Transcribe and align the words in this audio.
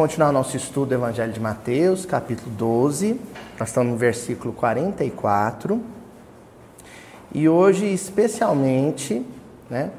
Continuar 0.00 0.32
nosso 0.32 0.56
estudo 0.56 0.86
do 0.86 0.94
Evangelho 0.94 1.30
de 1.30 1.38
Mateus, 1.38 2.06
capítulo 2.06 2.50
12. 2.56 3.20
Nós 3.58 3.68
estamos 3.68 3.92
no 3.92 3.98
versículo 3.98 4.50
44. 4.54 5.78
E 7.34 7.46
hoje, 7.46 7.84
especialmente, 7.84 9.22
né, 9.68 9.90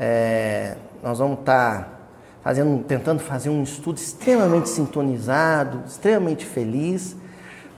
é, 0.00 0.74
nós 1.02 1.18
vamos 1.18 1.40
estar 1.40 2.08
fazendo, 2.42 2.82
tentando 2.84 3.20
fazer 3.20 3.50
um 3.50 3.62
estudo 3.62 3.98
extremamente 3.98 4.70
sintonizado, 4.70 5.82
extremamente 5.86 6.46
feliz, 6.46 7.14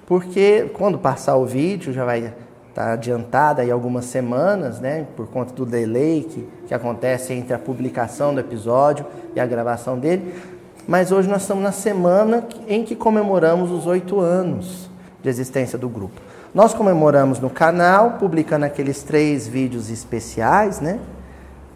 porque 0.06 0.70
quando 0.74 0.96
passar 0.96 1.34
o 1.34 1.44
vídeo 1.44 1.92
já 1.92 2.04
vai 2.04 2.32
estar 2.68 2.92
adiantado 2.92 3.60
aí 3.60 3.70
algumas 3.72 4.04
semanas, 4.04 4.78
né, 4.78 5.08
por 5.16 5.26
conta 5.26 5.52
do 5.52 5.66
delay 5.66 6.22
que, 6.22 6.48
que 6.68 6.74
acontece 6.74 7.32
entre 7.32 7.52
a 7.52 7.58
publicação 7.58 8.32
do 8.32 8.38
episódio 8.38 9.04
e 9.34 9.40
a 9.40 9.46
gravação 9.46 9.98
dele. 9.98 10.53
Mas 10.86 11.10
hoje 11.10 11.28
nós 11.28 11.42
estamos 11.42 11.64
na 11.64 11.72
semana 11.72 12.46
em 12.68 12.84
que 12.84 12.94
comemoramos 12.94 13.70
os 13.70 13.86
oito 13.86 14.20
anos 14.20 14.90
de 15.22 15.28
existência 15.28 15.78
do 15.78 15.88
grupo. 15.88 16.20
Nós 16.54 16.74
comemoramos 16.74 17.40
no 17.40 17.48
canal, 17.48 18.12
publicando 18.12 18.66
aqueles 18.66 19.02
três 19.02 19.48
vídeos 19.48 19.90
especiais, 19.90 20.80
né? 20.80 21.00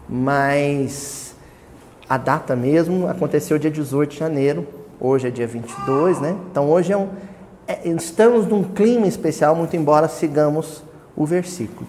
Mas 0.07 1.35
a 2.07 2.17
data 2.17 2.55
mesmo 2.55 3.07
aconteceu 3.07 3.57
dia 3.57 3.71
18 3.71 4.11
de 4.11 4.17
janeiro, 4.17 4.67
hoje 4.99 5.27
é 5.27 5.31
dia 5.31 5.47
22, 5.47 6.21
né? 6.21 6.35
Então 6.51 6.69
hoje 6.69 6.93
é 6.93 6.97
um, 6.97 7.09
é, 7.67 7.87
estamos 7.89 8.45
num 8.47 8.63
clima 8.63 9.07
especial, 9.07 9.55
muito 9.55 9.75
embora 9.75 10.07
sigamos 10.07 10.83
o 11.15 11.25
versículo, 11.25 11.87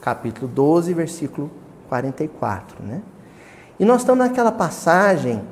capítulo 0.00 0.48
12, 0.48 0.94
versículo 0.94 1.50
44, 1.88 2.82
né? 2.82 3.02
E 3.78 3.84
nós 3.84 4.00
estamos 4.00 4.26
naquela 4.26 4.52
passagem 4.52 5.42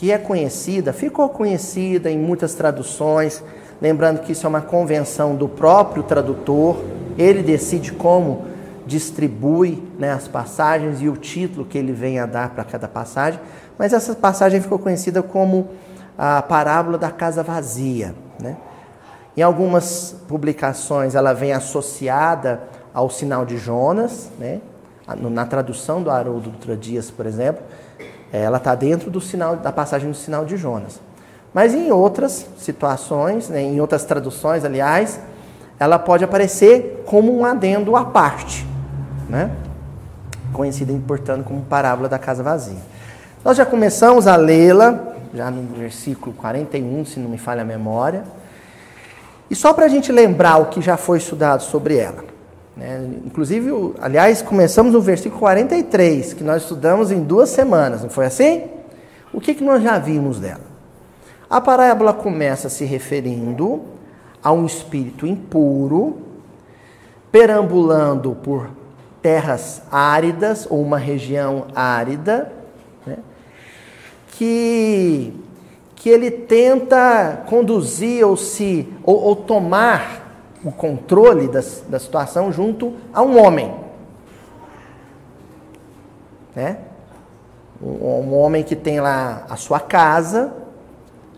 que 0.00 0.10
é 0.10 0.16
conhecida, 0.16 0.94
ficou 0.94 1.28
conhecida 1.28 2.10
em 2.10 2.18
muitas 2.18 2.54
traduções, 2.54 3.44
lembrando 3.82 4.20
que 4.20 4.32
isso 4.32 4.46
é 4.46 4.48
uma 4.48 4.62
convenção 4.62 5.36
do 5.36 5.46
próprio 5.46 6.02
tradutor, 6.02 6.82
ele 7.18 7.42
decide 7.42 7.92
como 7.92 8.46
distribui 8.86 9.86
né, 9.98 10.10
as 10.10 10.26
passagens 10.26 11.02
e 11.02 11.08
o 11.10 11.18
título 11.18 11.66
que 11.66 11.76
ele 11.76 11.92
vem 11.92 12.18
a 12.18 12.24
dar 12.24 12.48
para 12.48 12.64
cada 12.64 12.88
passagem, 12.88 13.38
mas 13.76 13.92
essa 13.92 14.14
passagem 14.14 14.58
ficou 14.62 14.78
conhecida 14.78 15.22
como 15.22 15.68
a 16.16 16.40
parábola 16.40 16.96
da 16.96 17.10
casa 17.10 17.42
vazia. 17.42 18.14
Né? 18.40 18.56
Em 19.36 19.42
algumas 19.42 20.16
publicações 20.26 21.14
ela 21.14 21.34
vem 21.34 21.52
associada 21.52 22.62
ao 22.94 23.10
sinal 23.10 23.44
de 23.44 23.58
Jonas, 23.58 24.30
né? 24.38 24.62
na 25.30 25.44
tradução 25.44 26.02
do 26.02 26.10
Haroldo 26.10 26.48
Dutra 26.48 26.74
Dias, 26.74 27.10
por 27.10 27.26
exemplo, 27.26 27.62
ela 28.32 28.58
está 28.58 28.74
dentro 28.74 29.10
do 29.10 29.20
sinal 29.20 29.56
da 29.56 29.72
passagem 29.72 30.10
do 30.10 30.16
sinal 30.16 30.44
de 30.44 30.56
Jonas. 30.56 31.00
Mas 31.52 31.74
em 31.74 31.90
outras 31.90 32.46
situações, 32.58 33.48
né, 33.48 33.62
em 33.62 33.80
outras 33.80 34.04
traduções, 34.04 34.64
aliás, 34.64 35.20
ela 35.78 35.98
pode 35.98 36.22
aparecer 36.22 37.02
como 37.06 37.36
um 37.36 37.44
adendo 37.44 37.96
à 37.96 38.04
parte, 38.04 38.66
né? 39.28 39.50
conhecida, 40.52 40.92
portanto, 41.06 41.44
como 41.44 41.62
parábola 41.62 42.08
da 42.08 42.18
casa 42.18 42.42
vazia. 42.42 42.78
Nós 43.44 43.56
já 43.56 43.64
começamos 43.64 44.26
a 44.26 44.36
lê-la, 44.36 45.14
já 45.32 45.50
no 45.50 45.62
versículo 45.74 46.34
41, 46.36 47.04
se 47.06 47.18
não 47.18 47.30
me 47.30 47.38
falha 47.38 47.62
a 47.62 47.64
memória. 47.64 48.24
E 49.50 49.54
só 49.54 49.72
para 49.72 49.86
a 49.86 49.88
gente 49.88 50.12
lembrar 50.12 50.58
o 50.58 50.66
que 50.66 50.80
já 50.82 50.96
foi 50.96 51.18
estudado 51.18 51.62
sobre 51.62 51.96
ela. 51.96 52.24
Né? 52.80 53.10
Inclusive, 53.26 53.70
aliás, 54.00 54.40
começamos 54.40 54.94
no 54.94 55.02
versículo 55.02 55.38
43, 55.38 56.32
que 56.32 56.42
nós 56.42 56.62
estudamos 56.62 57.12
em 57.12 57.22
duas 57.22 57.50
semanas, 57.50 58.02
não 58.02 58.08
foi 58.08 58.24
assim? 58.24 58.64
O 59.34 59.40
que, 59.40 59.54
que 59.54 59.62
nós 59.62 59.82
já 59.82 59.98
vimos 59.98 60.40
dela? 60.40 60.64
A 61.48 61.60
parábola 61.60 62.14
começa 62.14 62.70
se 62.70 62.86
referindo 62.86 63.82
a 64.42 64.50
um 64.50 64.64
espírito 64.64 65.26
impuro, 65.26 66.22
perambulando 67.30 68.34
por 68.42 68.70
terras 69.20 69.82
áridas 69.92 70.66
ou 70.70 70.80
uma 70.80 70.96
região 70.96 71.66
árida, 71.74 72.50
né? 73.06 73.18
que, 74.28 75.34
que 75.96 76.08
ele 76.08 76.30
tenta 76.30 77.42
conduzir 77.46 78.26
ou 78.26 78.38
se 78.38 78.88
ou, 79.04 79.20
ou 79.20 79.36
tomar 79.36 80.19
o 80.64 80.70
controle 80.70 81.48
da, 81.48 81.60
da 81.88 81.98
situação 81.98 82.52
junto 82.52 82.94
a 83.12 83.22
um 83.22 83.42
homem. 83.42 83.74
Né? 86.54 86.78
Um, 87.82 87.88
um 88.04 88.38
homem 88.38 88.62
que 88.62 88.76
tem 88.76 89.00
lá 89.00 89.44
a 89.48 89.56
sua 89.56 89.80
casa 89.80 90.52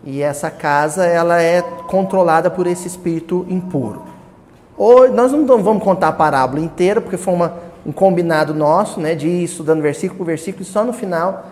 e 0.03 0.21
essa 0.21 0.51
casa 0.51 1.05
ela 1.05 1.41
é 1.41 1.61
controlada 1.61 2.49
por 2.49 2.67
esse 2.67 2.87
espírito 2.87 3.45
impuro. 3.49 4.03
Ou, 4.77 5.09
nós 5.09 5.31
não 5.31 5.45
vamos 5.63 5.83
contar 5.83 6.09
a 6.09 6.13
parábola 6.13 6.59
inteira, 6.59 6.99
porque 6.99 7.15
foi 7.15 7.33
uma, 7.33 7.55
um 7.85 7.91
combinado 7.91 8.53
nosso, 8.53 8.99
né, 8.99 9.15
de 9.15 9.27
ir 9.27 9.43
estudando 9.43 9.81
versículo 9.81 10.17
por 10.17 10.25
versículo 10.25 10.63
e 10.63 10.65
só 10.65 10.83
no 10.83 10.91
final 10.91 11.45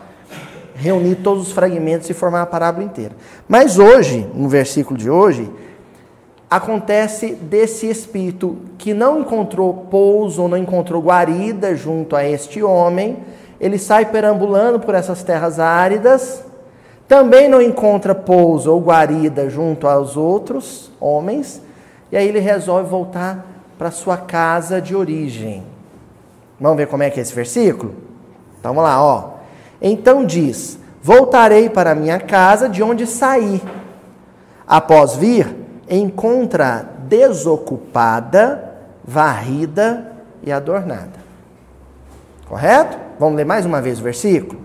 reunir 0.74 1.16
todos 1.16 1.48
os 1.48 1.52
fragmentos 1.54 2.10
e 2.10 2.14
formar 2.14 2.42
a 2.42 2.46
parábola 2.46 2.84
inteira. 2.84 3.16
Mas 3.48 3.78
hoje, 3.78 4.28
no 4.34 4.50
versículo 4.50 4.98
de 4.98 5.10
hoje, 5.10 5.50
acontece 6.52 7.34
desse 7.34 7.90
espírito 7.90 8.58
que 8.78 8.94
não 8.94 9.22
encontrou 9.22 9.74
pouso 9.90 10.42
ou 10.42 10.50
não 10.50 10.58
encontrou 10.58 11.02
guarida 11.02 11.74
junto 11.78 12.14
a 12.14 12.26
este 12.28 12.62
homem, 12.62 13.20
ele 13.58 13.80
sai 13.80 14.08
perambulando 14.08 14.78
por 14.78 14.94
essas 14.94 15.24
terras 15.24 15.60
áridas, 15.60 16.44
também 17.08 17.48
não 17.48 17.62
encontra 17.62 18.14
pouso 18.14 18.70
ou 18.70 18.82
guarida 18.82 19.50
junto 19.50 19.88
aos 19.88 20.18
outros 20.18 20.92
homens, 21.00 21.62
e 22.12 22.18
aí 22.18 22.28
ele 22.28 22.40
resolve 22.40 22.90
voltar 22.90 23.46
para 23.78 23.90
sua 23.90 24.18
casa 24.18 24.82
de 24.82 24.94
origem. 24.94 25.64
Vamos 26.60 26.76
ver 26.76 26.88
como 26.88 27.02
é 27.02 27.10
que 27.10 27.20
é 27.20 27.24
esse 27.24 27.34
versículo? 27.34 27.96
Então 28.60 28.74
vamos 28.74 28.90
lá, 28.90 29.02
ó. 29.02 29.30
Então 29.82 30.26
diz: 30.26 30.78
Voltarei 31.02 31.70
para 31.70 31.96
minha 31.96 32.20
casa 32.20 32.68
de 32.68 32.84
onde 32.84 33.08
saí. 33.08 33.62
Após 34.68 35.16
vir, 35.16 35.61
encontra 35.92 36.86
desocupada, 37.10 38.72
varrida 39.04 40.14
e 40.42 40.52
adornada. 40.52 41.20
Correto? 42.48 42.98
Vamos 43.20 43.36
ler 43.36 43.46
mais 43.46 43.66
uma 43.66 43.82
vez 43.82 44.00
o 44.00 44.04
versículo? 44.04 44.60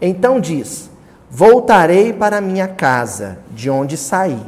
Então 0.00 0.40
diz: 0.40 0.90
Voltarei 1.30 2.12
para 2.12 2.40
minha 2.40 2.66
casa, 2.66 3.38
de 3.52 3.70
onde 3.70 3.96
saí. 3.96 4.44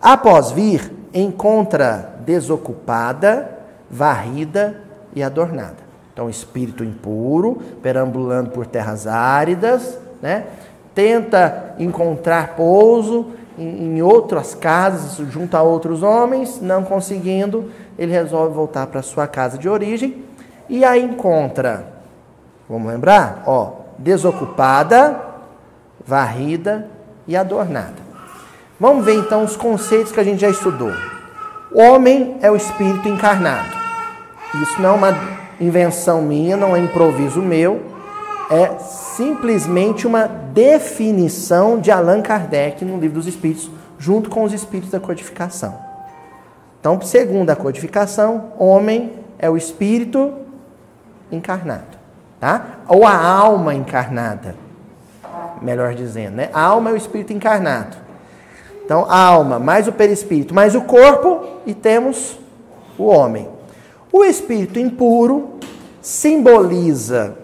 Após 0.00 0.50
vir, 0.50 0.90
encontra 1.12 2.14
desocupada, 2.24 3.58
varrida 3.90 4.80
e 5.14 5.22
adornada. 5.22 5.88
Então, 6.12 6.28
espírito 6.28 6.82
impuro, 6.82 7.62
perambulando 7.82 8.50
por 8.50 8.66
terras 8.66 9.06
áridas, 9.06 9.96
né? 10.20 10.46
tenta 10.94 11.76
encontrar 11.78 12.56
pouso, 12.56 13.28
em, 13.58 14.02
outras 14.02 14.54
casas, 14.54 15.16
junto 15.28 15.56
a 15.56 15.62
outros 15.62 16.02
homens, 16.02 16.60
não 16.60 16.84
conseguindo, 16.84 17.70
ele 17.98 18.12
resolve 18.12 18.54
voltar 18.54 18.86
para 18.86 19.02
sua 19.02 19.26
casa 19.26 19.58
de 19.58 19.68
origem 19.68 20.24
e 20.68 20.84
a 20.84 20.96
encontra, 20.96 21.92
vamos 22.68 22.88
lembrar? 22.88 23.42
Ó, 23.46 23.72
desocupada, 23.98 25.20
varrida 26.06 26.88
e 27.26 27.36
adornada. 27.36 28.08
Vamos 28.78 29.04
ver 29.04 29.14
então 29.14 29.44
os 29.44 29.56
conceitos 29.56 30.12
que 30.12 30.20
a 30.20 30.24
gente 30.24 30.40
já 30.40 30.48
estudou. 30.48 30.92
O 31.72 31.80
homem 31.80 32.36
é 32.40 32.50
o 32.50 32.56
espírito 32.56 33.08
encarnado. 33.08 33.76
Isso 34.62 34.80
não 34.80 34.90
é 34.90 34.92
uma 34.92 35.18
invenção 35.60 36.22
minha, 36.22 36.56
não 36.56 36.76
é 36.76 36.78
improviso 36.78 37.42
meu, 37.42 37.82
é 38.50 38.78
simplesmente 38.78 40.06
uma 40.06 40.26
definição 40.26 41.78
de 41.78 41.90
Allan 41.90 42.22
Kardec 42.22 42.84
no 42.84 42.98
Livro 42.98 43.18
dos 43.18 43.26
Espíritos, 43.26 43.70
junto 43.98 44.30
com 44.30 44.42
os 44.42 44.52
espíritos 44.52 44.90
da 44.90 45.00
codificação. 45.00 45.78
Então, 46.80 47.00
segundo 47.02 47.50
a 47.50 47.56
codificação, 47.56 48.52
homem 48.58 49.12
é 49.38 49.50
o 49.50 49.56
espírito 49.56 50.32
encarnado, 51.30 51.98
tá? 52.40 52.78
Ou 52.88 53.06
a 53.06 53.16
alma 53.16 53.74
encarnada, 53.74 54.54
melhor 55.60 55.94
dizendo, 55.94 56.36
né? 56.36 56.48
A 56.52 56.62
alma 56.62 56.90
é 56.90 56.92
o 56.92 56.96
espírito 56.96 57.32
encarnado. 57.32 57.96
Então, 58.84 59.04
a 59.10 59.18
alma 59.18 59.58
mais 59.58 59.86
o 59.86 59.92
perispírito 59.92 60.54
mais 60.54 60.74
o 60.74 60.80
corpo 60.80 61.44
e 61.66 61.74
temos 61.74 62.38
o 62.96 63.04
homem. 63.04 63.46
O 64.10 64.24
espírito 64.24 64.78
impuro 64.78 65.58
simboliza 66.00 67.36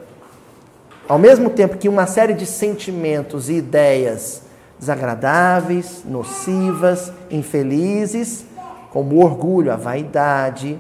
ao 1.09 1.19
mesmo 1.19 1.51
tempo 1.51 1.77
que 1.77 1.89
uma 1.89 2.07
série 2.07 2.33
de 2.35 2.47
sentimentos 2.47 3.49
e 3.49 3.55
ideias 3.55 4.43
desagradáveis, 4.79 6.03
nocivas, 6.05 7.13
infelizes, 7.31 8.45
como 8.91 9.17
o 9.17 9.25
orgulho, 9.25 9.73
a 9.73 9.77
vaidade, 9.77 10.79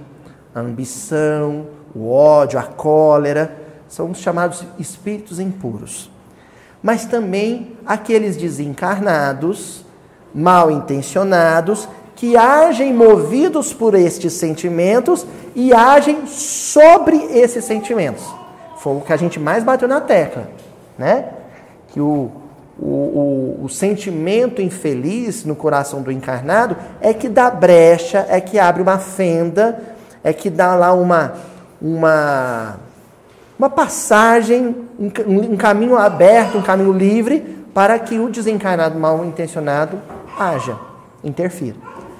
a 0.55 0.61
ambição, 0.61 1.67
o 1.95 2.11
ódio, 2.11 2.59
a 2.59 2.63
cólera, 2.63 3.57
são 3.89 4.11
os 4.11 4.19
chamados 4.19 4.65
espíritos 4.79 5.39
impuros. 5.39 6.11
mas 6.83 7.07
também 7.07 7.79
aqueles 7.87 8.37
desencarnados, 8.37 9.87
mal 10.35 10.71
intencionados, 10.71 11.89
que 12.15 12.37
agem 12.37 12.93
movidos 12.93 13.73
por 13.73 13.95
estes 13.95 14.35
sentimentos 14.35 15.27
e 15.55 15.73
agem 15.73 16.27
sobre 16.27 17.17
esses 17.17 17.65
sentimentos. 17.65 18.44
Foi 18.85 18.97
o 18.97 19.01
que 19.01 19.15
a 19.15 19.17
gente 19.17 19.41
mais 19.41 19.65
bateu 19.65 19.89
na 19.89 19.99
tecla, 19.99 20.47
né? 20.99 21.31
Que 21.89 22.01
o, 22.01 22.31
o, 22.79 22.87
o, 22.87 23.61
o, 23.65 23.69
sentimento 23.71 24.61
infeliz 24.61 25.43
no 25.43 25.57
coração 25.57 26.03
do 26.03 26.13
encarnado 26.13 26.77
é 27.01 27.15
que 27.15 27.31
dá 27.31 27.51
brecha, 27.51 28.27
é 28.29 28.43
que 28.43 28.59
abre 28.59 28.83
uma 28.83 28.99
fenda, 28.99 29.83
é 30.23 30.35
que 30.35 30.51
dá 30.51 30.75
lá 30.75 30.93
uma, 30.93 31.33
uma, 31.81 32.77
uma 33.59 33.71
passagem, 33.71 34.77
um, 34.99 35.11
um 35.27 35.57
caminho 35.57 35.97
aberto, 35.97 36.59
um 36.59 36.63
caminho 36.63 36.93
livre 36.93 37.41
para 37.73 37.99
que 37.99 38.19
o 38.19 38.29
desencarnado 38.29 38.99
mal 38.99 39.25
intencionado 39.25 39.99
haja, 40.39 40.77
interfira. 41.25 41.79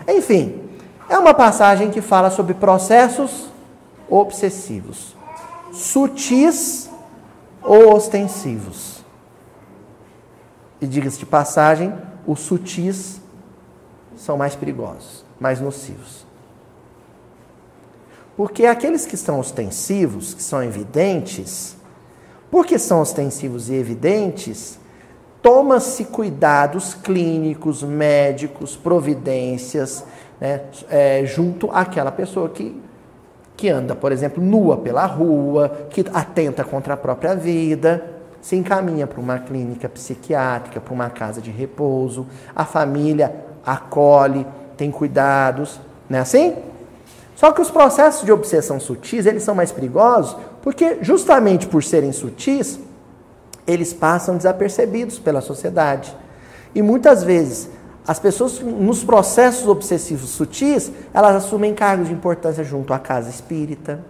Enfim, 0.09 0.63
é 1.11 1.19
uma 1.19 1.35
passagem 1.35 1.91
que 1.91 2.01
fala 2.01 2.31
sobre 2.31 2.55
processos 2.55 3.51
obsessivos, 4.09 5.15
sutis 5.75 6.89
ou 7.63 7.95
ostensivos. 7.95 9.05
E 10.81 10.87
diga-se 10.87 11.19
de 11.19 11.27
passagem, 11.27 11.93
os 12.27 12.41
sutis 12.41 13.21
são 14.17 14.37
mais 14.37 14.55
perigosos, 14.55 15.25
mais 15.39 15.61
nocivos. 15.61 16.25
Porque 18.37 18.67
aqueles 18.67 19.07
que 19.07 19.17
são 19.17 19.39
ostensivos, 19.39 20.35
que 20.35 20.43
são 20.43 20.63
evidentes, 20.63 21.77
porque 22.51 22.79
são 22.79 23.01
ostensivos 23.01 23.69
e 23.69 23.75
evidentes, 23.75 24.79
toma-se 25.43 26.05
cuidados 26.05 26.95
clínicos, 26.95 27.83
médicos, 27.83 28.77
providências, 28.77 30.05
né, 30.41 30.63
é, 30.89 31.25
junto 31.27 31.71
àquela 31.71 32.11
pessoa 32.11 32.49
que, 32.49 32.81
que 33.57 33.69
anda, 33.69 33.95
por 33.95 34.13
exemplo, 34.13 34.43
nua 34.43 34.77
pela 34.77 35.07
rua, 35.07 35.89
que 35.91 36.05
atenta 36.13 36.65
contra 36.65 36.95
a 36.95 36.97
própria 36.97 37.35
vida 37.35 38.15
se 38.45 38.57
encaminha 38.57 39.07
para 39.07 39.19
uma 39.19 39.39
clínica 39.39 39.89
psiquiátrica, 39.89 40.79
para 40.79 40.93
uma 40.93 41.09
casa 41.09 41.41
de 41.41 41.51
repouso, 41.51 42.27
a 42.55 42.67
família 42.67 43.35
acolhe, 43.65 44.47
tem 44.77 44.91
cuidados, 44.91 45.81
não 46.11 46.19
é 46.19 46.21
assim? 46.21 46.55
Só 47.35 47.53
que 47.53 47.63
os 47.63 47.71
processos 47.71 48.23
de 48.23 48.31
obsessão 48.31 48.79
sutis, 48.79 49.25
eles 49.25 49.43
são 49.43 49.55
mais 49.55 49.73
perigosos, 49.73 50.37
porque 50.63 50.99
justamente 51.01 51.67
por 51.67 51.83
serem 51.83 52.13
sutis, 52.13 52.79
eles 53.67 53.95
passam 53.95 54.37
desapercebidos 54.37 55.19
pela 55.19 55.41
sociedade. 55.41 56.15
E 56.75 56.83
muitas 56.83 57.25
vezes, 57.25 57.71
as 58.07 58.19
pessoas 58.19 58.61
nos 58.61 59.03
processos 59.03 59.67
obsessivos 59.67 60.31
sutis, 60.31 60.93
elas 61.13 61.37
assumem 61.37 61.75
cargos 61.75 62.09
de 62.09 62.15
importância 62.15 62.63
junto 62.63 62.93
à 62.93 62.99
casa 62.99 63.31
espírita, 63.31 64.05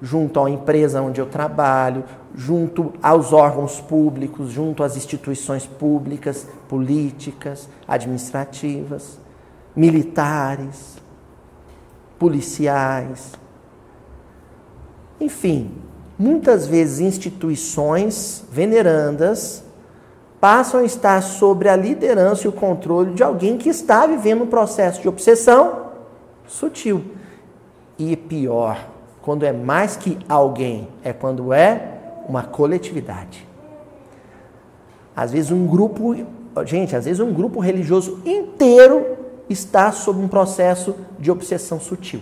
junto 0.00 0.42
à 0.42 0.50
empresa 0.50 1.02
onde 1.02 1.20
eu 1.20 1.26
trabalho, 1.26 2.04
junto 2.34 2.92
aos 3.02 3.32
órgãos 3.32 3.80
públicos, 3.80 4.50
junto 4.50 4.82
às 4.82 4.96
instituições 4.96 5.66
públicas, 5.66 6.46
políticas, 6.68 7.68
administrativas, 7.86 9.18
militares, 9.76 10.96
policiais. 12.18 13.32
Enfim, 15.20 15.70
muitas 16.18 16.66
vezes 16.66 17.00
instituições 17.00 18.44
venerandas 18.50 19.63
passam 20.44 20.80
a 20.80 20.84
estar 20.84 21.22
sobre 21.22 21.70
a 21.70 21.74
liderança 21.74 22.44
e 22.44 22.48
o 22.48 22.52
controle 22.52 23.14
de 23.14 23.22
alguém 23.22 23.56
que 23.56 23.70
está 23.70 24.06
vivendo 24.06 24.44
um 24.44 24.46
processo 24.46 25.00
de 25.00 25.08
obsessão 25.08 25.86
sutil. 26.46 27.02
E 27.98 28.14
pior, 28.14 28.86
quando 29.22 29.44
é 29.44 29.54
mais 29.54 29.96
que 29.96 30.18
alguém, 30.28 30.86
é 31.02 31.14
quando 31.14 31.50
é 31.50 31.98
uma 32.28 32.42
coletividade. 32.42 33.48
Às 35.16 35.32
vezes 35.32 35.50
um 35.50 35.66
grupo, 35.66 36.14
gente, 36.66 36.94
às 36.94 37.06
vezes 37.06 37.20
um 37.20 37.32
grupo 37.32 37.58
religioso 37.58 38.20
inteiro 38.26 39.16
está 39.48 39.92
sob 39.92 40.20
um 40.20 40.28
processo 40.28 40.94
de 41.18 41.30
obsessão 41.30 41.80
sutil. 41.80 42.20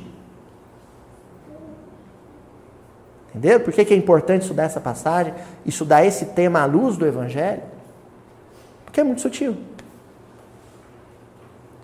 Entenderam? 3.31 3.65
Por 3.65 3.73
que, 3.73 3.85
que 3.85 3.93
é 3.93 3.97
importante 3.97 4.43
estudar 4.43 4.63
essa 4.63 4.81
passagem, 4.81 5.35
estudar 5.67 6.05
esse 6.07 6.27
tema 6.27 6.61
à 6.61 6.67
luz 6.67 6.97
do 6.97 7.05
Evangelho? 7.05 7.72
Porque 8.93 9.01
é 9.01 9.05
muito 9.05 9.23
sutil. 9.23 9.57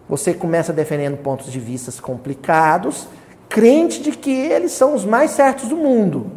Você 0.06 0.34
começa 0.34 0.74
defendendo 0.74 1.16
pontos 1.16 1.50
de 1.50 1.58
vista 1.58 1.90
complicados, 2.02 3.08
crente 3.48 4.02
de 4.02 4.12
que 4.12 4.30
eles 4.30 4.72
são 4.72 4.94
os 4.94 5.06
mais 5.06 5.30
certos 5.30 5.70
do 5.70 5.76
mundo. 5.78 6.30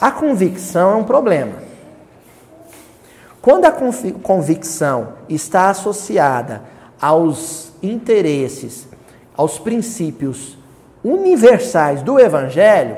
A 0.00 0.10
convicção 0.10 0.92
é 0.92 0.94
um 0.94 1.04
problema. 1.04 1.56
Quando 3.42 3.66
a 3.66 3.72
convicção 4.22 5.12
está 5.28 5.68
associada 5.68 6.62
aos 6.98 7.70
interesses, 7.82 8.88
aos 9.36 9.58
princípios 9.58 10.56
universais 11.04 12.00
do 12.00 12.18
Evangelho, 12.18 12.96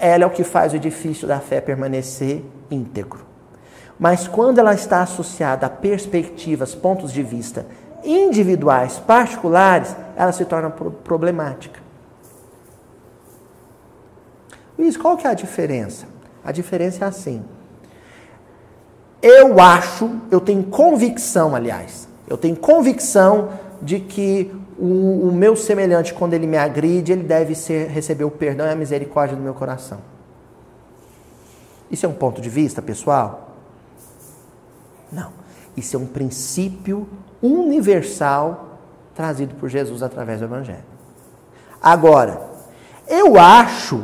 ela 0.00 0.24
é 0.24 0.26
o 0.26 0.30
que 0.30 0.42
faz 0.42 0.72
o 0.72 0.76
edifício 0.76 1.28
da 1.28 1.38
fé 1.38 1.60
permanecer 1.60 2.42
íntegro. 2.68 3.33
Mas 3.98 4.26
quando 4.26 4.58
ela 4.58 4.74
está 4.74 5.02
associada 5.02 5.66
a 5.66 5.70
perspectivas, 5.70 6.74
pontos 6.74 7.12
de 7.12 7.22
vista 7.22 7.66
individuais, 8.04 8.98
particulares, 8.98 9.96
ela 10.16 10.32
se 10.32 10.44
torna 10.44 10.70
problemática. 10.70 11.80
Luiz, 14.78 14.96
qual 14.96 15.16
que 15.16 15.26
é 15.26 15.30
a 15.30 15.34
diferença? 15.34 16.06
A 16.44 16.52
diferença 16.52 17.04
é 17.04 17.08
assim. 17.08 17.42
Eu 19.22 19.58
acho, 19.58 20.20
eu 20.30 20.40
tenho 20.40 20.64
convicção, 20.64 21.54
aliás, 21.54 22.06
eu 22.28 22.36
tenho 22.36 22.56
convicção 22.56 23.50
de 23.80 24.00
que 24.00 24.54
o, 24.78 25.28
o, 25.28 25.32
meu 25.32 25.56
semelhante, 25.56 26.12
quando 26.12 26.34
ele 26.34 26.46
me 26.46 26.58
agride, 26.58 27.12
ele 27.12 27.22
deve 27.22 27.54
ser, 27.54 27.88
receber 27.88 28.24
o 28.24 28.30
perdão 28.30 28.66
e 28.66 28.70
a 28.70 28.74
misericórdia 28.74 29.36
do 29.36 29.42
meu 29.42 29.54
coração. 29.54 29.98
Isso 31.90 32.04
é 32.04 32.08
um 32.08 32.14
ponto 32.14 32.40
de 32.40 32.50
vista, 32.50 32.82
pessoal? 32.82 33.43
Não. 35.14 35.30
Isso 35.76 35.96
é 35.96 35.98
um 35.98 36.06
princípio 36.06 37.08
universal 37.42 38.78
trazido 39.14 39.54
por 39.54 39.68
Jesus 39.68 40.02
através 40.02 40.40
do 40.40 40.46
Evangelho. 40.46 40.84
Agora, 41.80 42.40
eu 43.06 43.38
acho 43.38 44.02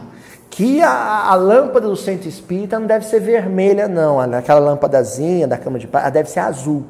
que 0.50 0.82
a, 0.82 1.30
a, 1.30 1.34
lâmpada 1.34 1.86
do 1.86 1.96
centro 1.96 2.28
espírita 2.28 2.78
não 2.78 2.86
deve 2.86 3.06
ser 3.06 3.20
vermelha, 3.20 3.88
não. 3.88 4.20
Aquela 4.20 4.60
lâmpadazinha 4.60 5.46
da 5.46 5.56
cama 5.56 5.78
de 5.78 5.86
paz, 5.86 6.04
ela 6.04 6.12
deve 6.12 6.28
ser 6.28 6.40
azul. 6.40 6.84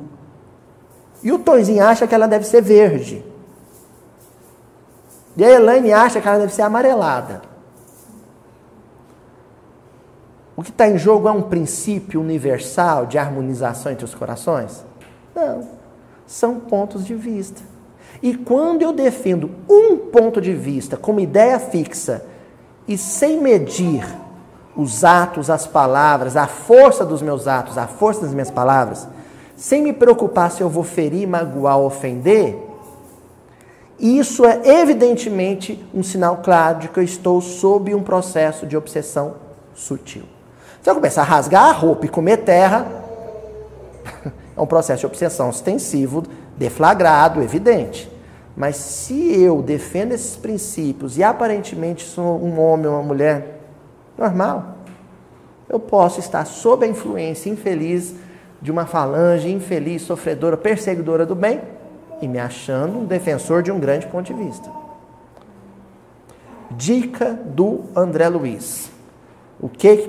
E 1.23 1.31
o 1.31 1.39
Tonzinho 1.39 1.85
acha 1.85 2.07
que 2.07 2.15
ela 2.15 2.27
deve 2.27 2.45
ser 2.45 2.63
verde. 2.63 3.25
E 5.37 5.45
a 5.45 5.51
Elaine 5.51 5.93
acha 5.93 6.21
que 6.21 6.27
ela 6.27 6.39
deve 6.39 6.53
ser 6.53 6.63
amarelada. 6.63 7.43
O 10.61 10.63
que 10.63 10.69
está 10.69 10.87
em 10.87 10.99
jogo 10.99 11.27
é 11.27 11.33
um 11.33 11.41
princípio 11.41 12.21
universal 12.21 13.07
de 13.07 13.17
harmonização 13.17 13.91
entre 13.91 14.05
os 14.05 14.15
corações? 14.15 14.85
Não. 15.35 15.67
São 16.27 16.61
pontos 16.61 17.07
de 17.07 17.15
vista. 17.15 17.63
E 18.23 18.37
quando 18.37 18.83
eu 18.83 18.93
defendo 18.93 19.51
um 19.67 19.97
ponto 19.97 20.39
de 20.39 20.53
vista 20.53 20.99
como 20.99 21.19
ideia 21.19 21.59
fixa 21.59 22.27
e 22.87 22.99
sem 22.99 23.41
medir 23.41 24.07
os 24.77 25.03
atos, 25.03 25.49
as 25.49 25.67
palavras, 25.67 26.37
a 26.37 26.47
força 26.47 27.07
dos 27.07 27.23
meus 27.23 27.49
atos, 27.49 27.79
a 27.79 27.87
força 27.87 28.21
das 28.21 28.35
minhas 28.35 28.51
palavras, 28.51 29.09
sem 29.57 29.83
me 29.83 29.95
preocupar 29.95 30.51
se 30.51 30.61
eu 30.61 30.69
vou 30.69 30.85
ferir, 30.85 31.27
magoar 31.27 31.79
ofender, 31.79 32.59
isso 33.99 34.45
é 34.45 34.61
evidentemente 34.83 35.83
um 35.95 36.03
sinal 36.03 36.43
claro 36.45 36.81
de 36.81 36.89
que 36.89 37.01
eu 37.01 37.05
estou 37.05 37.41
sob 37.41 37.95
um 37.95 38.03
processo 38.03 38.67
de 38.67 38.77
obsessão 38.77 39.37
sutil. 39.75 40.25
Se 40.83 40.89
eu 40.89 40.95
começar 40.95 41.23
a 41.23 41.25
rasgar 41.25 41.69
a 41.69 41.73
roupa 41.73 42.07
e 42.07 42.09
comer 42.09 42.39
terra, 42.39 42.87
é 44.57 44.61
um 44.61 44.67
processo 44.67 45.01
de 45.01 45.07
obsessão 45.07 45.49
ostensivo, 45.49 46.23
deflagrado, 46.57 47.43
evidente. 47.43 48.11
Mas 48.57 48.77
se 48.77 49.41
eu 49.41 49.63
defendo 49.63 50.13
esses 50.13 50.37
princípios 50.37 51.19
e 51.19 51.23
aparentemente 51.23 52.03
sou 52.03 52.43
um 52.43 52.59
homem 52.59 52.87
ou 52.87 52.95
uma 52.95 53.03
mulher 53.03 53.61
normal, 54.17 54.77
eu 55.69 55.79
posso 55.79 56.19
estar 56.19 56.45
sob 56.47 56.85
a 56.85 56.89
influência 56.89 57.49
infeliz 57.49 58.15
de 58.61 58.71
uma 58.71 58.87
falange 58.87 59.51
infeliz, 59.51 60.03
sofredora, 60.03 60.57
perseguidora 60.57 61.25
do 61.25 61.35
bem 61.35 61.61
e 62.21 62.29
me 62.29 62.39
achando 62.39 62.99
um 62.99 63.05
defensor 63.05 63.63
de 63.63 63.71
um 63.71 63.79
grande 63.79 64.07
ponto 64.07 64.27
de 64.27 64.35
vista. 64.35 64.71
Dica 66.71 67.33
do 67.33 67.85
André 67.95 68.29
Luiz. 68.29 68.90
O 69.61 69.69
que, 69.69 69.97
que 69.97 70.09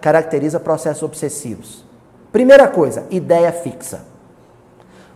caracteriza 0.00 0.58
processos 0.58 1.02
obsessivos? 1.02 1.84
Primeira 2.32 2.66
coisa, 2.66 3.06
ideia 3.10 3.52
fixa. 3.52 4.04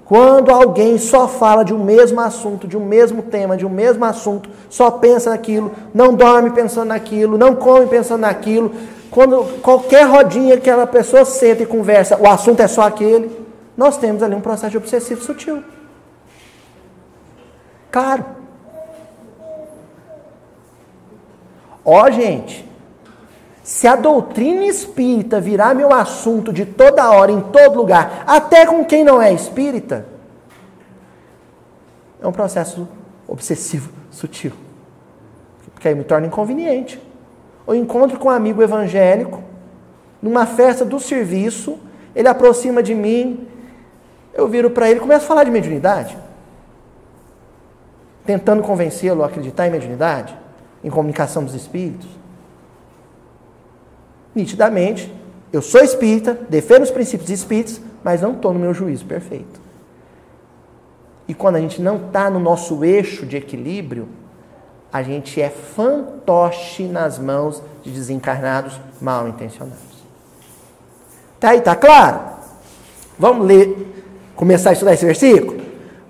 Quando 0.04 0.50
alguém 0.50 0.98
só 0.98 1.28
fala 1.28 1.64
de 1.64 1.72
um 1.72 1.82
mesmo 1.82 2.20
assunto, 2.20 2.66
de 2.66 2.76
um 2.76 2.84
mesmo 2.84 3.22
tema, 3.22 3.56
de 3.56 3.64
um 3.64 3.70
mesmo 3.70 4.04
assunto, 4.04 4.50
só 4.68 4.90
pensa 4.90 5.30
naquilo, 5.30 5.72
não 5.94 6.14
dorme 6.14 6.50
pensando 6.50 6.88
naquilo, 6.88 7.38
não 7.38 7.54
come 7.54 7.86
pensando 7.86 8.22
naquilo, 8.22 8.72
quando 9.10 9.60
qualquer 9.60 10.06
rodinha 10.06 10.56
que 10.56 10.68
aquela 10.68 10.86
pessoa 10.86 11.24
senta 11.24 11.62
e 11.62 11.66
conversa, 11.66 12.16
o 12.20 12.28
assunto 12.28 12.60
é 12.60 12.68
só 12.68 12.82
aquele, 12.82 13.30
nós 13.76 13.96
temos 13.96 14.22
ali 14.22 14.34
um 14.34 14.40
processo 14.40 14.76
obsessivo 14.76 15.22
sutil. 15.22 15.62
Claro. 17.90 18.24
Ó, 21.84 22.10
gente, 22.10 22.69
se 23.62 23.86
a 23.86 23.94
doutrina 23.94 24.64
espírita 24.64 25.40
virar 25.40 25.74
meu 25.74 25.92
assunto 25.92 26.52
de 26.52 26.64
toda 26.64 27.10
hora, 27.10 27.30
em 27.30 27.40
todo 27.40 27.76
lugar, 27.76 28.24
até 28.26 28.64
com 28.66 28.84
quem 28.84 29.04
não 29.04 29.20
é 29.20 29.32
espírita, 29.32 30.06
é 32.20 32.26
um 32.26 32.32
processo 32.32 32.88
obsessivo, 33.28 33.90
sutil. 34.10 34.52
Porque 35.72 35.88
aí 35.88 35.94
me 35.94 36.04
torna 36.04 36.26
inconveniente. 36.26 37.00
Ou 37.66 37.74
encontro 37.74 38.18
com 38.18 38.28
um 38.28 38.32
amigo 38.32 38.62
evangélico, 38.62 39.42
numa 40.20 40.46
festa 40.46 40.84
do 40.84 40.98
serviço, 40.98 41.78
ele 42.14 42.28
aproxima 42.28 42.82
de 42.82 42.94
mim, 42.94 43.46
eu 44.34 44.48
viro 44.48 44.70
para 44.70 44.90
ele 44.90 45.00
começo 45.00 45.24
a 45.24 45.28
falar 45.28 45.44
de 45.44 45.50
mediunidade. 45.50 46.16
Tentando 48.24 48.62
convencê-lo 48.62 49.22
a 49.22 49.26
acreditar 49.26 49.66
em 49.66 49.70
mediunidade, 49.70 50.36
em 50.82 50.90
comunicação 50.90 51.44
dos 51.44 51.54
espíritos 51.54 52.19
nitidamente, 54.34 55.12
eu 55.52 55.60
sou 55.60 55.82
espírita, 55.82 56.38
defendo 56.48 56.82
os 56.82 56.90
princípios 56.90 57.30
espíritas, 57.30 57.80
mas 58.02 58.20
não 58.20 58.32
estou 58.32 58.52
no 58.52 58.60
meu 58.60 58.72
juízo 58.72 59.04
perfeito. 59.04 59.60
E 61.26 61.34
quando 61.34 61.56
a 61.56 61.60
gente 61.60 61.80
não 61.80 61.96
está 61.96 62.28
no 62.30 62.40
nosso 62.40 62.84
eixo 62.84 63.24
de 63.26 63.36
equilíbrio, 63.36 64.08
a 64.92 65.02
gente 65.02 65.40
é 65.40 65.48
fantoche 65.48 66.84
nas 66.84 67.18
mãos 67.18 67.62
de 67.82 67.90
desencarnados 67.90 68.80
mal 69.00 69.28
intencionados. 69.28 69.78
Tá 71.38 71.50
aí, 71.50 71.60
tá 71.60 71.76
claro? 71.76 72.20
Vamos 73.18 73.46
ler, 73.46 74.04
começar 74.34 74.70
a 74.70 74.72
estudar 74.72 74.94
esse 74.94 75.06
versículo? 75.06 75.60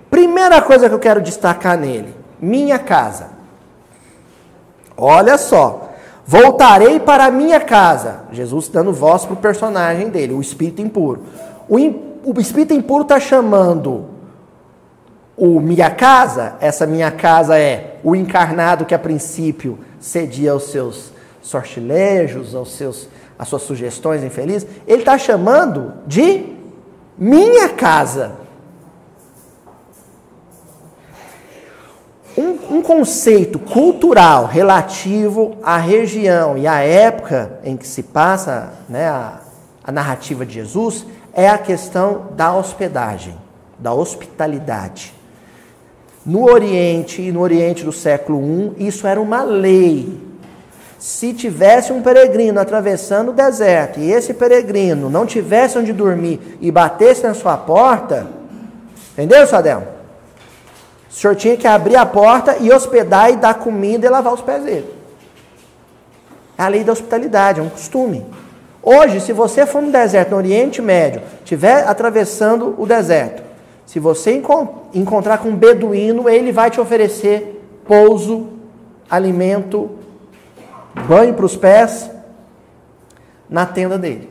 Primeira 0.09 0.61
coisa 0.61 0.89
que 0.89 0.95
eu 0.95 0.99
quero 0.99 1.21
destacar 1.21 1.77
nele: 1.77 2.13
minha 2.39 2.79
casa. 2.79 3.29
Olha 4.97 5.37
só, 5.37 5.90
Voltarei 6.31 6.97
para 6.97 7.25
a 7.25 7.29
minha 7.29 7.59
casa. 7.59 8.21
Jesus 8.31 8.69
dando 8.69 8.93
voz 8.93 9.25
para 9.25 9.33
o 9.33 9.35
personagem 9.35 10.07
dele, 10.07 10.31
o 10.31 10.39
espírito 10.39 10.81
impuro. 10.81 11.23
O, 11.67 11.75
o 11.75 12.39
espírito 12.39 12.73
impuro 12.73 13.01
está 13.01 13.19
chamando 13.19 14.05
o 15.35 15.59
minha 15.59 15.89
casa, 15.89 16.55
essa 16.61 16.87
minha 16.87 17.11
casa 17.11 17.59
é 17.59 17.99
o 18.01 18.15
encarnado 18.15 18.85
que 18.85 18.95
a 18.95 18.99
princípio 18.99 19.77
cedia 19.99 20.53
aos 20.53 20.71
seus 20.71 21.11
sortilégios, 21.41 22.55
aos 22.55 22.71
seus, 22.75 23.09
às 23.37 23.49
suas 23.49 23.63
sugestões 23.63 24.23
infelizes. 24.23 24.69
Ele 24.87 25.01
está 25.01 25.17
chamando 25.17 25.95
de 26.07 26.45
minha 27.17 27.67
casa. 27.67 28.37
Um, 32.37 32.77
um, 32.77 32.81
conceito 32.81 33.59
cultural 33.59 34.45
relativo 34.45 35.57
à 35.61 35.77
região 35.77 36.57
e 36.57 36.65
à 36.65 36.79
época 36.79 37.59
em 37.63 37.75
que 37.75 37.85
se 37.85 38.03
passa 38.03 38.71
né, 38.87 39.07
a, 39.07 39.41
a 39.83 39.91
narrativa 39.91 40.45
de 40.45 40.53
Jesus 40.53 41.05
é 41.33 41.49
a 41.49 41.57
questão 41.57 42.27
da 42.35 42.53
hospedagem, 42.55 43.35
da 43.77 43.93
hospitalidade. 43.93 45.13
No 46.25 46.49
Oriente, 46.49 47.31
no 47.31 47.41
Oriente 47.41 47.83
do 47.83 47.91
século 47.91 48.39
I, 48.77 48.87
isso 48.87 49.07
era 49.07 49.19
uma 49.19 49.43
lei. 49.43 50.17
Se 50.99 51.33
tivesse 51.33 51.91
um 51.91 52.01
peregrino 52.01 52.59
atravessando 52.59 53.29
o 53.29 53.33
deserto 53.33 53.99
e 53.99 54.11
esse 54.11 54.33
peregrino 54.33 55.09
não 55.09 55.25
tivesse 55.25 55.77
onde 55.77 55.91
dormir 55.91 56.57
e 56.61 56.71
batesse 56.71 57.23
na 57.23 57.33
sua 57.33 57.57
porta, 57.57 58.27
entendeu, 59.13 59.45
Sadel? 59.47 60.00
O 61.11 61.13
senhor 61.13 61.35
tinha 61.35 61.57
que 61.57 61.67
abrir 61.67 61.97
a 61.97 62.05
porta 62.05 62.55
e 62.61 62.71
hospedar 62.71 63.29
e 63.29 63.35
dar 63.35 63.55
comida 63.55 64.07
e 64.07 64.09
lavar 64.09 64.33
os 64.33 64.39
pés 64.39 64.63
dele. 64.63 64.89
É 66.57 66.63
a 66.63 66.69
lei 66.69 66.85
da 66.85 66.93
hospitalidade, 66.93 67.59
é 67.59 67.63
um 67.63 67.69
costume. 67.69 68.25
Hoje, 68.81 69.19
se 69.19 69.33
você 69.33 69.65
for 69.65 69.81
no 69.81 69.91
deserto, 69.91 70.31
no 70.31 70.37
Oriente 70.37 70.81
Médio, 70.81 71.21
estiver 71.39 71.85
atravessando 71.85 72.73
o 72.77 72.85
deserto, 72.85 73.43
se 73.85 73.99
você 73.99 74.37
encont 74.37 74.69
encontrar 74.93 75.39
com 75.39 75.49
um 75.49 75.55
beduíno, 75.55 76.29
ele 76.29 76.51
vai 76.53 76.71
te 76.71 76.79
oferecer 76.79 77.61
pouso, 77.85 78.47
alimento, 79.09 79.91
banho 81.07 81.33
para 81.33 81.45
os 81.45 81.57
pés 81.57 82.09
na 83.49 83.65
tenda 83.65 83.97
dele. 83.97 84.29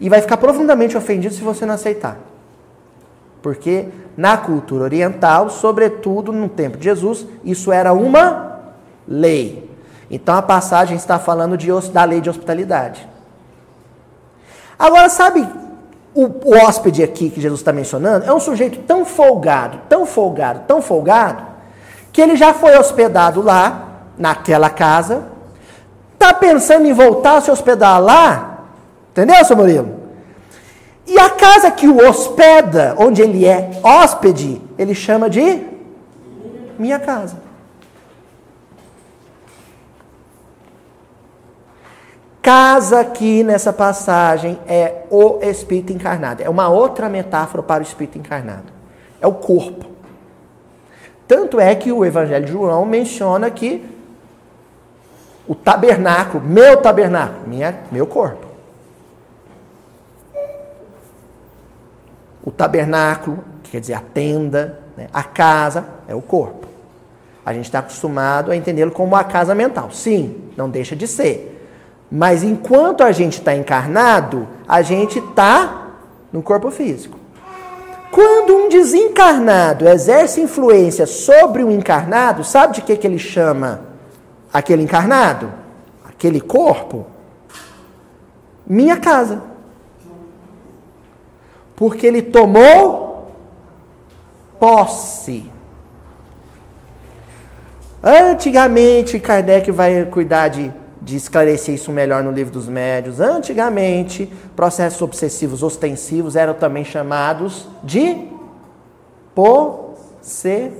E 0.00 0.08
vai 0.08 0.20
ficar 0.20 0.36
profundamente 0.36 0.96
ofendido 0.96 1.32
se 1.32 1.42
você 1.42 1.64
não 1.64 1.74
aceitar. 1.74 2.18
Porque 3.42 3.88
na 4.16 4.36
cultura 4.36 4.84
oriental, 4.84 5.50
sobretudo 5.50 6.32
no 6.32 6.48
tempo 6.48 6.78
de 6.78 6.84
Jesus, 6.84 7.26
isso 7.44 7.72
era 7.72 7.92
uma 7.92 8.60
lei. 9.06 9.70
Então 10.10 10.36
a 10.36 10.42
passagem 10.42 10.96
está 10.96 11.18
falando 11.18 11.56
de, 11.56 11.68
da 11.90 12.04
lei 12.04 12.20
de 12.20 12.30
hospitalidade. 12.30 13.08
Agora, 14.78 15.08
sabe 15.08 15.46
o, 16.14 16.24
o 16.24 16.56
hóspede 16.56 17.02
aqui 17.02 17.30
que 17.30 17.40
Jesus 17.40 17.60
está 17.60 17.72
mencionando? 17.72 18.26
É 18.26 18.32
um 18.32 18.40
sujeito 18.40 18.78
tão 18.86 19.04
folgado, 19.04 19.80
tão 19.88 20.06
folgado, 20.06 20.60
tão 20.66 20.80
folgado, 20.80 21.42
que 22.12 22.20
ele 22.20 22.36
já 22.36 22.52
foi 22.54 22.76
hospedado 22.78 23.42
lá, 23.42 23.88
naquela 24.18 24.68
casa, 24.68 25.24
está 26.14 26.34
pensando 26.34 26.86
em 26.86 26.92
voltar 26.92 27.38
a 27.38 27.40
se 27.40 27.50
hospedar 27.50 28.00
lá, 28.00 28.64
entendeu, 29.10 29.44
seu 29.44 29.56
Murilo? 29.56 30.01
E 31.12 31.18
a 31.18 31.28
casa 31.28 31.70
que 31.70 31.86
o 31.86 31.98
hospeda, 32.08 32.94
onde 32.98 33.20
ele 33.20 33.44
é 33.44 33.70
hóspede, 33.82 34.62
ele 34.78 34.94
chama 34.94 35.28
de 35.28 35.62
minha 36.78 36.98
casa. 36.98 37.36
Casa 42.40 43.00
aqui 43.00 43.44
nessa 43.44 43.74
passagem 43.74 44.58
é 44.66 45.04
o 45.10 45.38
espírito 45.42 45.92
encarnado. 45.92 46.42
É 46.42 46.48
uma 46.48 46.70
outra 46.70 47.10
metáfora 47.10 47.62
para 47.62 47.82
o 47.82 47.86
espírito 47.86 48.16
encarnado. 48.16 48.72
É 49.20 49.26
o 49.26 49.34
corpo. 49.34 49.84
Tanto 51.28 51.60
é 51.60 51.74
que 51.74 51.92
o 51.92 52.06
Evangelho 52.06 52.46
de 52.46 52.52
João 52.52 52.86
menciona 52.86 53.50
que 53.50 53.84
o 55.46 55.54
tabernáculo, 55.54 56.42
meu 56.42 56.78
tabernáculo, 56.78 57.46
minha, 57.46 57.80
meu 57.92 58.06
corpo. 58.06 58.51
O 62.44 62.50
tabernáculo, 62.50 63.44
que 63.62 63.72
quer 63.72 63.80
dizer 63.80 63.94
a 63.94 64.00
tenda, 64.00 64.80
né? 64.96 65.08
a 65.12 65.22
casa, 65.22 65.84
é 66.08 66.14
o 66.14 66.20
corpo. 66.22 66.66
A 67.44 67.52
gente 67.52 67.64
está 67.64 67.80
acostumado 67.80 68.50
a 68.50 68.56
entendê-lo 68.56 68.90
como 68.90 69.16
a 69.16 69.24
casa 69.24 69.54
mental. 69.54 69.90
Sim, 69.90 70.50
não 70.56 70.70
deixa 70.70 70.94
de 70.94 71.06
ser. 71.06 71.48
Mas 72.10 72.42
enquanto 72.42 73.02
a 73.02 73.10
gente 73.10 73.38
está 73.38 73.54
encarnado, 73.54 74.46
a 74.68 74.82
gente 74.82 75.18
está 75.18 75.88
no 76.32 76.42
corpo 76.42 76.70
físico. 76.70 77.18
Quando 78.10 78.54
um 78.54 78.68
desencarnado 78.68 79.88
exerce 79.88 80.40
influência 80.40 81.06
sobre 81.06 81.64
o 81.64 81.70
encarnado, 81.70 82.44
sabe 82.44 82.74
de 82.74 82.82
que, 82.82 82.96
que 82.96 83.06
ele 83.06 83.18
chama 83.18 83.80
aquele 84.52 84.82
encarnado? 84.82 85.50
Aquele 86.06 86.40
corpo? 86.40 87.06
Minha 88.66 88.98
casa 88.98 89.42
porque 91.82 92.06
ele 92.06 92.22
tomou 92.22 93.26
posse. 94.60 95.50
Antigamente, 98.00 99.18
Kardec 99.18 99.68
vai 99.72 100.04
cuidar 100.04 100.46
de, 100.46 100.72
de 101.00 101.16
esclarecer 101.16 101.74
isso 101.74 101.90
melhor 101.90 102.22
no 102.22 102.30
livro 102.30 102.52
dos 102.52 102.68
médios. 102.68 103.18
Antigamente, 103.18 104.32
processos 104.54 105.02
obsessivos 105.02 105.60
ostensivos 105.64 106.36
eram 106.36 106.54
também 106.54 106.84
chamados 106.84 107.66
de 107.82 108.28
possessão. 109.34 110.76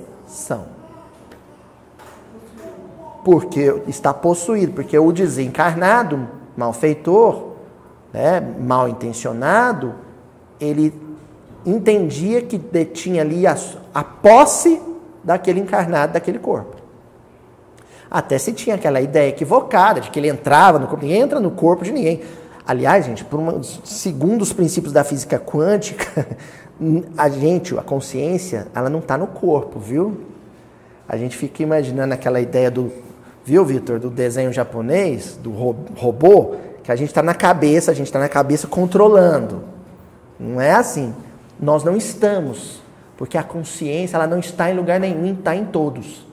Porque 3.24 3.82
está 3.88 4.14
possuído, 4.14 4.72
porque 4.72 4.96
o 4.96 5.10
desencarnado, 5.10 6.28
malfeitor, 6.56 7.54
né, 8.12 8.40
mal 8.40 8.88
intencionado, 8.88 10.01
ele 10.62 10.92
entendia 11.64 12.42
que 12.42 12.58
detinha 12.58 13.22
ali 13.22 13.46
a, 13.46 13.56
a 13.94 14.04
posse 14.04 14.80
daquele 15.22 15.60
encarnado, 15.60 16.14
daquele 16.14 16.38
corpo. 16.38 16.76
Até 18.10 18.36
se 18.38 18.52
tinha 18.52 18.76
aquela 18.76 19.00
ideia 19.00 19.28
equivocada 19.28 20.00
de 20.00 20.10
que 20.10 20.18
ele 20.18 20.28
entrava 20.28 20.78
no 20.78 20.86
corpo, 20.86 21.04
ninguém 21.04 21.22
entra 21.22 21.40
no 21.40 21.50
corpo 21.50 21.84
de 21.84 21.92
ninguém. 21.92 22.20
Aliás, 22.66 23.06
gente, 23.06 23.26
uma, 23.32 23.60
segundo 23.84 24.42
os 24.42 24.52
princípios 24.52 24.92
da 24.92 25.02
física 25.02 25.38
quântica, 25.38 26.26
a 27.16 27.28
gente, 27.28 27.76
a 27.76 27.82
consciência, 27.82 28.68
ela 28.74 28.90
não 28.90 28.98
está 28.98 29.16
no 29.16 29.26
corpo, 29.26 29.78
viu? 29.78 30.20
A 31.08 31.16
gente 31.16 31.36
fica 31.36 31.62
imaginando 31.62 32.14
aquela 32.14 32.40
ideia 32.40 32.70
do, 32.70 32.92
viu, 33.44 33.64
Vitor, 33.64 33.98
do 33.98 34.10
desenho 34.10 34.52
japonês, 34.52 35.38
do 35.42 35.50
robô, 35.96 36.54
que 36.82 36.92
a 36.92 36.96
gente 36.96 37.08
está 37.08 37.22
na 37.22 37.34
cabeça, 37.34 37.90
a 37.90 37.94
gente 37.94 38.06
está 38.06 38.18
na 38.18 38.28
cabeça 38.28 38.66
controlando. 38.66 39.71
Não 40.42 40.60
é 40.60 40.72
assim. 40.72 41.14
Nós 41.60 41.84
não 41.84 41.96
estamos, 41.96 42.82
porque 43.16 43.38
a 43.38 43.44
consciência 43.44 44.16
ela 44.16 44.26
não 44.26 44.40
está 44.40 44.68
em 44.70 44.74
lugar 44.74 44.98
nenhum, 44.98 45.32
está 45.34 45.54
em 45.54 45.64
todos. 45.64 46.26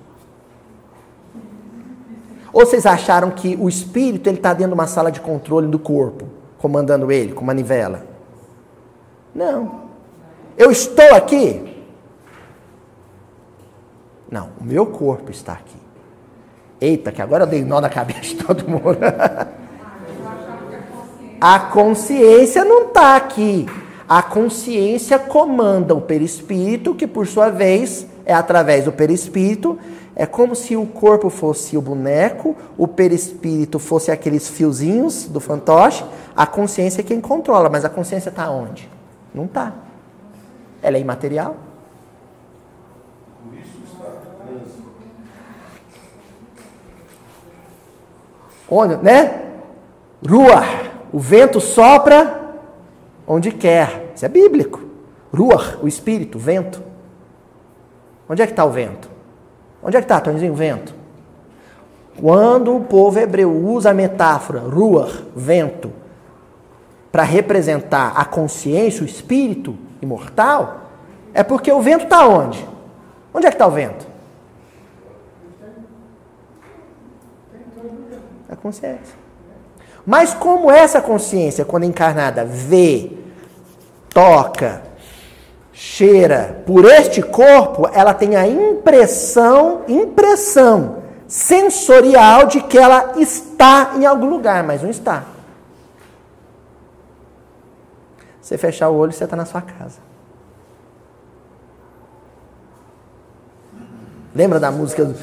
Ou 2.52 2.66
vocês 2.66 2.88
acharam 2.88 3.30
que 3.30 3.56
o 3.60 3.70
espírito 3.70 4.28
ele 4.28 4.38
está 4.38 4.54
dentro 4.54 4.70
de 4.70 4.74
uma 4.74 4.88
sala 4.88 5.12
de 5.12 5.22
controle 5.22 5.68
do 5.68 5.78
corpo, 5.78 6.26
comandando 6.58 7.12
ele 7.12 7.34
com 7.34 7.46
manivela? 7.46 8.08
Não. 9.36 9.82
Eu 10.58 10.72
estou 10.72 11.14
aqui? 11.14 11.86
Não, 14.32 14.50
o 14.60 14.64
meu 14.64 14.88
corpo 14.88 15.30
está 15.30 15.54
aqui. 15.54 15.78
Eita, 16.82 17.12
que 17.12 17.22
agora 17.22 17.44
eu 17.44 17.48
dei 17.48 17.64
nó 17.64 17.80
na 17.80 17.90
cabeça 17.90 18.22
de 18.22 18.36
todo 18.36 18.68
mundo. 18.68 18.98
A 21.40 21.60
consciência 21.60 22.66
não 22.66 22.88
está 22.88 23.16
aqui. 23.16 23.68
A 24.10 24.24
consciência 24.24 25.20
comanda 25.20 25.94
o 25.94 26.02
perispírito, 26.02 26.96
que 26.96 27.06
por 27.06 27.28
sua 27.28 27.50
vez 27.50 28.08
é 28.26 28.34
através 28.34 28.86
do 28.86 28.92
perispírito. 28.92 29.78
É 30.16 30.26
como 30.26 30.56
se 30.56 30.76
o 30.76 30.84
corpo 30.88 31.30
fosse 31.30 31.78
o 31.78 31.82
boneco, 31.82 32.56
o 32.76 32.88
perispírito 32.88 33.78
fosse 33.78 34.10
aqueles 34.10 34.50
fiozinhos 34.50 35.26
do 35.26 35.40
fantoche. 35.40 36.04
A 36.36 36.48
consciência 36.48 37.02
é 37.02 37.04
quem 37.04 37.22
controla, 37.22 37.70
mas 37.70 37.86
a 37.86 37.90
consciência 37.90 38.30
está 38.30 38.50
onde? 38.50 38.90
Não 39.32 39.46
está. 39.46 39.74
Ela 40.82 40.98
é 40.98 41.00
imaterial. 41.02 41.56
Onde, 48.68 48.98
né? 48.98 49.46
Rua, 50.28 50.64
o 51.14 51.20
vento 51.20 51.62
sopra 51.62 52.39
onde 53.30 53.52
quer. 53.52 54.12
Isso 54.16 54.26
é 54.26 54.28
bíblico. 54.28 54.82
Ruach, 55.32 55.78
o 55.84 55.88
espírito, 55.88 56.40
o 56.40 56.42
vento. 56.42 56.82
Onde 58.28 58.42
é 58.42 58.48
que 58.48 58.52
está 58.52 58.66
o 58.66 58.72
vento? 58.72 59.08
Onde 59.84 59.96
é 59.96 60.00
que 60.00 60.06
está, 60.06 60.20
Tonizinho, 60.20 60.54
o 60.54 60.56
vento? 60.56 60.96
Quando 62.20 62.76
o 62.76 62.84
povo 62.84 63.20
hebreu 63.20 63.50
usa 63.52 63.92
a 63.92 63.94
metáfora 63.94 64.60
ruach, 64.60 65.24
vento, 65.36 65.94
para 67.12 67.24
representar 67.24 68.14
a 68.16 68.26
consciência, 68.26 69.04
o 69.04 69.06
espírito 69.06 69.78
imortal, 70.02 70.90
é 71.34 71.44
porque 71.44 71.72
o 71.72 71.82
vento 71.82 72.04
está 72.04 72.28
onde? 72.28 72.68
Onde 73.34 73.46
é 73.46 73.50
que 73.50 73.56
está 73.56 73.68
o 73.68 73.72
vento? 73.72 74.08
A 78.50 78.56
consciência. 78.56 79.29
Mas 80.10 80.34
como 80.34 80.72
essa 80.72 81.00
consciência, 81.00 81.64
quando 81.64 81.84
encarnada, 81.84 82.44
vê, 82.44 83.12
toca, 84.10 84.82
cheira 85.72 86.64
por 86.66 86.84
este 86.86 87.22
corpo, 87.22 87.88
ela 87.94 88.12
tem 88.12 88.36
a 88.36 88.48
impressão, 88.48 89.84
impressão 89.88 91.04
sensorial 91.28 92.48
de 92.48 92.60
que 92.60 92.76
ela 92.76 93.20
está 93.20 93.92
em 93.98 94.06
algum 94.08 94.28
lugar, 94.28 94.64
mas 94.64 94.82
não 94.82 94.90
está. 94.90 95.26
Você 98.42 98.58
fechar 98.58 98.90
o 98.90 98.96
olho, 98.96 99.12
você 99.12 99.26
está 99.26 99.36
na 99.36 99.46
sua 99.46 99.62
casa. 99.62 100.00
Lembra 104.34 104.60
da 104.60 104.72
música? 104.72 105.16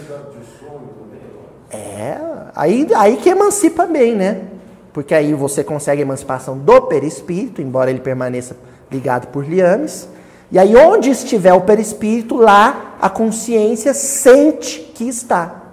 É, 1.73 2.19
aí, 2.55 2.87
aí 2.95 3.17
que 3.17 3.31
emancipa 3.31 3.85
bem, 3.85 4.15
né? 4.15 4.53
Porque 4.97 5.15
aí 5.15 5.35
você 5.35 5.63
consegue 5.63 6.01
a 6.01 6.07
emancipação 6.07 6.57
do 6.57 6.81
perispírito, 6.81 7.61
embora 7.61 7.91
ele 7.91 8.01
permaneça 8.01 8.57
ligado 8.91 9.27
por 9.27 9.47
liames. 9.47 10.09
E 10.51 10.59
aí, 10.59 10.75
onde 10.75 11.11
estiver 11.11 11.53
o 11.53 11.61
perispírito, 11.61 12.35
lá 12.35 12.95
a 12.99 13.11
consciência 13.11 13.93
sente 13.93 14.81
que 14.95 15.07
está. 15.07 15.65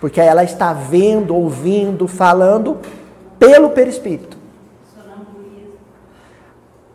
Porque 0.00 0.18
ela 0.18 0.42
está 0.42 0.72
vendo, 0.72 1.36
ouvindo, 1.36 2.08
falando 2.08 2.78
pelo 3.38 3.68
perispírito. 3.68 4.38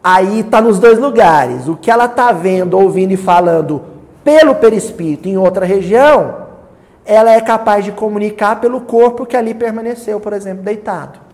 Aí 0.03 0.39
está 0.39 0.60
nos 0.60 0.79
dois 0.79 0.97
lugares. 0.97 1.67
O 1.67 1.75
que 1.75 1.91
ela 1.91 2.05
está 2.05 2.31
vendo, 2.31 2.75
ouvindo 2.75 3.12
e 3.12 3.17
falando 3.17 3.84
pelo 4.23 4.55
perispírito 4.55 5.29
em 5.29 5.38
outra 5.38 5.63
região, 5.63 6.47
ela 7.05 7.29
é 7.29 7.39
capaz 7.39 7.86
de 7.86 7.91
comunicar 7.91 8.60
pelo 8.60 8.81
corpo 8.81 9.27
que 9.27 9.38
ali 9.38 9.53
permaneceu, 9.53 10.19
por 10.19 10.34
exemplo, 10.34 10.63
deitado. 10.63 11.25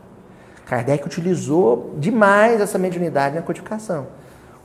Kardec 0.65 1.05
utilizou 1.05 1.93
demais 1.97 2.61
essa 2.61 2.77
mediunidade 2.77 3.35
na 3.35 3.41
codificação. 3.41 4.07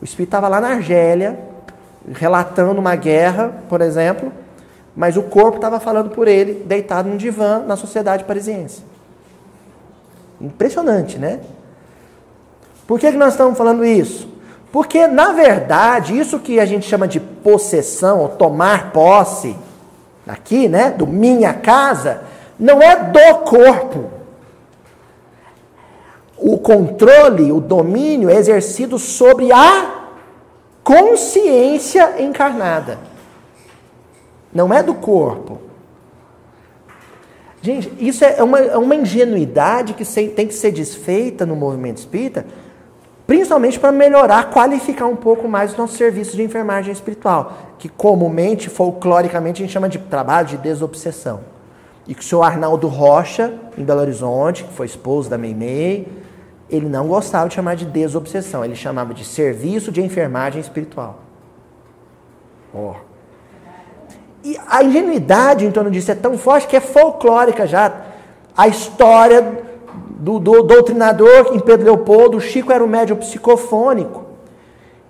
O 0.01 0.05
espírito 0.05 0.29
estava 0.29 0.49
lá 0.49 0.61
na 0.61 0.69
Argélia, 0.69 1.39
relatando 2.13 2.81
uma 2.81 2.95
guerra, 2.95 3.53
por 3.69 3.81
exemplo, 3.81 4.33
mas 4.95 5.17
o 5.17 5.23
corpo 5.23 5.57
estava 5.57 5.81
falando 5.81 6.11
por 6.11 6.29
ele, 6.29 6.65
deitado 6.65 7.09
num 7.09 7.17
divã 7.17 7.59
na 7.59 7.77
sociedade 7.77 8.25
parisiense. 8.25 8.83
Impressionante, 10.41 11.19
né? 11.19 11.41
Por 12.87 13.01
que, 13.01 13.11
que 13.11 13.19
nós 13.19 13.33
estamos 13.33 13.59
falando 13.59 13.85
isso? 13.85 14.29
Porque, 14.71 15.07
na 15.07 15.33
verdade, 15.33 16.19
isso 16.19 16.39
que 16.39 16.61
a 16.61 16.67
gente 16.67 16.87
chama 16.87 17.09
de 17.09 17.19
possessão, 17.19 18.21
ou 18.21 18.29
tomar 18.29 18.93
posse, 18.93 19.57
aqui, 20.27 20.69
né, 20.69 20.91
do 20.91 21.07
minha 21.07 21.55
casa, 21.55 22.23
não 22.59 22.83
é 22.83 22.97
do 22.97 23.39
corpo. 23.39 24.16
O 26.37 26.59
controle, 26.59 27.51
o 27.51 27.61
domínio 27.61 28.29
é 28.29 28.37
exercido 28.37 28.99
sobre 28.99 29.51
a 29.53 30.11
consciência 30.85 32.23
encarnada. 32.23 32.99
Não 34.53 34.73
é 34.73 34.83
do 34.83 34.95
corpo. 34.95 35.59
Gente, 37.61 37.93
isso 37.99 38.25
é 38.25 38.43
uma, 38.43 38.61
é 38.61 38.77
uma 38.77 38.95
ingenuidade 38.95 39.95
que 39.95 40.05
tem 40.29 40.47
que 40.47 40.55
ser 40.55 40.71
desfeita 40.71 41.45
no 41.45 41.57
movimento 41.57 41.97
espírita, 41.97 42.47
principalmente 43.27 43.81
para 43.81 43.91
melhorar, 43.91 44.51
qualificar 44.51 45.07
um 45.07 45.17
pouco 45.17 45.49
mais 45.49 45.73
os 45.73 45.77
nossos 45.77 45.97
serviços 45.97 46.37
de 46.37 46.45
enfermagem 46.45 46.93
espiritual, 46.93 47.57
que 47.77 47.89
comumente, 47.89 48.71
folcloricamente, 48.71 49.63
a 49.63 49.67
gente 49.67 49.73
chama 49.73 49.89
de 49.89 49.99
trabalho 49.99 50.47
de 50.47 50.59
desobsessão. 50.59 51.41
E 52.07 52.15
que 52.15 52.21
o 52.21 52.25
senhor 52.25 52.43
Arnaldo 52.43 52.87
Rocha, 52.87 53.53
em 53.77 53.83
Belo 53.83 54.01
Horizonte, 54.01 54.63
que 54.63 54.73
foi 54.73 54.87
esposo 54.87 55.29
da 55.29 55.37
Meimei, 55.37 56.07
ele 56.69 56.89
não 56.89 57.07
gostava 57.07 57.49
de 57.49 57.55
chamar 57.55 57.77
de 57.77 57.85
desobsessão, 57.85 58.65
ele 58.65 58.75
chamava 58.75 59.15
de 59.15 59.25
serviço 59.25 59.93
de 59.93 60.03
enfermagem 60.03 60.61
espiritual. 60.61 61.21
Oh. 62.75 62.95
E 64.43 64.57
a 64.69 64.83
ingenuidade 64.83 65.65
em 65.65 65.71
torno 65.71 65.91
disso 65.91 66.11
é 66.11 66.15
tão 66.15 66.37
forte 66.37 66.67
que 66.67 66.77
é 66.77 66.81
folclórica 66.81 67.67
já. 67.67 67.93
A 68.57 68.69
história 68.69 69.65
do, 70.19 70.39
do 70.39 70.63
doutrinador 70.63 71.55
em 71.55 71.61
Pedro 71.61 71.87
Leopoldo, 71.87 72.37
o 72.37 72.41
Chico 72.41 72.73
era 72.73 72.83
um 72.83 72.87
médium 72.87 73.17
psicofônico. 73.17 74.25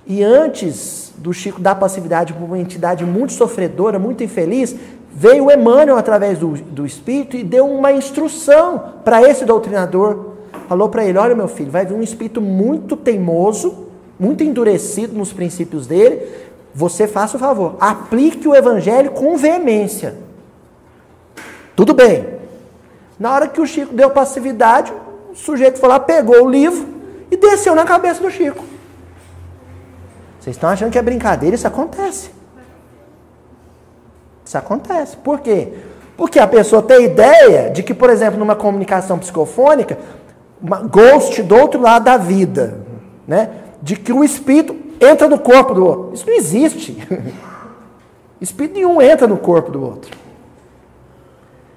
E 0.06 0.22
antes 0.22 1.12
do 1.16 1.32
Chico 1.32 1.60
dar 1.60 1.74
passividade 1.74 2.32
para 2.32 2.44
uma 2.44 2.58
entidade 2.58 3.04
muito 3.04 3.32
sofredora, 3.32 3.98
muito 3.98 4.22
infeliz, 4.22 4.76
veio 5.10 5.50
Emmanuel 5.50 5.96
através 5.96 6.38
do, 6.38 6.50
do 6.52 6.84
Espírito 6.84 7.36
e 7.36 7.42
deu 7.42 7.66
uma 7.66 7.92
instrução 7.92 8.94
para 9.04 9.22
esse 9.22 9.44
doutrinador 9.44 10.35
falou 10.68 10.88
para 10.88 11.04
ele: 11.04 11.18
Olha, 11.18 11.34
meu 11.34 11.48
filho, 11.48 11.70
vai 11.70 11.84
vir 11.84 11.94
um 11.94 12.02
espírito 12.02 12.40
muito 12.40 12.96
teimoso, 12.96 13.86
muito 14.18 14.42
endurecido 14.42 15.16
nos 15.16 15.32
princípios 15.32 15.86
dele. 15.86 16.46
Você 16.74 17.06
faça 17.06 17.36
o 17.36 17.40
favor, 17.40 17.76
aplique 17.80 18.46
o 18.46 18.54
evangelho 18.54 19.10
com 19.10 19.36
veemência. 19.36 20.16
Tudo 21.74 21.94
bem. 21.94 22.36
Na 23.18 23.34
hora 23.34 23.48
que 23.48 23.60
o 23.60 23.66
Chico 23.66 23.94
deu 23.94 24.10
passividade, 24.10 24.92
o 25.30 25.34
sujeito 25.34 25.78
foi 25.78 25.88
lá, 25.88 25.98
pegou 25.98 26.44
o 26.44 26.50
livro 26.50 26.86
e 27.30 27.36
desceu 27.36 27.74
na 27.74 27.84
cabeça 27.84 28.22
do 28.22 28.30
Chico. 28.30 28.62
Vocês 30.38 30.54
estão 30.54 30.70
achando 30.70 30.92
que 30.92 30.98
é 30.98 31.02
brincadeira? 31.02 31.56
Isso 31.56 31.66
acontece. 31.66 32.30
Isso 34.44 34.56
acontece. 34.56 35.16
Por 35.16 35.40
quê? 35.40 35.72
Porque 36.16 36.38
a 36.38 36.46
pessoa 36.46 36.82
tem 36.82 37.04
ideia 37.04 37.70
de 37.70 37.82
que, 37.82 37.92
por 37.92 38.08
exemplo, 38.08 38.38
numa 38.38 38.54
comunicação 38.54 39.18
psicofônica, 39.18 39.98
uma 40.60 40.80
ghost 40.80 41.42
do 41.42 41.54
outro 41.54 41.80
lado 41.80 42.04
da 42.04 42.16
vida, 42.16 42.80
né? 43.26 43.50
De 43.82 43.96
que 43.96 44.12
o 44.12 44.24
espírito 44.24 44.76
entra 45.00 45.28
no 45.28 45.38
corpo 45.38 45.74
do 45.74 45.84
outro. 45.84 46.14
Isso 46.14 46.26
não 46.26 46.34
existe. 46.34 46.96
Espírito 48.40 48.74
nenhum 48.74 49.00
entra 49.00 49.26
no 49.26 49.38
corpo 49.38 49.70
do 49.70 49.82
outro. 49.82 50.14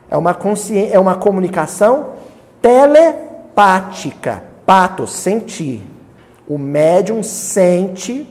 É 0.09 0.17
uma 0.17 0.33
consciência, 0.33 0.95
é 0.95 0.99
uma 0.99 1.15
comunicação 1.15 2.15
telepática, 2.61 4.43
patos, 4.65 5.13
sentir. 5.13 5.81
O 6.47 6.57
médium 6.57 7.23
sente 7.23 8.27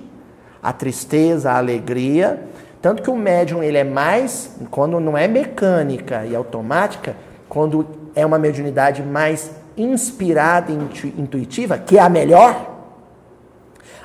a 0.62 0.72
tristeza, 0.72 1.52
a 1.52 1.56
alegria, 1.56 2.42
tanto 2.82 3.02
que 3.02 3.10
o 3.10 3.16
médium 3.16 3.62
ele 3.62 3.78
é 3.78 3.84
mais, 3.84 4.56
quando 4.70 5.00
não 5.00 5.16
é 5.16 5.26
mecânica 5.26 6.26
e 6.26 6.34
automática, 6.34 7.16
quando 7.48 7.86
é 8.14 8.26
uma 8.26 8.38
mediunidade 8.38 9.02
mais 9.02 9.50
inspirada 9.82 10.72
e 10.72 11.20
intuitiva, 11.20 11.78
que 11.78 11.96
é 11.96 12.00
a 12.00 12.08
melhor, 12.08 12.78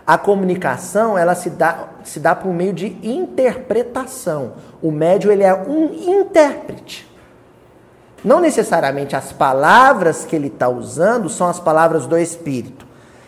a 0.05 0.17
comunicação 0.17 1.17
ela 1.17 1.33
se 1.33 1.49
dá, 1.49 1.87
se 2.03 2.19
dá 2.19 2.35
por 2.35 2.53
meio 2.53 2.73
de 2.73 2.97
interpretação. 3.01 4.53
O 4.81 4.91
médium 4.91 5.31
ele 5.31 5.43
é 5.43 5.53
um 5.53 5.93
intérprete. 5.93 7.09
Não 8.23 8.39
necessariamente 8.39 9.15
as 9.15 9.31
palavras 9.31 10.25
que 10.25 10.35
ele 10.35 10.47
está 10.47 10.67
usando 10.67 11.29
são 11.29 11.47
as 11.47 11.59
palavras 11.59 12.05
do 12.05 12.17
Espírito. 12.17 12.85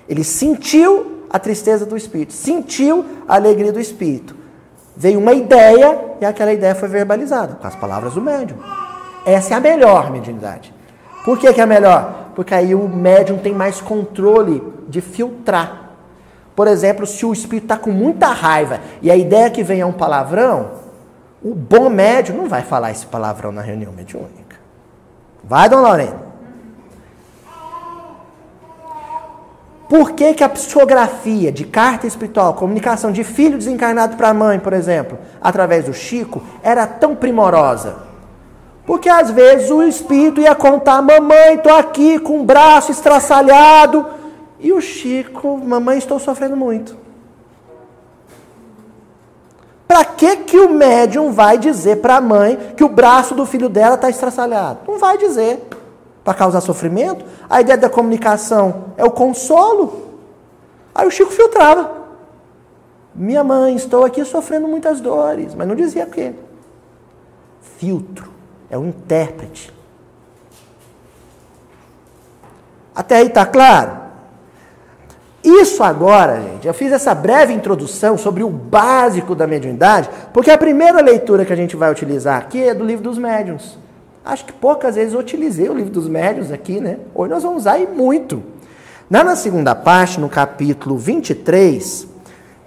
Ele 0.08 0.24
sentiu 0.24 1.26
a 1.30 1.40
tristeza 1.40 1.86
do 1.86 1.98
Espírito, 1.98 2.34
sentiu 2.34 3.06
a 3.28 3.36
alegria 3.36 3.72
do 3.72 3.80
Espírito. 3.80 4.36
Veio 4.96 5.20
uma 5.20 5.34
ideia 5.34 6.16
e 6.22 6.26
aquela 6.26 6.54
ideia 6.54 6.76
foi 6.76 6.88
verbalizada 6.88 7.56
com 7.56 7.68
as 7.68 7.76
palavras 7.76 8.14
do 8.14 8.22
médium. 8.22 8.58
Essa 9.26 9.54
é 9.54 9.58
a 9.58 9.60
melhor 9.60 10.12
mediunidade. 10.12 10.74
Por 11.26 11.40
que, 11.40 11.52
que 11.52 11.60
é 11.60 11.64
a 11.64 11.68
melhor? 11.68 12.25
Porque 12.36 12.54
aí 12.54 12.76
o 12.76 12.88
médium 12.88 13.38
tem 13.38 13.54
mais 13.54 13.82
controle 13.82 14.62
de 14.88 15.02
filtrar 15.02 15.86
por 16.56 16.68
exemplo, 16.68 17.06
se 17.06 17.26
o 17.26 17.34
espírito 17.34 17.66
está 17.66 17.78
com 17.78 17.92
muita 17.92 18.28
raiva 18.28 18.80
e 19.02 19.12
a 19.12 19.16
ideia 19.16 19.50
que 19.50 19.62
vem 19.62 19.82
é 19.82 19.86
um 19.86 19.92
palavrão, 19.92 20.72
o 21.44 21.54
bom 21.54 21.90
médio 21.90 22.34
não 22.34 22.48
vai 22.48 22.62
falar 22.62 22.92
esse 22.92 23.06
palavrão 23.06 23.52
na 23.52 23.62
reunião 23.62 23.92
mediúnica. 23.92 24.56
Vai, 25.44 25.68
dona 25.68 25.90
Lorena? 25.90 26.26
Por 29.90 30.14
que, 30.14 30.34
que 30.34 30.44
a 30.44 30.50
psicografia 30.50 31.52
de 31.52 31.66
carta 31.66 32.08
espiritual, 32.08 32.56
comunicação 32.56 33.12
de 33.12 33.24
filho 33.24 33.58
desencarnado 33.58 34.16
para 34.16 34.34
mãe, 34.34 34.58
por 34.58 34.74
exemplo, 34.74 35.20
através 35.40 35.86
do 35.86 35.94
Chico, 35.94 36.42
era 36.64 36.88
tão 36.88 37.16
primorosa? 37.16 38.05
Porque 38.86 39.10
às 39.10 39.32
vezes 39.32 39.72
o 39.72 39.82
espírito 39.82 40.40
ia 40.40 40.54
contar: 40.54 41.02
Mamãe, 41.02 41.56
estou 41.56 41.76
aqui 41.76 42.20
com 42.20 42.42
o 42.42 42.44
braço 42.44 42.92
estraçalhado 42.92 44.06
e 44.60 44.72
o 44.72 44.82
Chico, 44.82 45.58
mamãe, 45.58 45.98
estou 45.98 46.20
sofrendo 46.20 46.56
muito. 46.56 46.98
Para 49.88 50.04
que, 50.04 50.38
que 50.38 50.58
o 50.58 50.70
médium 50.70 51.32
vai 51.32 51.58
dizer 51.58 51.98
para 51.98 52.18
a 52.18 52.22
mãe 52.22 52.58
que 52.76 52.84
o 52.84 52.90
braço 52.90 53.36
do 53.36 53.46
filho 53.46 53.70
dela 53.70 53.96
está 53.96 54.10
estraçalhado? 54.10 54.80
Não 54.88 54.98
vai 54.98 55.18
dizer. 55.18 55.62
Para 56.24 56.34
causar 56.34 56.62
sofrimento? 56.62 57.24
A 57.48 57.62
ideia 57.62 57.78
da 57.78 57.90
comunicação 57.90 58.86
é 58.98 59.06
o 59.06 59.12
consolo. 59.12 60.16
Aí 60.94 61.08
o 61.08 61.12
Chico 61.12 61.32
filtrava. 61.32 61.92
Minha 63.14 63.44
mãe, 63.44 63.76
estou 63.76 64.04
aqui 64.04 64.26
sofrendo 64.26 64.68
muitas 64.68 65.00
dores. 65.00 65.54
Mas 65.54 65.68
não 65.68 65.76
dizia 65.76 66.06
o 66.06 66.10
quê. 66.10 66.34
Filtro. 67.78 68.35
É 68.70 68.78
o 68.78 68.86
intérprete. 68.86 69.74
Até 72.96 73.18
aí 73.18 73.28
está 73.28 73.46
claro? 73.46 74.06
Isso 75.44 75.84
agora, 75.84 76.42
gente, 76.42 76.66
eu 76.66 76.74
fiz 76.74 76.92
essa 76.92 77.14
breve 77.14 77.54
introdução 77.54 78.18
sobre 78.18 78.42
o 78.42 78.50
básico 78.50 79.36
da 79.36 79.46
mediunidade, 79.46 80.10
porque 80.34 80.50
a 80.50 80.58
primeira 80.58 81.02
leitura 81.02 81.46
que 81.46 81.54
a 81.54 81.56
gente 81.56 81.76
vai 81.76 81.92
utilizar 81.92 82.40
aqui 82.40 82.64
é 82.64 82.74
do 82.74 82.84
livro 82.84 83.04
dos 83.04 83.20
médiuns. 83.20 83.78
Acho 84.26 84.44
que 84.44 84.54
poucas 84.54 84.96
vezes 84.96 85.14
eu 85.14 85.20
utilizei 85.20 85.70
o 85.70 85.76
livro 85.76 85.92
dos 85.92 86.08
médiuns 86.08 86.52
aqui, 86.52 86.82
né? 86.82 86.98
Hoje 87.14 87.32
nós 87.32 87.44
vamos 87.44 87.60
usar 87.60 87.78
e 87.78 87.86
muito. 87.86 88.42
Na, 89.08 89.24
na 89.24 89.36
segunda 89.36 89.76
parte, 89.76 90.20
no 90.20 90.28
capítulo 90.28 90.98
23, 90.98 92.08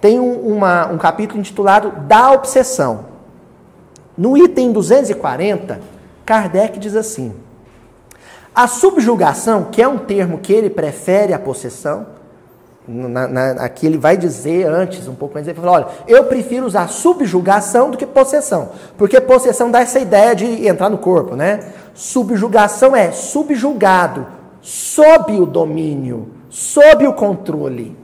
tem 0.01 0.21
um, 0.21 0.39
uma, 0.55 0.87
um 0.87 0.99
capítulo 0.99 1.41
intitulado 1.41 1.91
Da 2.07 2.31
Obsessão. 2.31 3.07
No 4.19 4.37
item 4.37 4.73
240, 4.73 5.81
Kardec 6.27 6.77
diz 6.81 6.97
assim: 6.97 7.33
A 8.53 8.67
subjugação, 8.67 9.67
que 9.71 9.81
é 9.81 9.87
um 9.87 9.97
termo 9.97 10.39
que 10.39 10.53
ele 10.53 10.69
prefere 10.69 11.33
à 11.33 11.39
possessão, 11.39 12.19
na, 12.89 13.29
na, 13.29 13.51
aqui 13.63 13.87
ele 13.87 13.99
vai 13.99 14.17
dizer 14.17 14.67
antes, 14.67 15.07
um 15.07 15.15
pouco 15.15 15.37
antes, 15.39 15.47
ele 15.47 15.61
fala, 15.61 15.73
olha, 15.73 15.87
eu 16.09 16.25
prefiro 16.25 16.65
usar 16.67 16.89
subjugação 16.89 17.91
do 17.91 17.99
que 17.99 18.07
possessão. 18.07 18.71
Porque 18.97 19.21
possessão 19.21 19.71
dá 19.71 19.81
essa 19.81 20.01
ideia 20.01 20.35
de 20.35 20.67
entrar 20.67 20.89
no 20.89 20.97
corpo, 20.97 21.37
né? 21.37 21.61
Subjugação 21.95 22.97
é 22.97 23.13
subjugado, 23.13 24.27
sob 24.63 25.39
o 25.39 25.45
domínio, 25.45 26.31
sob 26.49 27.07
o 27.07 27.13
controle. 27.13 27.97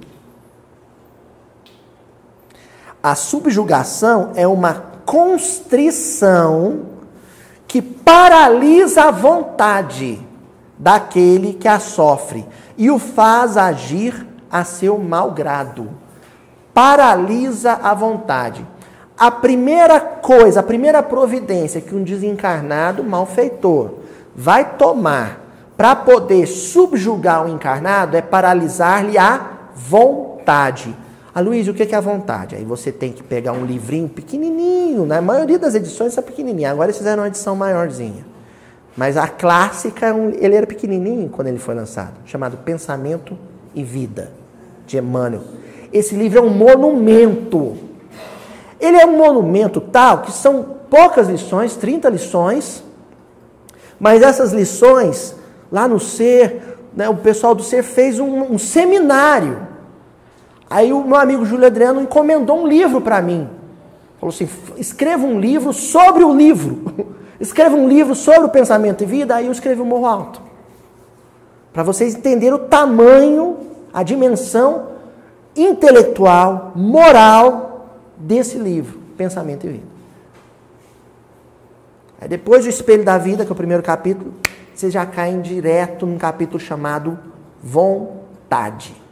A 3.03 3.14
subjugação 3.14 4.33
é 4.35 4.46
uma 4.46 4.93
constrição 5.05 6.87
que 7.67 7.83
paralisa 7.83 9.05
a 9.05 9.11
vontade 9.11 10.21
daquele 10.79 11.55
que 11.55 11.69
a 11.69 11.79
sofre 11.79 12.47
e 12.77 12.90
o 12.90 12.99
faz 12.99 13.57
agir 13.57 14.27
a 14.51 14.64
seu 14.64 14.99
malgrado. 14.99 15.88
Paralisa 16.73 17.79
a 17.83 17.95
vontade. 17.95 18.67
A 19.17 19.31
primeira 19.31 20.01
coisa, 20.01 20.61
a 20.61 20.62
primeira 20.62 21.03
providência 21.03 21.81
que 21.81 21.95
um 21.95 22.03
desencarnado 22.03 23.05
malfeitor 23.05 23.95
vai 24.35 24.77
tomar 24.77 25.40
para 25.77 25.95
poder 25.95 26.47
subjugar 26.47 27.45
o 27.45 27.49
encarnado 27.49 28.17
é 28.17 28.23
paralisar-lhe 28.23 29.19
a 29.19 29.51
vontade. 29.75 30.97
Ah, 31.35 31.40
Luiz, 31.40 31.66
o 31.66 31.75
que 31.75 31.83
é 31.83 31.97
a 31.97 32.01
vontade? 32.01 32.55
Aí 32.55 32.64
você 32.64 32.92
tem 32.92 33.11
que 33.11 33.20
pegar 33.20 33.53
um 33.53 33.64
livrinho 33.64 34.09
pequenininho, 34.09 35.05
na 35.05 35.20
maioria 35.20 35.59
das 35.59 35.75
edições 35.75 36.12
são 36.12 36.23
pequenininha. 36.23 36.70
Agora 36.70 36.87
eles 36.87 36.99
fizeram 36.99 37.23
uma 37.25 37.29
edição 37.29 37.57
maiorzinha. 37.57 38.25
Mas 38.97 39.16
a 39.16 39.27
clássica, 39.27 40.14
ele 40.38 40.55
era 40.55 40.64
pequenininho 40.64 41.29
quando 41.29 41.49
ele 41.49 41.59
foi 41.59 41.75
lançado, 41.75 42.14
chamado 42.25 42.59
Pensamento 42.59 43.37
e 43.75 43.83
Vida 43.83 44.31
de 44.87 44.97
Emmanuel. 44.97 45.42
Esse 45.92 46.14
livro 46.14 46.38
é 46.38 46.42
um 46.42 46.51
monumento. 46.51 47.77
Ele 48.79 48.97
é 48.97 49.05
um 49.05 49.16
monumento 49.16 49.81
tal 49.81 50.23
que 50.23 50.31
são 50.31 50.77
poucas 50.88 51.29
lições, 51.29 51.75
30 51.75 52.11
lições, 52.11 52.85
mas 53.99 54.23
essas 54.23 54.53
lições, 54.53 55.35
lá 55.73 55.88
no 55.88 55.99
Ser, 55.99 56.79
né, 56.94 57.09
o 57.09 57.16
pessoal 57.16 57.57
do 57.57 57.62
Ser 57.64 57.83
fez 57.83 58.20
um, 58.20 58.53
um 58.53 58.59
seminário. 58.59 59.73
Aí 60.68 60.92
o 60.92 61.05
meu 61.05 61.16
amigo 61.16 61.44
Júlio 61.44 61.66
Adriano 61.66 62.00
encomendou 62.00 62.62
um 62.62 62.66
livro 62.66 63.00
para 63.00 63.20
mim. 63.20 63.48
Falou 64.18 64.35
assim: 64.35 64.48
escreva 64.77 65.27
um 65.27 65.38
livro 65.38 65.72
sobre 65.72 66.24
o 66.24 66.35
livro. 66.35 67.14
escreva 67.38 67.77
um 67.77 67.88
livro 67.88 68.14
sobre 68.14 68.46
o 68.46 68.48
pensamento 68.48 69.03
e 69.03 69.07
vida. 69.07 69.37
Aí 69.37 69.46
eu 69.46 69.53
escrevi 69.53 69.81
o 69.81 69.85
Morro 69.85 70.07
Alto. 70.07 70.40
Para 71.72 71.83
vocês 71.83 72.14
entenderem 72.14 72.55
o 72.55 72.59
tamanho 72.59 73.59
a 73.92 74.03
dimensão 74.03 74.88
intelectual, 75.57 76.72
moral 76.74 77.98
desse 78.16 78.59
livro, 78.59 78.98
Pensamento 79.16 79.66
e 79.66 79.70
Vida. 79.70 79.94
Aí 82.20 82.29
depois 82.29 82.64
do 82.64 82.70
Espelho 82.70 83.05
da 83.05 83.18
Vida, 83.18 83.44
que 83.44 83.50
é 83.50 83.53
o 83.53 83.57
primeiro 83.57 83.83
capítulo, 83.83 84.35
vocês 84.74 84.92
já 84.92 85.05
caem 85.05 85.40
direto 85.40 86.07
num 86.07 86.18
capítulo 86.18 86.59
chamado 86.59 87.18
Vontade. 87.62 89.04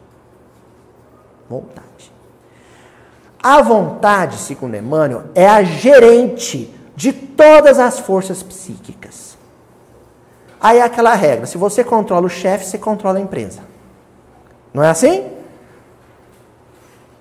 Vontade. 1.52 2.10
A 3.42 3.60
vontade, 3.60 4.36
segundo 4.36 4.74
Emmanuel, 4.74 5.24
é 5.34 5.46
a 5.46 5.62
gerente 5.62 6.72
de 6.96 7.12
todas 7.12 7.78
as 7.78 7.98
forças 7.98 8.42
psíquicas. 8.42 9.36
Aí 10.58 10.78
é 10.78 10.82
aquela 10.82 11.14
regra: 11.14 11.44
se 11.44 11.58
você 11.58 11.84
controla 11.84 12.24
o 12.24 12.30
chefe, 12.30 12.64
você 12.64 12.78
controla 12.78 13.18
a 13.18 13.20
empresa. 13.20 13.60
Não 14.72 14.82
é 14.82 14.88
assim? 14.88 15.26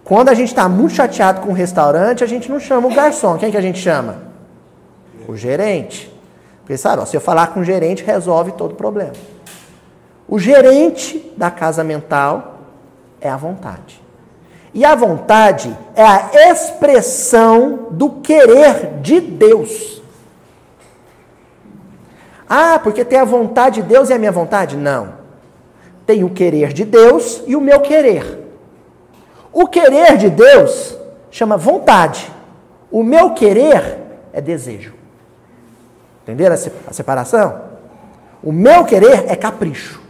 Quando 0.05 0.29
a 0.29 0.33
gente 0.33 0.49
está 0.49 0.69
muito 0.69 0.93
chateado 0.93 1.41
com 1.41 1.49
o 1.49 1.53
restaurante, 1.53 2.23
a 2.23 2.27
gente 2.27 2.49
não 2.49 2.59
chama 2.59 2.87
o 2.87 2.93
garçom. 2.93 3.37
Quem 3.37 3.51
que 3.51 3.57
a 3.57 3.61
gente 3.61 3.79
chama? 3.79 4.23
O 5.27 5.35
gerente. 5.35 6.09
Sabe, 6.77 7.01
ó, 7.01 7.05
se 7.05 7.17
eu 7.17 7.21
falar 7.21 7.47
com 7.47 7.59
o 7.59 7.65
gerente, 7.65 8.01
resolve 8.01 8.53
todo 8.53 8.71
o 8.71 8.75
problema. 8.75 9.11
O 10.25 10.39
gerente 10.39 11.33
da 11.35 11.51
casa 11.51 11.83
mental 11.83 12.59
é 13.19 13.29
a 13.29 13.35
vontade. 13.35 14.00
E 14.73 14.85
a 14.85 14.95
vontade 14.95 15.75
é 15.95 16.03
a 16.03 16.51
expressão 16.51 17.87
do 17.91 18.09
querer 18.21 18.99
de 19.01 19.19
Deus. 19.19 20.01
Ah, 22.47 22.79
porque 22.79 23.03
tem 23.03 23.19
a 23.19 23.25
vontade 23.25 23.81
de 23.81 23.87
Deus 23.87 24.09
e 24.09 24.13
a 24.13 24.19
minha 24.19 24.31
vontade? 24.31 24.77
Não. 24.77 25.13
Tem 26.05 26.23
o 26.23 26.29
querer 26.29 26.73
de 26.73 26.83
Deus 26.85 27.41
e 27.47 27.55
o 27.55 27.61
meu 27.61 27.79
querer. 27.81 28.39
O 29.53 29.67
querer 29.67 30.17
de 30.17 30.29
Deus 30.29 30.97
chama 31.29 31.57
vontade. 31.57 32.31
O 32.89 33.03
meu 33.03 33.33
querer 33.33 33.99
é 34.33 34.41
desejo. 34.41 34.93
Entenderam 36.23 36.55
a 36.87 36.93
separação? 36.93 37.61
O 38.43 38.51
meu 38.51 38.83
querer 38.85 39.31
é 39.31 39.35
capricho. 39.35 40.00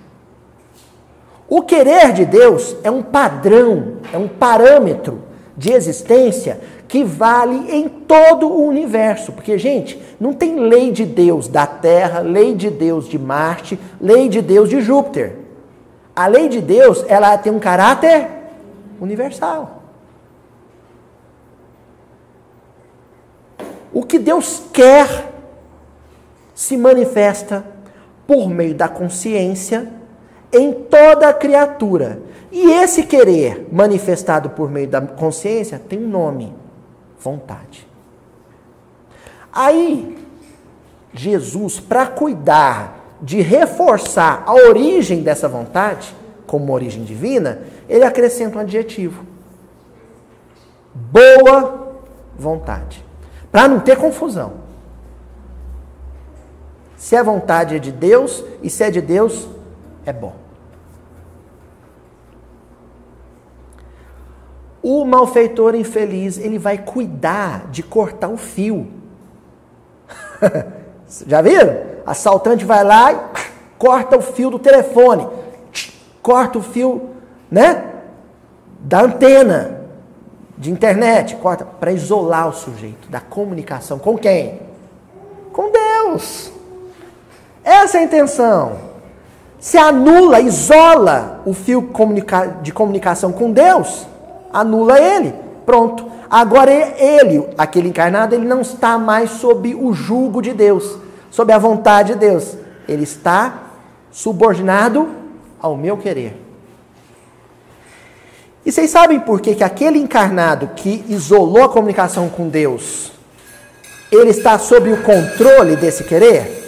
O 1.53 1.63
querer 1.63 2.13
de 2.13 2.23
Deus 2.23 2.77
é 2.81 2.89
um 2.89 3.03
padrão, 3.03 3.97
é 4.13 4.17
um 4.17 4.29
parâmetro 4.29 5.21
de 5.57 5.73
existência 5.73 6.61
que 6.87 7.03
vale 7.03 7.69
em 7.75 7.89
todo 7.89 8.47
o 8.47 8.65
universo. 8.65 9.33
Porque, 9.33 9.57
gente, 9.57 10.01
não 10.17 10.31
tem 10.31 10.57
lei 10.57 10.91
de 10.91 11.03
Deus 11.03 11.49
da 11.49 11.67
Terra, 11.67 12.19
lei 12.19 12.55
de 12.55 12.69
Deus 12.69 13.05
de 13.05 13.19
Marte, 13.19 13.77
lei 13.99 14.29
de 14.29 14.41
Deus 14.41 14.69
de 14.69 14.79
Júpiter. 14.79 15.39
A 16.15 16.25
lei 16.25 16.47
de 16.47 16.61
Deus, 16.61 17.03
ela 17.09 17.37
tem 17.37 17.51
um 17.51 17.59
caráter 17.59 18.29
universal. 19.01 19.81
O 23.91 24.03
que 24.03 24.17
Deus 24.17 24.63
quer 24.71 25.33
se 26.55 26.77
manifesta 26.77 27.65
por 28.25 28.49
meio 28.49 28.73
da 28.73 28.87
consciência 28.87 29.99
em 30.51 30.73
toda 30.73 31.29
a 31.29 31.33
criatura. 31.33 32.21
E 32.51 32.71
esse 32.73 33.03
querer 33.03 33.67
manifestado 33.71 34.49
por 34.49 34.69
meio 34.69 34.87
da 34.87 35.01
consciência 35.01 35.79
tem 35.79 35.99
um 35.99 36.09
nome: 36.09 36.53
vontade. 37.19 37.87
Aí, 39.53 40.17
Jesus, 41.13 41.79
para 41.79 42.05
cuidar 42.07 43.17
de 43.21 43.41
reforçar 43.41 44.43
a 44.45 44.53
origem 44.53 45.21
dessa 45.21 45.47
vontade, 45.47 46.15
como 46.47 46.73
origem 46.73 47.03
divina, 47.03 47.61
ele 47.87 48.03
acrescenta 48.03 48.57
um 48.57 48.61
adjetivo: 48.61 49.25
boa 50.93 51.93
vontade. 52.37 53.05
Para 53.51 53.67
não 53.67 53.79
ter 53.79 53.97
confusão. 53.97 54.53
Se 56.95 57.15
a 57.15 57.23
vontade 57.23 57.75
é 57.75 57.79
de 57.79 57.91
Deus 57.91 58.43
e 58.61 58.69
se 58.69 58.83
é 58.83 58.91
de 58.91 59.01
Deus, 59.01 59.47
é 60.05 60.13
bom. 60.13 60.40
O 64.81 65.05
malfeitor 65.05 65.75
infeliz, 65.75 66.37
ele 66.37 66.57
vai 66.57 66.77
cuidar 66.77 67.69
de 67.69 67.83
cortar 67.83 68.29
o 68.29 68.37
fio. 68.37 68.87
Já 71.27 71.41
viram? 71.41 71.77
Assaltante 72.05 72.65
vai 72.65 72.83
lá 72.83 73.13
e 73.13 73.19
corta 73.77 74.17
o 74.17 74.21
fio 74.21 74.49
do 74.49 74.59
telefone, 74.59 75.27
corta 76.21 76.57
o 76.57 76.61
fio, 76.63 77.09
né? 77.49 77.85
Da 78.79 79.01
antena 79.01 79.81
de 80.57 80.71
internet, 80.71 81.35
corta 81.35 81.65
para 81.65 81.91
isolar 81.91 82.47
o 82.47 82.53
sujeito 82.53 83.09
da 83.09 83.19
comunicação 83.19 83.99
com 83.99 84.17
quem? 84.17 84.59
Com 85.51 85.71
Deus. 85.71 86.51
Essa 87.63 87.97
é 87.97 88.01
a 88.01 88.03
intenção. 88.03 88.77
Se 89.59 89.77
anula, 89.77 90.39
isola 90.39 91.41
o 91.45 91.53
fio 91.53 91.91
de 92.61 92.71
comunicação 92.71 93.31
com 93.31 93.51
Deus, 93.51 94.07
anula 94.53 94.99
ele. 94.99 95.33
Pronto. 95.65 96.11
Agora 96.29 96.71
ele, 96.71 97.45
aquele 97.57 97.89
encarnado, 97.89 98.33
ele 98.33 98.45
não 98.45 98.61
está 98.61 98.97
mais 98.97 99.31
sob 99.31 99.75
o 99.75 99.93
jugo 99.93 100.41
de 100.41 100.53
Deus, 100.53 100.97
sob 101.29 101.51
a 101.51 101.57
vontade 101.57 102.13
de 102.13 102.19
Deus. 102.19 102.55
Ele 102.87 103.03
está 103.03 103.63
subordinado 104.11 105.09
ao 105.59 105.75
meu 105.75 105.97
querer. 105.97 106.41
E 108.65 108.71
vocês 108.71 108.91
sabem 108.91 109.19
por 109.19 109.41
que, 109.41 109.55
que 109.55 109.63
aquele 109.63 109.97
encarnado 109.97 110.69
que 110.75 111.03
isolou 111.07 111.63
a 111.63 111.69
comunicação 111.69 112.29
com 112.29 112.47
Deus, 112.47 113.11
ele 114.11 114.29
está 114.29 114.57
sob 114.59 114.91
o 114.91 115.03
controle 115.03 115.75
desse 115.75 116.03
querer? 116.03 116.59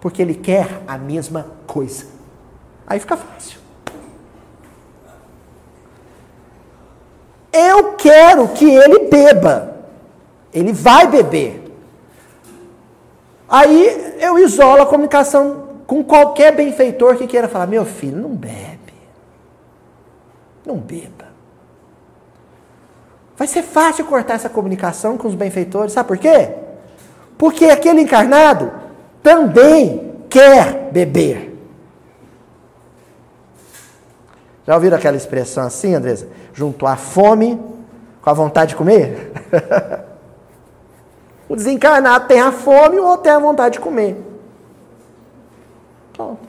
Porque 0.00 0.20
ele 0.20 0.34
quer 0.34 0.82
a 0.86 0.98
mesma 0.98 1.46
coisa. 1.66 2.04
Aí 2.86 3.00
fica 3.00 3.16
fácil. 3.16 3.63
Eu 7.56 7.92
quero 7.92 8.48
que 8.48 8.68
ele 8.68 9.08
beba. 9.08 9.76
Ele 10.52 10.72
vai 10.72 11.06
beber. 11.06 11.72
Aí 13.48 14.16
eu 14.18 14.36
isolo 14.40 14.82
a 14.82 14.86
comunicação 14.86 15.68
com 15.86 16.02
qualquer 16.02 16.52
benfeitor 16.52 17.16
que 17.16 17.28
queira 17.28 17.46
falar: 17.46 17.68
meu 17.68 17.84
filho, 17.84 18.16
não 18.16 18.30
bebe. 18.30 18.92
Não 20.66 20.76
beba. 20.76 21.26
Vai 23.36 23.46
ser 23.46 23.62
fácil 23.62 24.04
cortar 24.04 24.34
essa 24.34 24.48
comunicação 24.48 25.16
com 25.16 25.28
os 25.28 25.36
benfeitores. 25.36 25.92
Sabe 25.92 26.08
por 26.08 26.18
quê? 26.18 26.50
Porque 27.38 27.66
aquele 27.66 28.00
encarnado 28.00 28.72
também 29.22 30.12
quer 30.28 30.90
beber. 30.90 31.52
Já 34.66 34.74
ouviram 34.74 34.96
aquela 34.96 35.16
expressão 35.16 35.64
assim, 35.64 35.94
Andresa? 35.94 36.26
Juntou 36.54 36.88
a 36.88 36.96
fome 36.96 37.60
com 38.22 38.30
a 38.30 38.32
vontade 38.32 38.70
de 38.70 38.76
comer? 38.76 39.32
o 41.48 41.56
desencarnado 41.56 42.26
tem 42.26 42.40
a 42.40 42.52
fome 42.52 42.98
ou 42.98 43.18
tem 43.18 43.32
a 43.32 43.38
vontade 43.38 43.74
de 43.74 43.80
comer. 43.80 44.16
Pronto. 46.12 46.48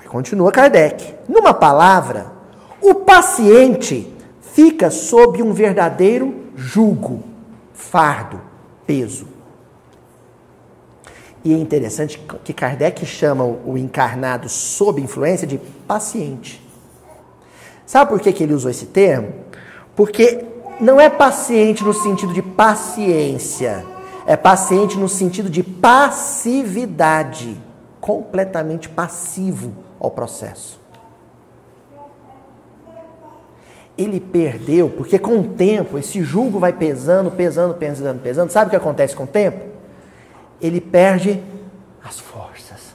Aí 0.00 0.06
continua 0.06 0.52
Kardec. 0.52 1.14
Numa 1.28 1.52
palavra, 1.52 2.32
o 2.80 2.94
paciente 2.94 4.16
fica 4.40 4.90
sob 4.90 5.42
um 5.42 5.52
verdadeiro 5.52 6.46
jugo, 6.54 7.24
fardo, 7.74 8.40
peso. 8.86 9.26
E 11.44 11.52
é 11.52 11.56
interessante 11.56 12.18
que 12.44 12.52
Kardec 12.52 13.04
chama 13.06 13.44
o 13.44 13.76
encarnado 13.76 14.48
sob 14.48 15.00
influência 15.00 15.46
de 15.46 15.58
paciente. 15.86 16.67
Sabe 17.88 18.10
por 18.10 18.20
que, 18.20 18.34
que 18.34 18.42
ele 18.42 18.52
usou 18.52 18.70
esse 18.70 18.84
termo? 18.84 19.32
Porque 19.96 20.44
não 20.78 21.00
é 21.00 21.08
paciente 21.08 21.82
no 21.82 21.94
sentido 21.94 22.34
de 22.34 22.42
paciência, 22.42 23.82
é 24.26 24.36
paciente 24.36 24.98
no 24.98 25.08
sentido 25.08 25.48
de 25.48 25.62
passividade, 25.62 27.58
completamente 27.98 28.90
passivo 28.90 29.72
ao 29.98 30.10
processo. 30.10 30.78
Ele 33.96 34.20
perdeu, 34.20 34.90
porque 34.90 35.18
com 35.18 35.40
o 35.40 35.44
tempo 35.44 35.96
esse 35.96 36.22
julgo 36.22 36.58
vai 36.58 36.74
pesando, 36.74 37.30
pesando, 37.30 37.72
pesando, 37.72 38.20
pesando. 38.20 38.50
Sabe 38.50 38.66
o 38.66 38.70
que 38.70 38.76
acontece 38.76 39.16
com 39.16 39.24
o 39.24 39.26
tempo? 39.26 39.64
Ele 40.60 40.82
perde 40.82 41.42
as 42.04 42.20
forças 42.20 42.92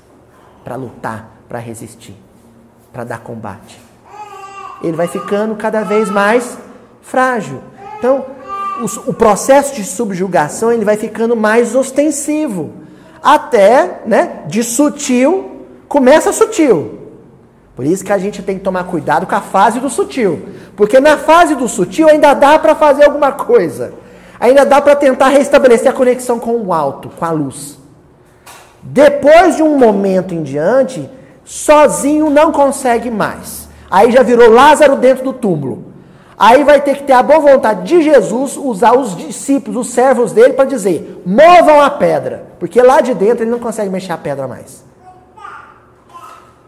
para 0.64 0.76
lutar, 0.76 1.32
para 1.50 1.58
resistir, 1.58 2.16
para 2.92 3.04
dar 3.04 3.22
combate 3.22 3.92
ele 4.84 4.98
vai 4.98 5.08
ficando 5.08 5.56
cada 5.56 5.82
vez 5.82 6.10
mais 6.10 6.58
frágil. 7.02 7.62
Então, 7.98 8.26
o, 8.82 9.12
o 9.12 9.14
processo 9.14 9.74
de 9.76 9.84
subjugação 9.84 10.72
ele 10.72 10.86
vai 10.86 10.98
ficando 10.98 11.36
mais 11.36 11.74
ostensivo. 11.76 12.72
Até, 13.22 14.02
né, 14.06 14.44
de 14.48 14.64
sutil, 14.64 15.66
começa 15.88 16.34
sutil. 16.34 17.00
Por 17.76 17.86
isso 17.86 18.04
que 18.04 18.12
a 18.12 18.18
gente 18.18 18.44
tem 18.44 18.58
que 18.58 18.64
tomar 18.64 18.84
cuidado 18.84 19.26
com 19.26 19.36
a 19.36 19.42
fase 19.42 19.80
do 19.80 19.90
sutil. 19.90 20.50
Porque 20.76 21.00
na 21.00 21.18
fase 21.18 21.56
do 21.56 21.68
sutil 21.68 22.08
ainda 22.08 22.34
dá 22.34 22.60
para 22.60 22.76
fazer 22.76 23.06
alguma 23.06 23.32
coisa. 23.32 23.94
Ainda 24.40 24.66
dá 24.66 24.82
para 24.82 24.96
tentar 24.96 25.30
restabelecer 25.30 25.90
a 25.90 25.94
conexão 25.94 26.38
com 26.38 26.58
o 26.58 26.74
alto, 26.74 27.10
com 27.10 27.24
a 27.24 27.32
luz. 27.32 27.78
Depois 28.82 29.56
de 29.56 29.64
um 29.64 29.78
momento 29.78 30.34
em 30.34 30.44
diante, 30.44 31.10
sozinho 31.46 32.30
não 32.30 32.52
consegue 32.52 33.10
mais. 33.10 33.63
Aí 33.94 34.12
já 34.12 34.24
virou 34.24 34.50
Lázaro 34.50 34.96
dentro 34.96 35.24
do 35.24 35.34
túmulo. 35.34 35.84
Aí 36.36 36.64
vai 36.64 36.82
ter 36.82 36.96
que 36.98 37.04
ter 37.04 37.14
a 37.14 37.22
boa 37.22 37.40
vontade 37.40 37.84
de 37.84 38.02
Jesus 38.02 38.58
usar 38.58 38.98
os 38.98 39.16
discípulos, 39.16 39.86
os 39.86 39.94
servos 39.94 40.32
dele, 40.32 40.54
para 40.54 40.66
dizer: 40.66 41.22
movam 41.24 41.80
a 41.80 41.92
pedra. 41.92 42.48
Porque 42.58 42.82
lá 42.82 43.02
de 43.02 43.14
dentro 43.14 43.44
ele 43.44 43.52
não 43.52 43.60
consegue 43.60 43.92
mexer 43.92 44.12
a 44.12 44.18
pedra 44.18 44.48
mais. 44.48 44.84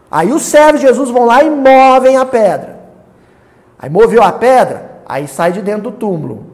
Aí 0.08 0.30
os 0.30 0.42
servos 0.42 0.80
de 0.80 0.86
Jesus 0.86 1.10
vão 1.10 1.24
lá 1.24 1.42
e 1.42 1.50
movem 1.50 2.16
a 2.16 2.24
pedra. 2.24 2.78
Aí 3.76 3.90
moveu 3.90 4.22
a 4.22 4.30
pedra, 4.30 5.00
aí 5.04 5.26
sai 5.26 5.50
de 5.50 5.62
dentro 5.62 5.90
do 5.90 5.92
túmulo. 5.92 6.46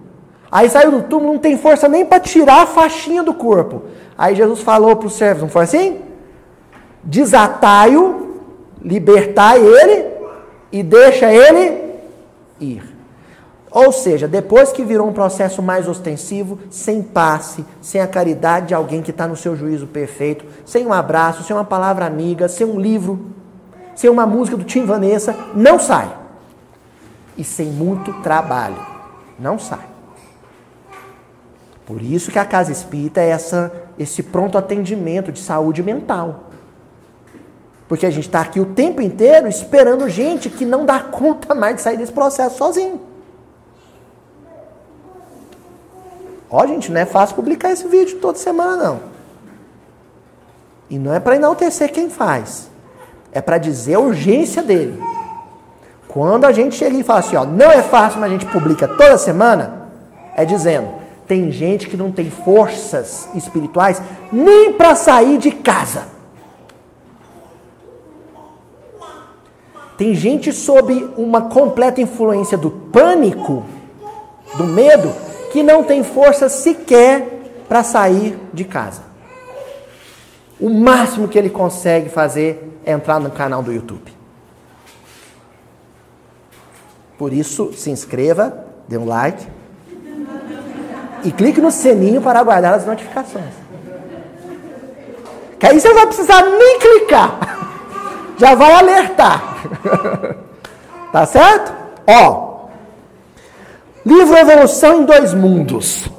Aí 0.51 0.71
saiu 0.71 0.91
do 0.91 1.03
túmulo, 1.03 1.35
não 1.35 1.39
tem 1.39 1.59
força 1.59 1.87
nem 1.87 2.07
para 2.07 2.19
tirar 2.19 2.63
a 2.63 2.67
faixinha 2.67 3.23
do 3.23 3.35
corpo. 3.35 3.83
Aí 4.17 4.35
Jesus 4.35 4.63
falou 4.63 4.97
para 4.97 5.07
os 5.07 5.13
servos, 5.13 5.43
não 5.43 5.51
foi 5.51 5.65
assim? 5.65 6.01
Desatai-o, 7.05 8.41
libertai 8.83 9.59
ele 9.59 10.12
e 10.73 10.83
deixa 10.83 11.33
ele 11.33 11.93
ir. 12.59 12.83
Ou 13.71 13.91
seja, 13.91 14.29
depois 14.29 14.71
que 14.71 14.85
virou 14.85 15.09
um 15.09 15.13
processo 15.15 15.63
mais 15.63 15.89
ostensivo, 15.89 16.59
sem 16.71 17.03
passe, 17.03 17.65
sem 17.81 18.01
a 18.01 18.07
caridade 18.07 18.69
de 18.69 18.75
alguém 18.75 19.01
que 19.01 19.11
está 19.11 19.27
no 19.27 19.37
seu 19.37 19.57
juízo 19.57 19.87
perfeito, 19.87 20.45
sem 20.67 20.87
um 20.87 20.93
abraço, 20.93 21.43
sem 21.43 21.57
uma 21.57 21.65
palavra 21.65 22.05
amiga, 22.05 22.49
sem 22.49 22.67
um 22.67 22.79
livro, 22.79 23.31
sem 23.95 24.11
uma 24.11 24.27
música 24.27 24.59
do 24.59 24.65
Tim 24.65 24.85
Vanessa, 24.85 25.35
não 25.55 25.79
sai. 25.79 26.15
E 27.37 27.43
sem 27.43 27.67
muito 27.69 28.13
trabalho, 28.23 28.77
não 29.39 29.59
sai. 29.59 29.87
Por 31.87 32.03
isso 32.03 32.31
que 32.31 32.39
a 32.39 32.45
casa 32.45 32.71
espírita 32.71 33.23
é 33.23 33.31
essa, 33.31 33.73
esse 33.99 34.23
pronto 34.23 34.59
atendimento 34.59 35.33
de 35.33 35.41
saúde 35.41 35.83
mental. 35.83 36.52
Porque 37.93 38.07
a 38.07 38.11
gente 38.11 38.25
está 38.25 38.41
aqui 38.41 38.59
o 38.59 38.65
tempo 38.65 39.03
inteiro 39.03 39.47
esperando 39.47 40.09
gente 40.09 40.49
que 40.49 40.65
não 40.65 40.87
dá 40.87 40.99
conta 40.99 41.55
mais 41.55 41.77
de 41.77 41.83
sair 41.83 41.99
desse 41.99 42.11
processo 42.11 42.57
sozinho. 42.57 42.99
Ó, 46.49 46.67
gente, 46.67 46.91
não 46.91 46.99
é 46.99 47.05
fácil 47.05 47.37
publicar 47.37 47.71
esse 47.71 47.87
vídeo 47.87 48.19
toda 48.19 48.39
semana, 48.39 48.83
não. 48.83 49.01
E 50.89 50.99
não 50.99 51.13
é 51.13 51.21
para 51.21 51.37
enaltecer 51.37 51.93
quem 51.93 52.09
faz. 52.09 52.71
É 53.31 53.43
para 53.43 53.59
dizer 53.59 53.97
a 53.97 54.01
urgência 54.01 54.63
dele. 54.63 54.99
Quando 56.09 56.47
a 56.47 56.53
gente 56.53 56.77
chega 56.77 56.97
e 56.97 57.03
fala 57.03 57.19
assim, 57.19 57.37
ó, 57.37 57.45
não 57.45 57.71
é 57.71 57.83
fácil, 57.83 58.21
mas 58.21 58.31
a 58.31 58.33
gente 58.33 58.47
publica 58.47 58.89
toda 58.89 59.19
semana, 59.19 59.91
é 60.35 60.47
dizendo, 60.47 60.89
tem 61.29 61.53
gente 61.53 61.91
que 61.91 61.97
não 61.99 62.11
tem 62.11 62.31
forças 62.31 63.29
espirituais 63.35 64.01
nem 64.33 64.73
para 64.73 64.95
sair 64.95 65.37
de 65.37 65.51
casa. 65.51 66.12
Tem 70.03 70.17
gente 70.17 70.53
sob 70.53 70.93
uma 71.17 71.43
completa 71.43 72.01
influência 72.01 72.59
do 72.59 72.73
pânico, 72.73 73.65
do 74.57 74.65
medo, 74.65 75.15
que 75.53 75.63
não 75.63 75.85
tem 75.85 76.03
força 76.03 76.49
sequer 76.49 77.29
para 77.69 77.85
sair 77.85 78.37
de 78.53 78.65
casa. 78.65 79.03
O 80.59 80.69
máximo 80.69 81.29
que 81.29 81.39
ele 81.39 81.49
consegue 81.49 82.09
fazer 82.09 82.81
é 82.85 82.91
entrar 82.91 83.21
no 83.21 83.31
canal 83.31 83.63
do 83.63 83.73
YouTube. 83.73 84.13
Por 87.17 87.33
isso, 87.33 87.73
se 87.73 87.89
inscreva, 87.89 88.59
dê 88.89 88.99
um 88.99 89.07
like 89.07 89.47
e 91.23 91.31
clique 91.31 91.61
no 91.61 91.71
sininho 91.71 92.21
para 92.21 92.41
aguardar 92.41 92.75
as 92.75 92.85
notificações. 92.85 93.55
Que 95.61 95.67
aí 95.67 95.79
você 95.79 95.87
não 95.87 95.95
vai 95.95 96.07
precisar 96.09 96.43
nem 96.43 96.81
clicar. 96.81 97.62
Já 98.43 98.57
vai 98.57 98.73
alertar. 98.73 99.69
tá 101.13 101.25
certo? 101.25 101.73
Ó, 102.05 102.67
Livro 104.05 104.37
Evolução 104.37 105.03
em 105.03 105.05
Dois 105.05 105.33
Mundos. 105.33 106.11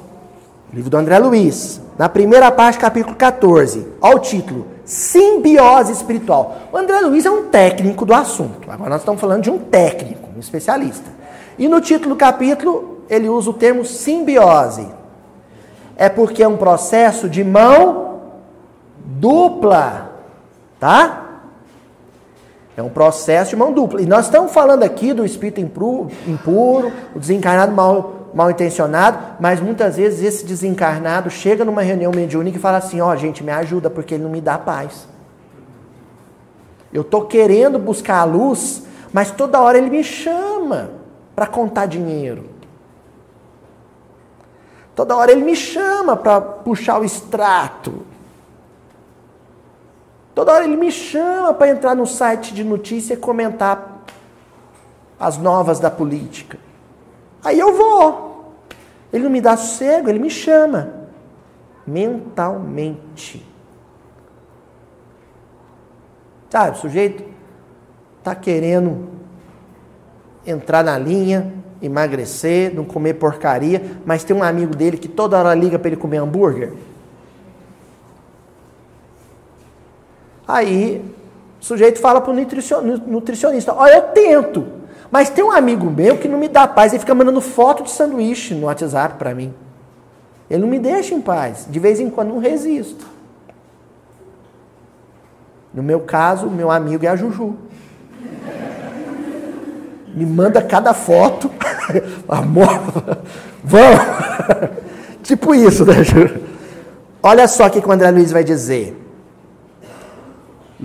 Livro 0.72 0.88
do 0.88 0.96
André 0.96 1.18
Luiz. 1.18 1.82
Na 1.98 2.08
primeira 2.08 2.50
parte, 2.50 2.78
capítulo 2.78 3.14
14. 3.14 3.86
Olha 4.00 4.16
o 4.16 4.20
título. 4.20 4.66
Simbiose 4.86 5.92
espiritual. 5.92 6.56
O 6.72 6.78
André 6.78 6.98
Luiz 7.00 7.26
é 7.26 7.30
um 7.30 7.50
técnico 7.50 8.06
do 8.06 8.14
assunto. 8.14 8.70
Agora 8.70 8.88
nós 8.88 9.02
estamos 9.02 9.20
falando 9.20 9.42
de 9.42 9.50
um 9.50 9.58
técnico, 9.58 10.30
um 10.34 10.40
especialista. 10.40 11.10
E 11.58 11.68
no 11.68 11.78
título 11.78 12.14
do 12.14 12.18
capítulo, 12.18 13.00
ele 13.10 13.28
usa 13.28 13.50
o 13.50 13.52
termo 13.52 13.84
simbiose. 13.84 14.88
É 15.94 16.08
porque 16.08 16.42
é 16.42 16.48
um 16.48 16.56
processo 16.56 17.28
de 17.28 17.44
mão 17.44 18.20
dupla. 19.04 20.10
Tá? 20.80 21.23
É 22.76 22.82
um 22.82 22.88
processo 22.88 23.50
de 23.50 23.56
mão 23.56 23.72
dupla. 23.72 24.02
E 24.02 24.06
nós 24.06 24.26
estamos 24.26 24.52
falando 24.52 24.82
aqui 24.82 25.12
do 25.12 25.24
espírito 25.24 25.60
impuro, 25.60 26.92
o 27.14 27.18
desencarnado 27.18 27.72
mal, 27.72 28.30
mal 28.34 28.50
intencionado, 28.50 29.36
mas 29.38 29.60
muitas 29.60 29.96
vezes 29.96 30.22
esse 30.22 30.44
desencarnado 30.44 31.30
chega 31.30 31.64
numa 31.64 31.82
reunião 31.82 32.10
mediúnica 32.12 32.58
e 32.58 32.60
fala 32.60 32.78
assim: 32.78 33.00
Ó, 33.00 33.12
oh, 33.12 33.16
gente, 33.16 33.44
me 33.44 33.52
ajuda 33.52 33.88
porque 33.88 34.14
ele 34.14 34.24
não 34.24 34.30
me 34.30 34.40
dá 34.40 34.58
paz. 34.58 35.06
Eu 36.92 37.02
estou 37.02 37.26
querendo 37.26 37.78
buscar 37.78 38.18
a 38.20 38.24
luz, 38.24 38.82
mas 39.12 39.30
toda 39.30 39.60
hora 39.60 39.78
ele 39.78 39.90
me 39.90 40.02
chama 40.02 40.90
para 41.34 41.46
contar 41.46 41.86
dinheiro. 41.86 42.44
Toda 44.94 45.16
hora 45.16 45.32
ele 45.32 45.42
me 45.42 45.56
chama 45.56 46.16
para 46.16 46.40
puxar 46.40 47.00
o 47.00 47.04
extrato. 47.04 48.02
Toda 50.34 50.52
hora 50.52 50.64
ele 50.64 50.76
me 50.76 50.90
chama 50.90 51.54
para 51.54 51.68
entrar 51.70 51.94
no 51.94 52.06
site 52.06 52.52
de 52.52 52.64
notícia 52.64 53.14
e 53.14 53.16
comentar 53.16 54.04
as 55.18 55.38
novas 55.38 55.78
da 55.78 55.90
política. 55.90 56.58
Aí 57.42 57.58
eu 57.58 57.74
vou. 57.74 58.52
Ele 59.12 59.24
não 59.24 59.30
me 59.30 59.40
dá 59.40 59.56
sossego, 59.56 60.08
ele 60.08 60.18
me 60.18 60.30
chama. 60.30 60.92
Mentalmente. 61.86 63.46
Sabe, 66.50 66.76
o 66.76 66.80
sujeito 66.80 67.24
está 68.18 68.34
querendo 68.34 69.08
entrar 70.46 70.82
na 70.82 70.98
linha, 70.98 71.52
emagrecer, 71.80 72.74
não 72.74 72.84
comer 72.84 73.14
porcaria, 73.14 73.98
mas 74.04 74.24
tem 74.24 74.36
um 74.36 74.42
amigo 74.42 74.74
dele 74.74 74.96
que 74.96 75.08
toda 75.08 75.38
hora 75.38 75.54
liga 75.54 75.78
para 75.78 75.88
ele 75.88 75.96
comer 75.96 76.18
hambúrguer. 76.18 76.72
Aí 80.46 81.02
o 81.60 81.64
sujeito 81.64 81.98
fala 82.00 82.20
para 82.20 82.32
o 82.32 82.34
nutricionista: 83.06 83.74
Olha, 83.74 83.96
eu 83.96 84.02
tento, 84.02 84.66
mas 85.10 85.30
tem 85.30 85.44
um 85.44 85.52
amigo 85.52 85.90
meu 85.90 86.18
que 86.18 86.28
não 86.28 86.38
me 86.38 86.48
dá 86.48 86.66
paz, 86.66 86.92
ele 86.92 87.00
fica 87.00 87.14
mandando 87.14 87.40
foto 87.40 87.84
de 87.84 87.90
sanduíche 87.90 88.54
no 88.54 88.66
WhatsApp 88.66 89.16
para 89.16 89.34
mim. 89.34 89.54
Ele 90.50 90.60
não 90.60 90.68
me 90.68 90.78
deixa 90.78 91.14
em 91.14 91.20
paz. 91.20 91.66
De 91.70 91.78
vez 91.78 92.00
em 92.00 92.10
quando 92.10 92.28
não 92.28 92.38
resisto. 92.38 93.06
No 95.72 95.82
meu 95.82 96.00
caso, 96.00 96.48
meu 96.48 96.70
amigo 96.70 97.04
é 97.04 97.08
a 97.08 97.16
Juju. 97.16 97.56
Me 100.14 100.24
manda 100.24 100.62
cada 100.62 100.94
foto. 100.94 101.50
Amor, 102.28 102.80
vamos. 103.62 104.00
tipo 105.22 105.54
isso, 105.54 105.84
né, 105.84 106.04
Ju? 106.04 106.40
Olha 107.22 107.48
só 107.48 107.66
o 107.66 107.70
que 107.70 107.78
o 107.78 107.92
André 107.92 108.10
Luiz 108.10 108.30
vai 108.30 108.44
dizer. 108.44 109.03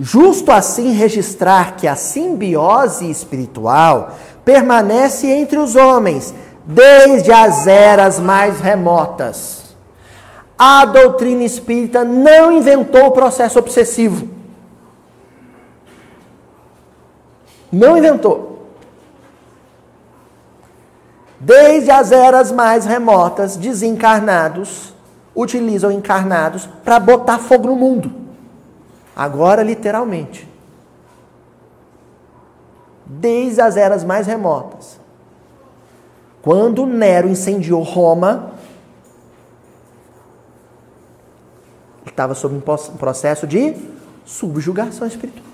Justo 0.02 0.50
assim 0.50 0.92
registrar 0.92 1.76
que 1.76 1.86
a 1.86 1.94
simbiose 1.94 3.10
espiritual 3.10 4.14
permanece 4.42 5.26
entre 5.26 5.58
os 5.58 5.76
homens 5.76 6.34
desde 6.64 7.30
as 7.30 7.66
eras 7.66 8.18
mais 8.18 8.60
remotas. 8.60 9.76
A 10.58 10.86
doutrina 10.86 11.44
espírita 11.44 12.02
não 12.02 12.50
inventou 12.50 13.08
o 13.08 13.10
processo 13.10 13.58
obsessivo. 13.58 14.26
Não 17.70 17.98
inventou. 17.98 18.68
Desde 21.38 21.90
as 21.90 22.10
eras 22.10 22.50
mais 22.50 22.86
remotas, 22.86 23.54
desencarnados 23.54 24.94
utilizam 25.36 25.92
encarnados 25.92 26.66
para 26.82 26.98
botar 26.98 27.38
fogo 27.38 27.66
no 27.66 27.76
mundo. 27.76 28.19
Agora, 29.14 29.62
literalmente. 29.62 30.48
Desde 33.04 33.60
as 33.60 33.76
eras 33.76 34.04
mais 34.04 34.26
remotas. 34.26 35.00
Quando 36.42 36.86
Nero 36.86 37.28
incendiou 37.28 37.82
Roma, 37.82 38.52
ele 42.02 42.10
estava 42.10 42.34
sob 42.34 42.54
um 42.54 42.96
processo 42.96 43.46
de 43.46 43.76
subjugação 44.24 45.06
espiritual. 45.06 45.50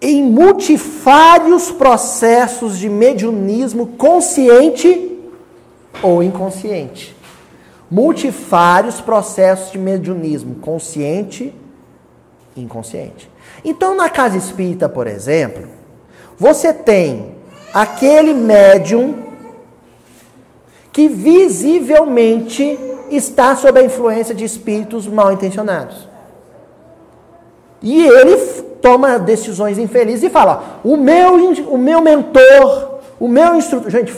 Em 0.00 0.22
multifários 0.22 1.70
processos 1.70 2.78
de 2.78 2.88
mediunismo 2.88 3.86
consciente 3.86 5.13
ou 6.02 6.22
inconsciente. 6.22 7.16
Multifários 7.90 9.00
processos 9.00 9.72
de 9.72 9.78
mediunismo, 9.78 10.56
consciente 10.56 11.54
e 12.56 12.62
inconsciente. 12.62 13.30
Então, 13.64 13.94
na 13.94 14.08
casa 14.08 14.36
espírita, 14.36 14.88
por 14.88 15.06
exemplo, 15.06 15.68
você 16.38 16.72
tem 16.72 17.34
aquele 17.72 18.34
médium 18.34 19.24
que 20.92 21.08
visivelmente 21.08 22.78
está 23.10 23.56
sob 23.56 23.78
a 23.78 23.84
influência 23.84 24.34
de 24.34 24.44
espíritos 24.44 25.06
mal 25.06 25.32
intencionados. 25.32 26.08
E 27.82 28.06
ele 28.06 28.36
toma 28.80 29.18
decisões 29.18 29.76
infelizes 29.76 30.22
e 30.22 30.30
fala: 30.30 30.80
o 30.84 30.96
meu, 30.96 31.34
o 31.68 31.76
meu 31.76 32.00
mentor, 32.00 33.00
o 33.18 33.28
meu 33.28 33.56
instrutor. 33.56 33.90
Gente, 33.90 34.14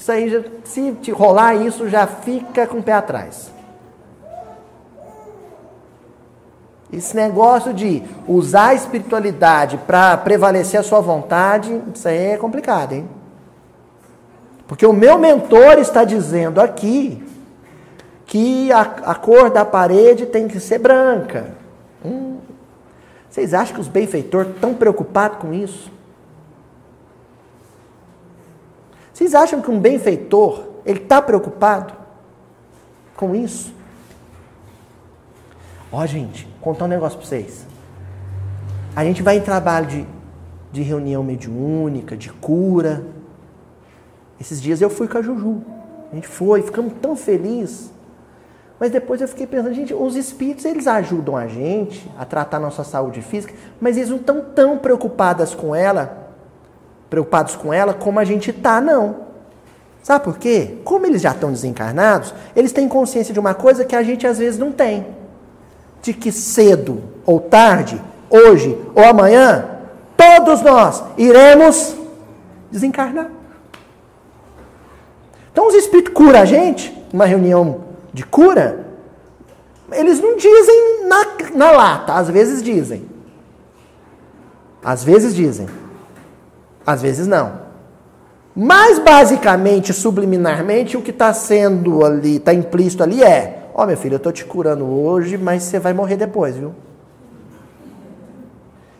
isso 0.00 0.10
aí, 0.10 0.50
se 0.64 0.92
te 0.92 1.10
rolar 1.10 1.54
isso, 1.56 1.86
já 1.86 2.06
fica 2.06 2.66
com 2.66 2.78
o 2.78 2.82
pé 2.82 2.94
atrás. 2.94 3.52
Esse 6.90 7.14
negócio 7.14 7.74
de 7.74 8.02
usar 8.26 8.68
a 8.68 8.74
espiritualidade 8.74 9.76
para 9.76 10.16
prevalecer 10.16 10.80
a 10.80 10.82
sua 10.82 11.00
vontade, 11.00 11.82
isso 11.94 12.08
aí 12.08 12.28
é 12.28 12.38
complicado, 12.38 12.94
hein? 12.94 13.06
Porque 14.66 14.86
o 14.86 14.92
meu 14.94 15.18
mentor 15.18 15.78
está 15.78 16.02
dizendo 16.02 16.62
aqui 16.62 17.22
que 18.24 18.72
a, 18.72 18.80
a 18.80 19.14
cor 19.14 19.50
da 19.50 19.66
parede 19.66 20.24
tem 20.24 20.48
que 20.48 20.58
ser 20.58 20.78
branca. 20.78 21.50
Hum. 22.02 22.38
Vocês 23.28 23.52
acham 23.52 23.74
que 23.74 23.80
os 23.82 23.88
benfeitores 23.88 24.54
estão 24.54 24.72
preocupados 24.72 25.36
com 25.36 25.52
isso? 25.52 25.92
Vocês 29.20 29.34
acham 29.34 29.60
que 29.60 29.70
um 29.70 29.78
benfeitor, 29.78 30.64
ele 30.86 31.00
está 31.00 31.20
preocupado? 31.20 31.92
com 33.14 33.34
isso? 33.34 33.74
Ó, 35.92 36.06
gente, 36.06 36.48
contar 36.58 36.86
um 36.86 36.88
negócio 36.88 37.18
para 37.18 37.28
vocês. 37.28 37.66
A 38.96 39.04
gente 39.04 39.22
vai 39.22 39.36
em 39.36 39.42
trabalho 39.42 39.86
de, 39.88 40.06
de 40.72 40.80
reunião 40.80 41.22
mediúnica, 41.22 42.16
de 42.16 42.32
cura. 42.32 43.04
Esses 44.40 44.58
dias 44.62 44.80
eu 44.80 44.88
fui 44.88 45.06
com 45.06 45.18
a 45.18 45.22
Juju. 45.22 45.62
A 46.10 46.14
gente 46.14 46.26
foi, 46.26 46.62
ficamos 46.62 46.94
tão 47.02 47.14
felizes. 47.14 47.92
Mas 48.78 48.90
depois 48.90 49.20
eu 49.20 49.28
fiquei 49.28 49.46
pensando, 49.46 49.74
gente, 49.74 49.92
os 49.92 50.16
espíritos 50.16 50.64
eles 50.64 50.86
ajudam 50.86 51.36
a 51.36 51.46
gente 51.46 52.10
a 52.18 52.24
tratar 52.24 52.58
nossa 52.58 52.84
saúde 52.84 53.20
física, 53.20 53.52
mas 53.78 53.98
eles 53.98 54.08
não 54.08 54.16
estão 54.16 54.40
tão 54.40 54.78
preocupados 54.78 55.54
com 55.54 55.74
ela, 55.74 56.29
preocupados 57.10 57.56
com 57.56 57.74
ela 57.74 57.92
como 57.92 58.20
a 58.20 58.24
gente 58.24 58.52
tá, 58.52 58.80
não. 58.80 59.28
Sabe 60.02 60.24
por 60.24 60.38
quê? 60.38 60.78
Como 60.84 61.04
eles 61.04 61.20
já 61.20 61.32
estão 61.32 61.52
desencarnados, 61.52 62.32
eles 62.56 62.72
têm 62.72 62.88
consciência 62.88 63.34
de 63.34 63.40
uma 63.40 63.52
coisa 63.52 63.84
que 63.84 63.94
a 63.94 64.02
gente 64.02 64.26
às 64.26 64.38
vezes 64.38 64.58
não 64.58 64.72
tem. 64.72 65.06
De 66.00 66.14
que 66.14 66.32
cedo 66.32 67.02
ou 67.26 67.40
tarde, 67.40 68.00
hoje 68.30 68.78
ou 68.94 69.04
amanhã, 69.04 69.68
todos 70.16 70.62
nós 70.62 71.02
iremos 71.18 71.94
desencarnar. 72.70 73.30
Então 75.52 75.66
os 75.66 75.74
espíritos 75.74 76.14
curam 76.14 76.40
a 76.40 76.44
gente, 76.44 76.96
numa 77.12 77.26
reunião 77.26 77.82
de 78.12 78.24
cura, 78.24 78.86
eles 79.92 80.20
não 80.20 80.36
dizem 80.36 81.06
na, 81.06 81.26
na 81.54 81.72
lata, 81.72 82.14
às 82.14 82.30
vezes 82.30 82.62
dizem. 82.62 83.04
Às 84.82 85.04
vezes 85.04 85.34
dizem. 85.34 85.68
Às 86.86 87.02
vezes 87.02 87.26
não. 87.26 87.70
Mas 88.54 88.98
basicamente, 88.98 89.92
subliminarmente, 89.92 90.96
o 90.96 91.02
que 91.02 91.10
está 91.10 91.32
sendo 91.32 92.04
ali, 92.04 92.36
está 92.36 92.52
implícito 92.52 93.02
ali 93.02 93.22
é: 93.22 93.68
Ó, 93.74 93.82
oh, 93.82 93.86
meu 93.86 93.96
filho, 93.96 94.14
eu 94.14 94.18
estou 94.18 94.32
te 94.32 94.44
curando 94.44 94.84
hoje, 94.86 95.38
mas 95.38 95.62
você 95.62 95.78
vai 95.78 95.92
morrer 95.92 96.16
depois, 96.16 96.56
viu? 96.56 96.74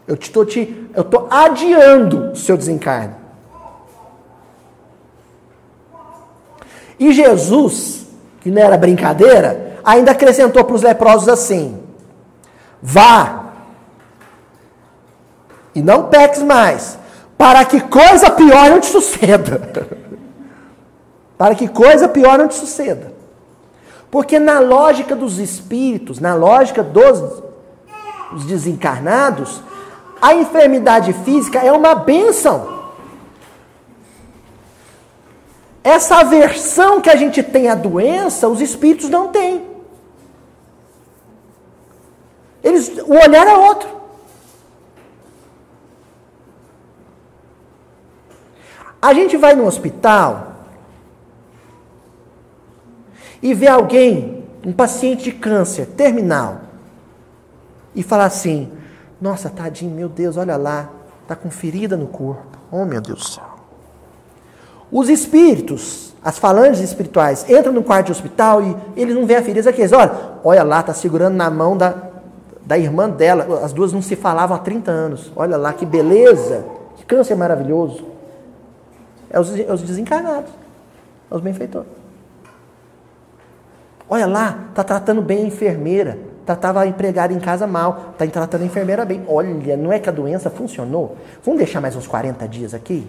Eu 0.07 0.15
estou 0.15 0.45
te, 0.45 0.89
eu 0.95 1.05
tô 1.05 1.27
adiando 1.31 2.33
o 2.33 2.37
seu 2.37 2.57
desencarne. 2.57 3.15
E 6.99 7.13
Jesus, 7.13 8.07
que 8.41 8.51
não 8.51 8.61
era 8.61 8.77
brincadeira, 8.77 9.79
ainda 9.85 10.13
acrescentou 10.13 10.65
para 10.65 10.77
os 10.77 10.83
leprosos 10.83 11.29
assim: 11.29 11.79
Vá 12.83 13.41
e 15.75 15.83
não 15.83 16.09
peques 16.09 16.43
mais, 16.43 16.99
para 17.41 17.65
que 17.65 17.81
coisa 17.81 18.31
pior 18.31 18.69
não 18.69 18.81
te 18.81 18.87
suceda. 18.89 19.89
para 21.39 21.55
que 21.55 21.67
coisa 21.67 22.07
pior 22.07 22.37
não 22.37 22.49
te 22.49 22.55
suceda. 22.55 23.15
Porque 24.11 24.39
na 24.39 24.59
lógica 24.61 25.17
dos 25.17 25.39
espíritos, 25.39 26.21
na 26.21 26.35
lógica 26.35 26.83
dos, 26.83 27.43
dos 28.31 28.45
desencarnados, 28.45 29.63
a 30.21 30.35
enfermidade 30.35 31.15
física 31.15 31.61
é 31.61 31.73
uma 31.73 31.95
benção. 31.95 32.91
Essa 35.83 36.17
aversão 36.17 37.01
que 37.01 37.09
a 37.09 37.17
gente 37.17 37.43
tem 37.43 37.71
à 37.71 37.75
doença, 37.75 38.49
os 38.49 38.61
espíritos 38.61 39.09
não 39.09 39.29
têm. 39.29 39.67
Eles, 42.63 42.89
o 42.99 43.15
olhar 43.15 43.47
é 43.47 43.57
outro. 43.57 44.00
A 49.01 49.15
gente 49.15 49.37
vai 49.37 49.55
no 49.55 49.67
hospital 49.67 50.49
e 53.43 53.55
vê 53.55 53.67
alguém, 53.67 54.45
um 54.65 54.73
paciente 54.73 55.25
de 55.25 55.33
câncer 55.33 55.87
terminal, 55.87 56.61
e 57.95 58.03
fala 58.03 58.25
assim: 58.25 58.71
Nossa, 59.21 59.49
tadinho, 59.49 59.95
meu 59.95 60.09
Deus, 60.09 60.37
olha 60.37 60.57
lá, 60.57 60.91
está 61.23 61.35
com 61.35 61.51
ferida 61.51 61.97
no 61.97 62.07
corpo. 62.07 62.59
Oh, 62.71 62.85
meu 62.85 63.01
Deus 63.01 63.21
do 63.21 63.29
céu. 63.29 63.51
Os 64.93 65.09
espíritos, 65.09 66.13
as 66.23 66.39
falanges 66.39 66.81
espirituais, 66.81 67.49
entram 67.49 67.73
no 67.73 67.83
quarto 67.83 68.07
de 68.07 68.13
hospital 68.13 68.63
e 68.63 68.77
eles 68.97 69.15
não 69.15 69.25
veem 69.25 69.39
a 69.39 69.43
ferida. 69.43 69.71
Aqueles, 69.71 69.93
olha, 69.93 70.13
olha 70.45 70.63
lá, 70.63 70.81
está 70.81 70.93
segurando 70.93 71.37
na 71.37 71.49
mão 71.49 71.77
da, 71.77 71.95
da 72.67 72.77
irmã 72.77 73.09
dela. 73.09 73.65
As 73.65 73.73
duas 73.73 73.93
não 73.93 74.03
se 74.03 74.17
falavam 74.17 74.57
há 74.57 74.61
30 74.61 74.91
anos. 74.91 75.33
Olha 75.35 75.57
lá, 75.57 75.73
que 75.73 75.87
beleza, 75.87 76.65
que 76.97 77.05
câncer 77.05 77.37
maravilhoso. 77.37 78.05
É 79.31 79.39
os, 79.39 79.57
é 79.57 79.73
os 79.73 79.83
desencarnados, 79.83 80.51
é 81.31 81.35
os 81.35 81.41
benfeitores. 81.41 81.89
Olha 84.09 84.27
lá, 84.27 84.67
está 84.71 84.83
tratando 84.83 85.23
bem 85.23 85.45
a 85.45 85.47
enfermeira. 85.47 86.19
Tratava 86.45 86.81
a 86.81 86.87
empregada 86.87 87.33
em 87.33 87.39
casa 87.39 87.65
mal. 87.65 88.11
Está 88.13 88.27
tratando 88.27 88.63
a 88.63 88.65
enfermeira 88.65 89.05
bem. 89.05 89.25
Olha, 89.29 89.77
não 89.77 89.93
é 89.93 90.01
que 90.01 90.09
a 90.09 90.13
doença 90.13 90.51
funcionou? 90.51 91.17
Vamos 91.45 91.59
deixar 91.59 91.81
mais 91.81 91.95
uns 91.95 92.09
40 92.09 92.49
dias 92.49 92.75
aqui? 92.75 93.07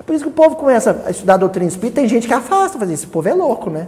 É 0.00 0.02
por 0.02 0.16
isso 0.16 0.24
que 0.24 0.30
o 0.30 0.34
povo 0.34 0.56
começa 0.56 1.04
a 1.06 1.10
estudar 1.12 1.34
a 1.34 1.38
doutrina 1.38 1.68
espírita. 1.68 2.00
Tem 2.00 2.08
gente 2.08 2.26
que 2.26 2.34
afasta, 2.34 2.76
fazer 2.76 2.94
esse 2.94 3.06
povo 3.06 3.28
é 3.28 3.34
louco, 3.34 3.70
né? 3.70 3.86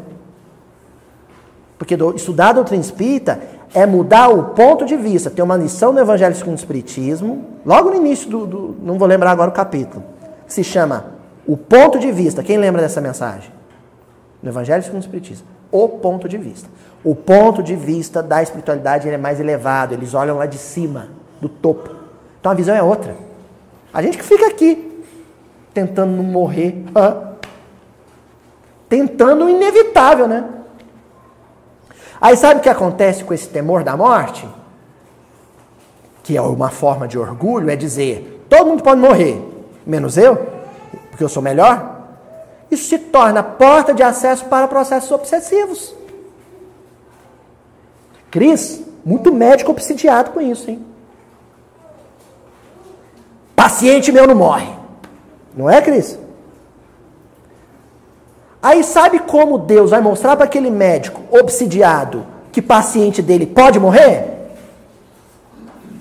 Porque 1.76 1.96
estudar 2.14 2.50
a 2.50 2.52
doutrina 2.52 2.82
espírita 2.82 3.40
é 3.74 3.86
mudar 3.86 4.28
o 4.28 4.54
ponto 4.54 4.84
de 4.84 4.96
vista. 4.96 5.30
Tem 5.30 5.44
uma 5.44 5.56
lição 5.56 5.92
no 5.92 6.00
Evangelho 6.00 6.34
segundo 6.34 6.56
o 6.56 6.58
Espiritismo, 6.58 7.44
logo 7.64 7.90
no 7.90 7.96
início 7.96 8.28
do, 8.28 8.46
do, 8.46 8.76
Não 8.82 8.98
vou 8.98 9.06
lembrar 9.06 9.30
agora 9.30 9.50
o 9.50 9.52
capítulo. 9.52 10.02
Se 10.46 10.64
chama 10.64 11.06
O 11.46 11.56
Ponto 11.56 11.98
de 11.98 12.10
Vista. 12.10 12.42
Quem 12.42 12.56
lembra 12.56 12.80
dessa 12.80 13.00
mensagem? 13.00 13.50
No 14.42 14.50
Evangelho 14.50 14.82
segundo 14.82 15.00
o 15.00 15.04
Espiritismo. 15.04 15.46
O 15.70 15.88
ponto 15.88 16.28
de 16.28 16.38
vista. 16.38 16.68
O 17.04 17.14
ponto 17.14 17.62
de 17.62 17.76
vista 17.76 18.22
da 18.22 18.42
espiritualidade 18.42 19.08
é 19.08 19.18
mais 19.18 19.38
elevado. 19.38 19.92
Eles 19.92 20.14
olham 20.14 20.38
lá 20.38 20.46
de 20.46 20.58
cima, 20.58 21.08
do 21.40 21.48
topo. 21.48 21.90
Então 22.40 22.52
a 22.52 22.54
visão 22.54 22.74
é 22.74 22.82
outra. 22.82 23.14
A 23.92 24.00
gente 24.02 24.16
que 24.16 24.24
fica 24.24 24.46
aqui, 24.46 25.04
tentando 25.74 26.12
não 26.16 26.24
morrer. 26.24 26.84
Tentando 28.88 29.44
o 29.44 29.48
inevitável, 29.50 30.26
né? 30.26 30.44
Aí 32.20 32.36
sabe 32.36 32.60
o 32.60 32.62
que 32.62 32.68
acontece 32.68 33.24
com 33.24 33.32
esse 33.32 33.48
temor 33.48 33.84
da 33.84 33.96
morte? 33.96 34.48
Que 36.22 36.36
é 36.36 36.42
uma 36.42 36.70
forma 36.70 37.06
de 37.06 37.18
orgulho, 37.18 37.70
é 37.70 37.76
dizer: 37.76 38.44
todo 38.48 38.66
mundo 38.66 38.82
pode 38.82 39.00
morrer, 39.00 39.42
menos 39.86 40.16
eu, 40.16 40.36
porque 41.10 41.22
eu 41.22 41.28
sou 41.28 41.42
melhor. 41.42 41.96
Isso 42.70 42.88
se 42.88 42.98
torna 42.98 43.42
porta 43.42 43.94
de 43.94 44.02
acesso 44.02 44.44
para 44.46 44.68
processos 44.68 45.10
obsessivos. 45.10 45.94
Cris, 48.30 48.82
muito 49.04 49.32
médico 49.32 49.70
obsidiado 49.70 50.32
com 50.32 50.40
isso, 50.40 50.70
hein? 50.70 50.84
Paciente 53.56 54.12
meu 54.12 54.26
não 54.26 54.34
morre. 54.34 54.68
Não 55.56 55.68
é, 55.68 55.80
Cris? 55.80 56.18
Aí 58.62 58.82
sabe 58.82 59.20
como 59.20 59.58
Deus 59.58 59.90
vai 59.90 60.00
mostrar 60.00 60.36
para 60.36 60.44
aquele 60.44 60.70
médico 60.70 61.22
obsidiado 61.30 62.26
que 62.50 62.60
paciente 62.60 63.22
dele 63.22 63.46
pode 63.46 63.78
morrer? 63.78 64.24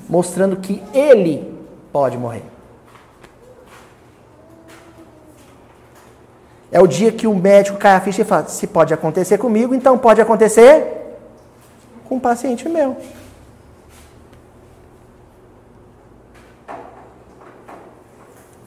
Mostrando 0.10 0.56
que 0.58 0.82
ele 0.94 1.54
pode 1.92 2.18
morrer. 2.18 2.44
É 6.72 6.82
o 6.82 6.88
dia 6.88 7.12
que 7.12 7.28
o 7.28 7.36
médico 7.36 7.78
cai 7.78 7.96
a 7.96 8.02
ficha 8.02 8.24
e 8.24 8.26
fala: 8.26 8.48
se 8.48 8.68
pode 8.68 8.94
acontecer 8.94 9.38
comigo, 9.38 9.76
então 9.76 9.98
pode 9.98 10.20
acontecer 10.20 11.16
com 12.10 12.16
um 12.16 12.20
paciente 12.20 12.68
meu. 12.68 12.98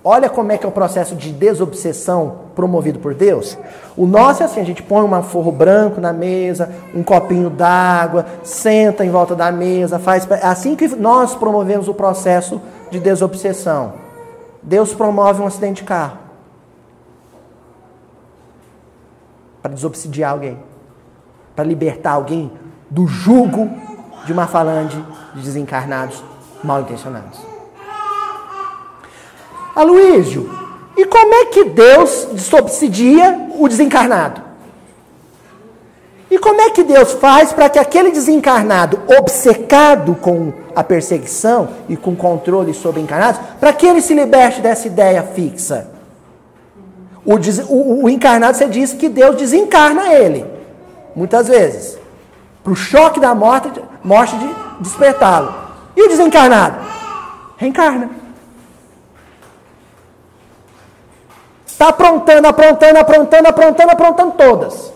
Olha 0.03 0.31
como 0.31 0.51
é 0.51 0.57
que 0.57 0.65
é 0.65 0.69
o 0.69 0.73
processo 0.73 1.15
de 1.15 1.31
desobsessão 1.31 2.37
promovido 2.55 2.99
por 2.99 3.15
Deus. 3.15 3.59
O 3.95 4.07
nosso 4.07 4.43
é 4.43 4.47
assim, 4.47 4.61
a 4.61 4.65
gente 4.65 4.83
põe 4.83 5.03
um 5.03 5.23
forro 5.23 5.53
branco 5.53 6.01
na 6.01 6.13
mesa, 6.13 6.71
um 6.95 7.03
copinho 7.03 7.51
d'água, 7.51 8.25
senta 8.43 9.05
em 9.05 9.11
volta 9.11 9.35
da 9.35 9.53
mesa, 9.53 9.99
faz 9.99 10.27
é 10.31 10.47
assim 10.47 10.75
que 10.75 10.89
nós 10.89 11.35
promovemos 11.35 11.87
o 11.87 11.93
processo 11.93 12.63
de 12.91 12.99
desobsessão. 12.99 13.93
Deus 14.63 14.95
promove 14.95 15.43
um 15.43 15.47
acidente 15.47 15.83
de 15.83 15.89
carro 15.89 16.17
para 19.61 19.73
desobsidiar 19.75 20.33
alguém, 20.33 20.59
para 21.55 21.65
libertar 21.65 22.13
alguém 22.13 22.51
do 22.89 23.07
jugo 23.07 23.69
de 24.25 24.33
uma 24.33 24.47
falange 24.47 25.03
de 25.35 25.43
desencarnados 25.43 26.25
mal 26.65 26.81
intencionados. 26.81 27.50
Aloísio, 29.81 30.51
e 30.97 31.07
como 31.07 31.35
é 31.35 31.47
que 31.47 31.65
Deus 31.65 32.29
subsidia 32.37 33.49
o 33.59 33.67
desencarnado? 33.69 34.43
E 36.31 36.39
como 36.39 36.61
é 36.61 36.71
que 36.71 36.85
Deus 36.85 37.13
faz 37.15 37.53
para 37.53 37.69
que 37.69 37.79
aquele 37.79 38.11
desencarnado, 38.11 39.01
obcecado 39.19 40.15
com 40.15 40.53
a 40.77 40.85
perseguição 40.85 41.71
e 41.89 41.97
com 41.97 42.15
controle 42.15 42.73
sobre 42.73 43.01
encarnados, 43.01 43.41
para 43.59 43.73
que 43.73 43.87
ele 43.87 44.01
se 44.01 44.15
liberte 44.15 44.61
dessa 44.61 44.87
ideia 44.87 45.23
fixa? 45.23 45.89
O, 47.25 47.35
o, 47.35 48.05
o 48.05 48.09
encarnado, 48.09 48.57
você 48.57 48.67
disse 48.67 48.97
que 48.97 49.09
Deus 49.09 49.37
desencarna 49.37 50.13
ele, 50.13 50.45
muitas 51.17 51.49
vezes, 51.49 51.99
para 52.63 52.73
o 52.73 52.77
choque 52.77 53.19
da 53.19 53.35
morte, 53.35 53.73
morte 54.05 54.37
de 54.37 54.49
despertá-lo. 54.81 55.53
E 55.97 56.03
o 56.03 56.09
desencarnado? 56.09 56.77
Reencarna. 57.57 58.20
Está 61.81 61.89
aprontando, 61.89 62.47
aprontando, 62.47 62.99
aprontando, 62.99 63.49
aprontando, 63.49 63.91
aprontando 63.93 64.33
todas. 64.33 64.93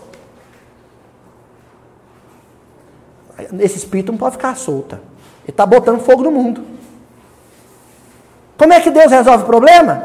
Esse 3.59 3.77
espírito 3.77 4.11
não 4.11 4.19
pode 4.19 4.33
ficar 4.33 4.55
solta. 4.55 4.97
Ele 4.97 5.49
está 5.49 5.65
botando 5.65 5.99
fogo 6.01 6.21
no 6.21 6.29
mundo. 6.29 6.63
Como 8.55 8.71
é 8.71 8.79
que 8.79 8.91
Deus 8.91 9.11
resolve 9.11 9.45
o 9.45 9.47
problema? 9.47 10.03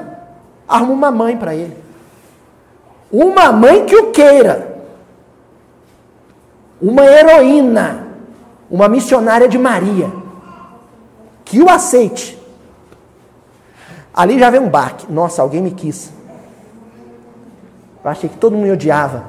Arruma 0.66 0.94
uma 0.94 1.10
mãe 1.10 1.36
para 1.36 1.54
ele. 1.54 1.76
Uma 3.12 3.52
mãe 3.52 3.84
que 3.84 3.96
o 3.96 4.10
queira. 4.10 4.82
Uma 6.80 7.04
heroína. 7.04 8.06
Uma 8.70 8.88
missionária 8.88 9.46
de 9.46 9.58
Maria. 9.58 10.10
Que 11.44 11.60
o 11.60 11.68
aceite. 11.68 12.40
Ali 14.14 14.38
já 14.38 14.48
vem 14.48 14.62
um 14.62 14.70
baque. 14.70 15.12
Nossa, 15.12 15.42
alguém 15.42 15.60
me 15.60 15.72
quis. 15.72 16.18
Eu 18.02 18.10
achei 18.10 18.28
que 18.28 18.36
todo 18.36 18.52
mundo 18.54 18.64
me 18.64 18.72
odiava. 18.72 19.24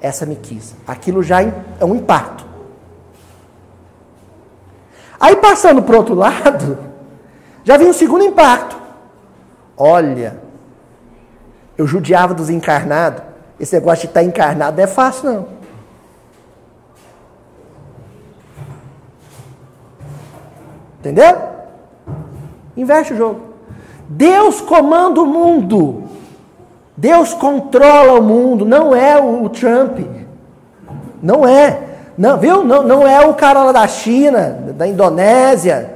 Essa 0.00 0.26
me 0.26 0.36
quis. 0.36 0.74
Aquilo 0.86 1.22
já 1.22 1.42
é 1.42 1.84
um 1.84 1.94
impacto. 1.94 2.44
Aí 5.18 5.36
passando 5.36 5.82
para 5.82 5.94
o 5.94 5.98
outro 5.98 6.14
lado, 6.14 6.78
já 7.64 7.76
vem 7.76 7.88
o 7.88 7.94
segundo 7.94 8.24
impacto. 8.24 8.76
Olha, 9.76 10.38
eu 11.76 11.86
judiava 11.86 12.34
dos 12.34 12.50
encarnados. 12.50 13.22
Esse 13.58 13.74
negócio 13.74 14.02
de 14.02 14.06
estar 14.06 14.20
tá 14.20 14.26
encarnado 14.26 14.76
não 14.76 14.84
é 14.84 14.86
fácil, 14.86 15.32
não. 15.32 15.48
Entendeu? 21.00 21.36
Inverte 22.76 23.12
o 23.12 23.16
jogo. 23.16 23.40
Deus 24.08 24.60
comanda 24.60 25.20
o 25.20 25.26
mundo. 25.26 26.04
Deus 26.96 27.34
controla 27.34 28.18
o 28.18 28.22
mundo, 28.22 28.64
não 28.64 28.94
é 28.94 29.20
o 29.20 29.48
Trump. 29.48 29.98
Não 31.22 31.46
é. 31.46 31.80
Não, 32.16 32.38
viu? 32.38 32.62
Não, 32.64 32.82
não 32.82 33.06
é 33.06 33.26
o 33.26 33.34
cara 33.34 33.64
lá 33.64 33.72
da 33.72 33.88
China, 33.88 34.72
da 34.76 34.86
Indonésia. 34.86 35.94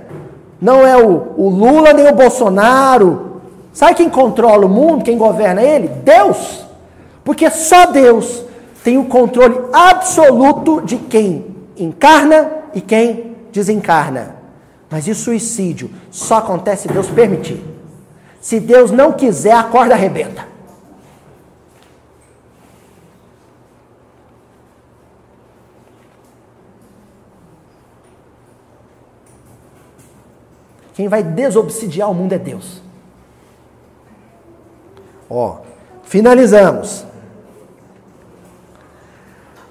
Não 0.60 0.84
é 0.84 0.96
o, 0.96 1.34
o 1.36 1.48
Lula 1.48 1.92
nem 1.92 2.08
o 2.08 2.14
Bolsonaro. 2.14 3.40
Sabe 3.72 3.94
quem 3.94 4.10
controla 4.10 4.66
o 4.66 4.68
mundo, 4.68 5.04
quem 5.04 5.16
governa 5.16 5.62
ele? 5.62 5.88
Deus. 5.88 6.66
Porque 7.22 7.48
só 7.50 7.86
Deus 7.86 8.42
tem 8.82 8.98
o 8.98 9.04
controle 9.04 9.60
absoluto 9.72 10.80
de 10.80 10.96
quem 10.96 11.54
encarna 11.76 12.50
e 12.74 12.80
quem 12.80 13.36
desencarna. 13.52 14.36
Mas 14.90 15.06
e 15.06 15.14
suicídio 15.14 15.90
só 16.10 16.38
acontece 16.38 16.82
se 16.82 16.88
Deus 16.88 17.08
permitir. 17.08 17.62
Se 18.40 18.58
Deus 18.58 18.90
não 18.90 19.12
quiser, 19.12 19.52
a 19.52 19.62
corda 19.62 19.94
arrebenta. 19.94 20.57
Quem 30.98 31.06
vai 31.06 31.22
desobsidiar 31.22 32.10
o 32.10 32.14
mundo 32.14 32.32
é 32.32 32.38
Deus. 32.40 32.82
Ó, 35.30 35.58
finalizamos. 36.02 37.04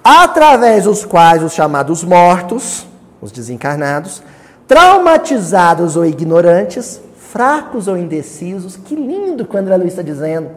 Através 0.01 0.85
dos 0.85 1.03
quais 1.03 1.43
os 1.43 1.51
chamados 1.51 2.01
mortos, 2.01 2.87
os 3.19 3.29
desencarnados, 3.29 4.23
traumatizados 4.69 5.97
ou 5.97 6.05
ignorantes, 6.05 7.01
fracos 7.17 7.89
ou 7.89 7.97
indecisos, 7.97 8.77
que 8.77 8.95
lindo 8.95 9.45
que 9.45 9.53
o 9.53 9.59
André 9.59 9.75
Luiz 9.75 9.89
está 9.89 10.01
dizendo. 10.01 10.49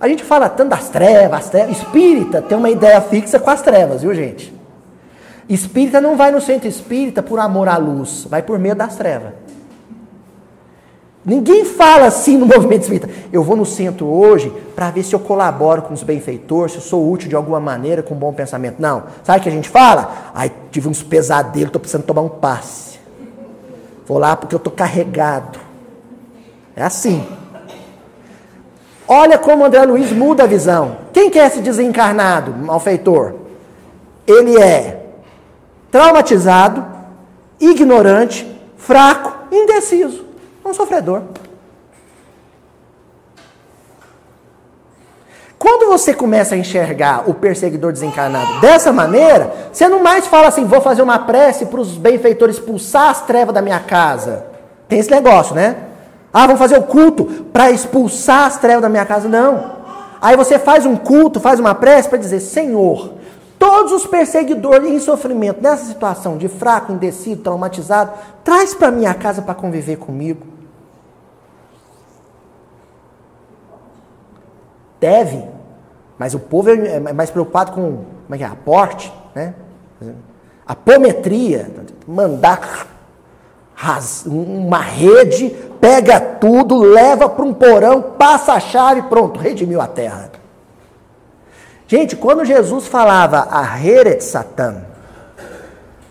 A 0.00 0.08
gente 0.08 0.24
fala 0.24 0.48
tanto 0.48 0.70
das 0.70 0.88
trevas, 0.88 1.48
trevas. 1.48 1.78
Espírita 1.78 2.42
tem 2.42 2.58
uma 2.58 2.70
ideia 2.70 3.00
fixa 3.00 3.38
com 3.38 3.50
as 3.50 3.62
trevas, 3.62 4.02
viu 4.02 4.12
gente? 4.16 4.52
Espírita 5.48 6.00
não 6.00 6.16
vai 6.16 6.32
no 6.32 6.40
centro 6.40 6.66
espírita 6.66 7.22
por 7.22 7.38
amor 7.38 7.68
à 7.68 7.76
luz, 7.76 8.26
vai 8.28 8.42
por 8.42 8.58
medo 8.58 8.78
das 8.78 8.96
trevas. 8.96 9.49
Ninguém 11.24 11.66
fala 11.66 12.06
assim 12.06 12.36
no 12.38 12.46
movimento 12.46 12.82
espírita. 12.82 13.08
Eu 13.32 13.42
vou 13.42 13.56
no 13.56 13.66
centro 13.66 14.06
hoje 14.06 14.52
para 14.74 14.90
ver 14.90 15.02
se 15.02 15.14
eu 15.14 15.20
colaboro 15.20 15.82
com 15.82 15.92
os 15.92 16.02
benfeitores, 16.02 16.72
se 16.72 16.78
eu 16.78 16.82
sou 16.82 17.10
útil 17.10 17.28
de 17.28 17.36
alguma 17.36 17.60
maneira 17.60 18.02
com 18.02 18.14
um 18.14 18.18
bom 18.18 18.32
pensamento. 18.32 18.76
Não. 18.78 19.04
Sabe 19.22 19.40
o 19.40 19.42
que 19.42 19.48
a 19.48 19.52
gente 19.52 19.68
fala? 19.68 20.30
Ai, 20.34 20.50
tive 20.70 20.88
uns 20.88 21.02
pesadelos, 21.02 21.68
estou 21.68 21.80
precisando 21.80 22.04
tomar 22.04 22.22
um 22.22 22.28
passe. 22.28 22.98
Vou 24.06 24.18
lá 24.18 24.34
porque 24.34 24.54
eu 24.54 24.58
estou 24.58 24.72
carregado. 24.72 25.58
É 26.74 26.82
assim. 26.82 27.26
Olha 29.06 29.36
como 29.36 29.64
André 29.64 29.84
Luiz 29.84 30.12
muda 30.12 30.44
a 30.44 30.46
visão. 30.46 30.96
Quem 31.12 31.30
quer 31.30 31.40
é 31.40 31.46
esse 31.48 31.60
desencarnado, 31.60 32.52
malfeitor? 32.52 33.34
Ele 34.26 34.56
é 34.56 35.04
traumatizado, 35.90 36.86
ignorante, 37.60 38.46
fraco, 38.76 39.32
indeciso 39.52 40.29
um 40.70 40.74
sofredor. 40.74 41.22
Quando 45.60 45.90
você 45.90 46.14
começa 46.14 46.54
a 46.54 46.58
enxergar 46.58 47.28
o 47.28 47.34
perseguidor 47.34 47.92
desencarnado 47.92 48.60
dessa 48.62 48.90
maneira, 48.90 49.52
você 49.70 49.86
não 49.88 50.02
mais 50.02 50.26
fala 50.26 50.48
assim, 50.48 50.64
vou 50.64 50.80
fazer 50.80 51.02
uma 51.02 51.18
prece 51.18 51.66
para 51.66 51.78
os 51.78 51.98
benfeitores 51.98 52.56
expulsar 52.56 53.10
as 53.10 53.26
trevas 53.26 53.54
da 53.54 53.60
minha 53.60 53.78
casa. 53.78 54.46
Tem 54.88 54.98
esse 54.98 55.10
negócio, 55.10 55.54
né? 55.54 55.76
Ah, 56.32 56.46
vamos 56.46 56.58
fazer 56.58 56.78
o 56.78 56.84
culto 56.84 57.26
para 57.52 57.70
expulsar 57.70 58.46
as 58.46 58.56
trevas 58.56 58.80
da 58.80 58.88
minha 58.88 59.04
casa. 59.04 59.28
Não. 59.28 59.72
Aí 60.22 60.34
você 60.34 60.58
faz 60.58 60.86
um 60.86 60.96
culto, 60.96 61.38
faz 61.40 61.60
uma 61.60 61.74
prece 61.74 62.08
para 62.08 62.16
dizer, 62.16 62.40
Senhor, 62.40 63.12
todos 63.58 63.92
os 63.92 64.06
perseguidores 64.06 64.90
em 64.90 64.98
sofrimento, 64.98 65.62
nessa 65.62 65.84
situação 65.84 66.38
de 66.38 66.48
fraco, 66.48 66.90
indecido, 66.90 67.42
traumatizado, 67.42 68.12
traz 68.42 68.72
para 68.72 68.90
minha 68.90 69.12
casa 69.12 69.42
para 69.42 69.54
conviver 69.54 69.96
comigo. 69.96 70.59
Deve, 75.00 75.42
mas 76.18 76.34
o 76.34 76.38
povo 76.38 76.70
é, 76.70 76.96
é 76.96 77.12
mais 77.12 77.30
preocupado 77.30 77.72
com 77.72 78.04
como 78.24 78.34
é 78.34 78.38
que 78.38 78.44
é, 78.44 78.46
aporte, 78.46 79.12
né? 79.34 79.54
apometria, 80.66 81.68
mandar 82.06 82.86
uma 84.26 84.80
rede, 84.80 85.50
pega 85.80 86.20
tudo, 86.20 86.78
leva 86.78 87.28
para 87.28 87.44
um 87.44 87.54
porão, 87.54 88.02
passa 88.02 88.52
a 88.52 88.60
chave, 88.60 89.02
pronto, 89.02 89.40
redimiu 89.40 89.80
a 89.80 89.86
terra. 89.86 90.30
Gente, 91.88 92.14
quando 92.14 92.44
Jesus 92.44 92.86
falava 92.86 93.48
a 93.50 93.84
Heret 93.84 94.22
Satã, 94.22 94.82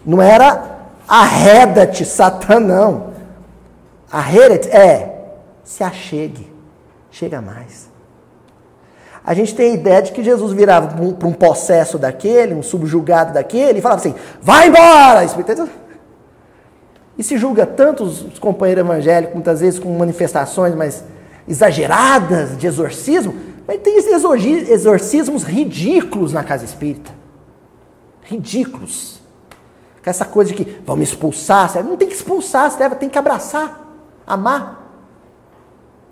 não 0.05 0.21
era 0.21 0.77
a 1.07 1.23
Redat 1.23 2.03
Satã, 2.03 2.59
não. 2.59 3.13
A 4.11 4.29
Heret 4.29 4.67
é 4.69 5.35
se 5.63 5.83
achegue, 5.83 6.51
chega 7.11 7.41
mais. 7.41 7.88
A 9.29 9.35
gente 9.35 9.53
tem 9.53 9.73
a 9.73 9.75
ideia 9.75 10.01
de 10.01 10.11
que 10.11 10.23
Jesus 10.23 10.53
virava 10.53 10.87
para 10.87 11.27
um 11.27 11.33
possesso 11.33 11.99
daquele, 11.99 12.55
um 12.55 12.63
subjugado 12.63 13.31
daquele, 13.31 13.77
e 13.77 13.81
falava 13.81 14.01
assim: 14.01 14.15
vai 14.41 14.69
embora! 14.69 15.23
E 17.15 17.23
se 17.23 17.37
julga 17.37 17.63
tanto 17.63 18.05
os 18.05 18.39
companheiros 18.39 18.83
evangélicos, 18.83 19.35
muitas 19.35 19.59
vezes 19.59 19.79
com 19.79 19.95
manifestações 19.95 20.73
mais 20.73 21.03
exageradas 21.47 22.57
de 22.57 22.65
exorcismo, 22.65 23.35
mas 23.67 23.79
tem 23.81 23.99
exorcismos 23.99 25.43
ridículos 25.43 26.33
na 26.33 26.43
casa 26.43 26.65
espírita. 26.65 27.11
Ridículos. 28.23 29.21
Com 30.03 30.09
essa 30.09 30.25
coisa 30.25 30.51
de 30.51 30.55
que 30.63 30.81
vamos 30.83 31.07
expulsar, 31.07 31.71
não 31.83 31.97
tem 31.97 32.07
que 32.07 32.15
expulsar, 32.15 32.75
tem 32.97 33.07
que 33.07 33.19
abraçar, 33.19 33.79
amar, 34.25 34.91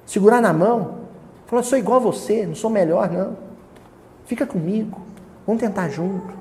segurar 0.05 0.39
na 0.39 0.53
mão. 0.53 0.96
Fala, 1.47 1.63
sou 1.63 1.77
igual 1.77 1.97
a 1.97 2.03
você, 2.03 2.45
não 2.45 2.55
sou 2.55 2.69
melhor, 2.69 3.09
não. 3.09 3.37
Fica 4.25 4.45
comigo, 4.45 4.99
vamos 5.45 5.61
tentar 5.61 5.87
junto. 5.89 6.35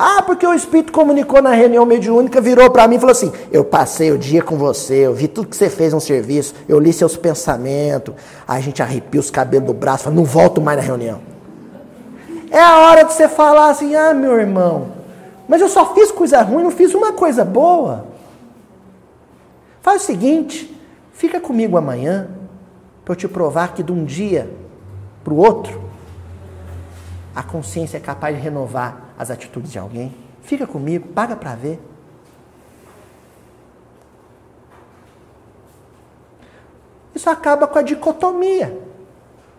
Ah, 0.00 0.22
porque 0.22 0.46
o 0.46 0.54
Espírito 0.54 0.92
comunicou 0.92 1.42
na 1.42 1.50
reunião 1.50 1.84
mediúnica, 1.84 2.40
virou 2.40 2.70
para 2.70 2.86
mim 2.86 2.94
e 2.96 3.00
falou 3.00 3.10
assim: 3.10 3.32
Eu 3.50 3.64
passei 3.64 4.12
o 4.12 4.18
dia 4.18 4.40
com 4.40 4.56
você, 4.56 5.06
eu 5.06 5.12
vi 5.12 5.26
tudo 5.26 5.48
que 5.48 5.56
você 5.56 5.68
fez 5.68 5.92
no 5.92 6.00
serviço, 6.00 6.54
eu 6.68 6.78
li 6.78 6.92
seus 6.92 7.16
pensamentos. 7.16 8.14
Aí 8.46 8.58
a 8.58 8.62
gente 8.62 8.80
arrepia 8.80 9.18
os 9.18 9.28
cabelos 9.28 9.66
do 9.66 9.74
braço, 9.74 10.04
fala, 10.04 10.14
não 10.14 10.24
volto 10.24 10.60
mais 10.60 10.78
na 10.78 10.84
reunião. 10.84 11.20
É 12.48 12.60
a 12.60 12.78
hora 12.78 13.02
de 13.02 13.12
você 13.12 13.26
falar 13.26 13.70
assim: 13.70 13.96
Ah, 13.96 14.14
meu 14.14 14.38
irmão, 14.38 14.92
mas 15.48 15.60
eu 15.60 15.68
só 15.68 15.92
fiz 15.94 16.12
coisa 16.12 16.42
ruim, 16.42 16.62
não 16.62 16.70
fiz 16.70 16.94
uma 16.94 17.12
coisa 17.12 17.44
boa. 17.44 18.06
Faz 19.80 20.02
o 20.02 20.06
seguinte: 20.06 20.77
Fica 21.18 21.40
comigo 21.40 21.76
amanhã, 21.76 22.28
para 23.04 23.10
eu 23.10 23.16
te 23.16 23.26
provar 23.26 23.74
que 23.74 23.82
de 23.82 23.90
um 23.90 24.04
dia 24.04 24.48
para 25.24 25.34
o 25.34 25.36
outro, 25.36 25.82
a 27.34 27.42
consciência 27.42 27.96
é 27.96 28.00
capaz 28.00 28.36
de 28.36 28.40
renovar 28.40 29.14
as 29.18 29.28
atitudes 29.28 29.72
de 29.72 29.80
alguém? 29.80 30.14
Fica 30.42 30.64
comigo, 30.64 31.08
paga 31.08 31.34
para 31.34 31.56
ver. 31.56 31.80
Isso 37.12 37.28
acaba 37.28 37.66
com 37.66 37.80
a 37.80 37.82
dicotomia. 37.82 38.78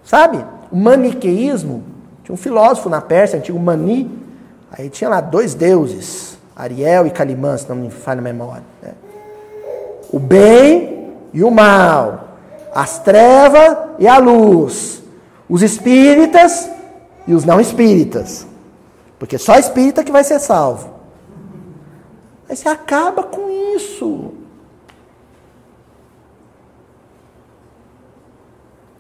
Sabe? 0.02 0.42
O 0.72 0.78
maniqueísmo, 0.78 1.84
tinha 2.24 2.34
um 2.34 2.38
filósofo 2.38 2.88
na 2.88 3.02
Pérsia, 3.02 3.38
antigo 3.38 3.60
Mani, 3.60 4.10
aí 4.72 4.90
tinha 4.90 5.10
lá 5.10 5.20
dois 5.20 5.54
deuses, 5.54 6.38
Ariel 6.56 7.06
e 7.06 7.12
Calimã, 7.12 7.58
se 7.58 7.68
não 7.68 7.76
me 7.76 7.92
falha 7.92 8.20
a 8.20 8.24
memória. 8.24 8.64
Né? 8.82 8.94
O 10.10 10.20
bem 10.20 10.99
e 11.34 11.44
o 11.44 11.52
mal, 11.52 12.30
as 12.74 13.00
trevas 13.00 13.78
e 13.98 14.08
a 14.08 14.18
luz, 14.18 15.02
os 15.48 15.62
espíritas 15.62 16.70
e 17.28 17.34
os 17.34 17.46
não 17.46 17.60
espíritas. 17.60 18.48
Porque 19.18 19.38
só 19.38 19.56
espírita 19.56 20.04
que 20.04 20.12
vai 20.12 20.24
ser 20.24 20.40
salvo. 20.40 20.90
Aí 22.50 22.56
você 22.56 22.70
acaba 22.70 23.24
com 23.24 23.50
isso. 23.76 24.34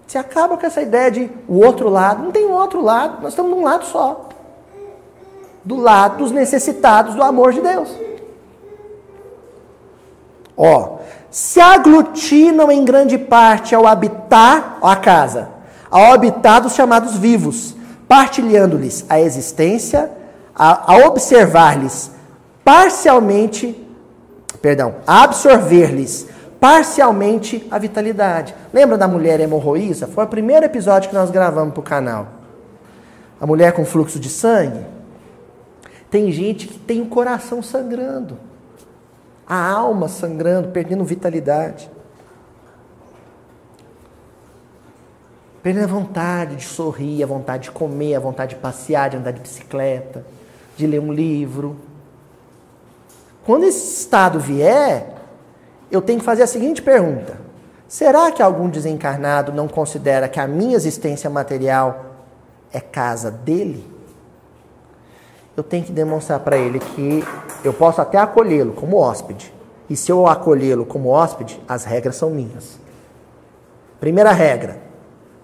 Você 0.05 0.17
acaba 0.17 0.57
com 0.57 0.65
essa 0.65 0.81
ideia 0.81 1.11
de 1.11 1.31
o 1.47 1.63
outro 1.63 1.87
lado. 1.87 2.23
Não 2.23 2.31
tem 2.31 2.45
um 2.45 2.51
outro 2.51 2.81
lado, 2.81 3.21
nós 3.21 3.33
estamos 3.33 3.51
num 3.51 3.63
lado 3.63 3.85
só. 3.85 4.27
Do 5.63 5.75
lado 5.75 6.17
dos 6.17 6.31
necessitados 6.31 7.15
do 7.15 7.23
amor 7.23 7.53
de 7.53 7.61
Deus. 7.61 7.95
Ó, 10.57 10.97
se 11.31 11.59
aglutinam 11.59 12.71
em 12.71 12.83
grande 12.83 13.17
parte 13.17 13.75
ao 13.75 13.85
habitar 13.85 14.79
a 14.81 14.95
casa, 14.95 15.49
ao 15.89 16.13
habitar 16.13 16.61
dos 16.61 16.73
chamados 16.73 17.17
vivos, 17.17 17.75
partilhando-lhes 18.07 19.05
a 19.07 19.19
existência, 19.19 20.11
a, 20.55 20.93
a 20.93 21.07
observar-lhes 21.07 22.11
parcialmente, 22.63 23.87
perdão, 24.61 24.95
a 25.05 25.23
absorver-lhes 25.23 26.27
parcialmente 26.59 27.65
a 27.71 27.77
vitalidade. 27.77 28.53
Lembra 28.73 28.97
da 28.97 29.07
mulher 29.07 29.39
hemorroísa? 29.39 30.07
Foi 30.07 30.25
o 30.25 30.27
primeiro 30.27 30.65
episódio 30.65 31.09
que 31.09 31.15
nós 31.15 31.31
gravamos 31.31 31.73
para 31.73 31.79
o 31.79 31.83
canal. 31.83 32.27
A 33.39 33.47
mulher 33.47 33.71
com 33.71 33.85
fluxo 33.85 34.19
de 34.19 34.29
sangue. 34.29 34.85
Tem 36.11 36.31
gente 36.31 36.67
que 36.67 36.77
tem 36.77 37.01
o 37.01 37.05
coração 37.05 37.61
sangrando, 37.61 38.37
a 39.49 39.67
alma 39.67 40.07
sangrando, 40.07 40.67
perdendo 40.69 41.03
vitalidade. 41.03 41.89
Perdendo 45.63 45.85
a 45.85 45.87
vontade 45.87 46.57
de 46.57 46.63
sorrir, 46.65 47.23
a 47.23 47.25
vontade 47.25 47.63
de 47.63 47.71
comer, 47.71 48.13
a 48.13 48.19
vontade 48.19 48.53
de 48.55 48.61
passear, 48.61 49.09
de 49.09 49.17
andar 49.17 49.31
de 49.31 49.41
bicicleta, 49.41 50.23
de 50.77 50.85
ler 50.85 50.99
um 50.99 51.11
livro. 51.11 51.75
Quando 53.43 53.63
esse 53.63 54.01
estado 54.01 54.39
vier, 54.39 55.15
eu 55.91 56.01
tenho 56.01 56.19
que 56.19 56.25
fazer 56.25 56.43
a 56.43 56.47
seguinte 56.47 56.83
pergunta: 56.83 57.39
será 57.87 58.31
que 58.31 58.43
algum 58.43 58.69
desencarnado 58.69 59.51
não 59.51 59.67
considera 59.67 60.29
que 60.29 60.39
a 60.39 60.47
minha 60.47 60.75
existência 60.75 61.27
material 61.27 62.05
é 62.71 62.79
casa 62.79 63.31
dele? 63.31 63.98
Eu 65.55 65.63
tenho 65.63 65.83
que 65.83 65.91
demonstrar 65.91 66.39
para 66.39 66.57
ele 66.57 66.79
que 66.79 67.23
eu 67.63 67.73
posso 67.73 68.01
até 68.01 68.17
acolhê-lo 68.17 68.73
como 68.73 68.97
hóspede. 68.97 69.53
E 69.89 69.95
se 69.95 70.11
eu 70.11 70.27
acolhê-lo 70.27 70.85
como 70.85 71.09
hóspede, 71.09 71.59
as 71.67 71.83
regras 71.83 72.15
são 72.15 72.29
minhas. 72.29 72.79
Primeira 73.99 74.31
regra: 74.31 74.77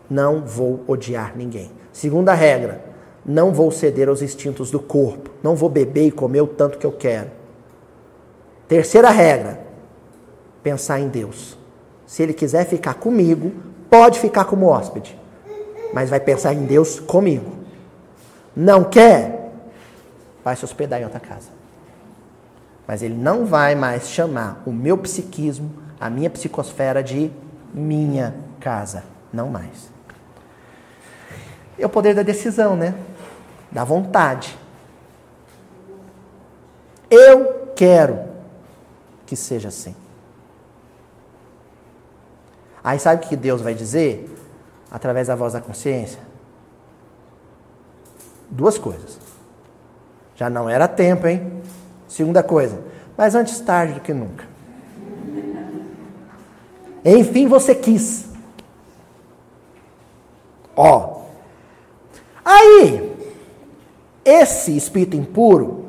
não 0.09 0.41
vou 0.45 0.81
odiar 0.87 1.33
ninguém. 1.35 1.71
Segunda 1.91 2.33
regra: 2.33 2.83
não 3.25 3.53
vou 3.53 3.71
ceder 3.71 4.07
aos 4.07 4.21
instintos 4.21 4.69
do 4.71 4.79
corpo. 4.79 5.31
Não 5.41 5.55
vou 5.55 5.69
beber 5.69 6.07
e 6.07 6.11
comer 6.11 6.41
o 6.41 6.47
tanto 6.47 6.77
que 6.77 6.85
eu 6.85 6.91
quero. 6.91 7.31
Terceira 8.67 9.09
regra: 9.09 9.59
pensar 10.63 10.99
em 10.99 11.09
Deus. 11.09 11.57
Se 12.05 12.21
ele 12.23 12.33
quiser 12.33 12.65
ficar 12.65 12.95
comigo, 12.95 13.51
pode 13.89 14.19
ficar 14.19 14.45
como 14.45 14.67
hóspede, 14.67 15.19
mas 15.93 16.09
vai 16.09 16.19
pensar 16.19 16.53
em 16.53 16.65
Deus 16.65 16.99
comigo. 16.99 17.51
Não 18.55 18.83
quer? 18.83 19.44
Vai 20.45 20.55
se 20.55 20.63
hospedar 20.63 21.01
em 21.01 21.03
outra 21.03 21.19
casa. 21.19 21.49
Mas 22.87 23.01
ele 23.01 23.15
não 23.15 23.47
vai 23.47 23.73
mais 23.73 24.07
chamar 24.07 24.61
o 24.63 24.71
meu 24.71 24.95
psiquismo, 24.95 25.73
a 25.99 26.07
minha 26.07 26.29
psicosfera 26.29 27.01
de 27.01 27.31
minha 27.73 28.35
casa. 28.59 29.03
Não 29.33 29.49
mais. 29.49 29.89
É 31.79 31.85
o 31.85 31.89
poder 31.89 32.13
da 32.13 32.21
decisão, 32.21 32.75
né? 32.75 32.93
Da 33.71 33.83
vontade. 33.83 34.55
Eu 37.09 37.71
quero 37.75 38.19
que 39.25 39.35
seja 39.35 39.69
assim. 39.69 39.95
Aí 42.83 42.99
sabe 42.99 43.25
o 43.25 43.27
que 43.27 43.35
Deus 43.35 43.61
vai 43.61 43.73
dizer? 43.73 44.31
Através 44.91 45.27
da 45.27 45.35
voz 45.35 45.53
da 45.53 45.59
consciência? 45.59 46.19
Duas 48.47 48.77
coisas. 48.77 49.24
Já 50.35 50.49
não 50.49 50.69
era 50.69 50.87
tempo, 50.87 51.27
hein? 51.27 51.51
Segunda 52.07 52.43
coisa. 52.43 52.79
Mas 53.17 53.35
antes 53.35 53.59
tarde 53.59 53.93
do 53.93 53.99
que 54.01 54.13
nunca. 54.13 54.43
Enfim, 57.03 57.47
você 57.47 57.73
quis. 57.73 58.25
Ó. 60.75 61.21
Aí, 62.43 63.15
esse 64.23 64.75
espírito 64.75 65.15
impuro, 65.15 65.85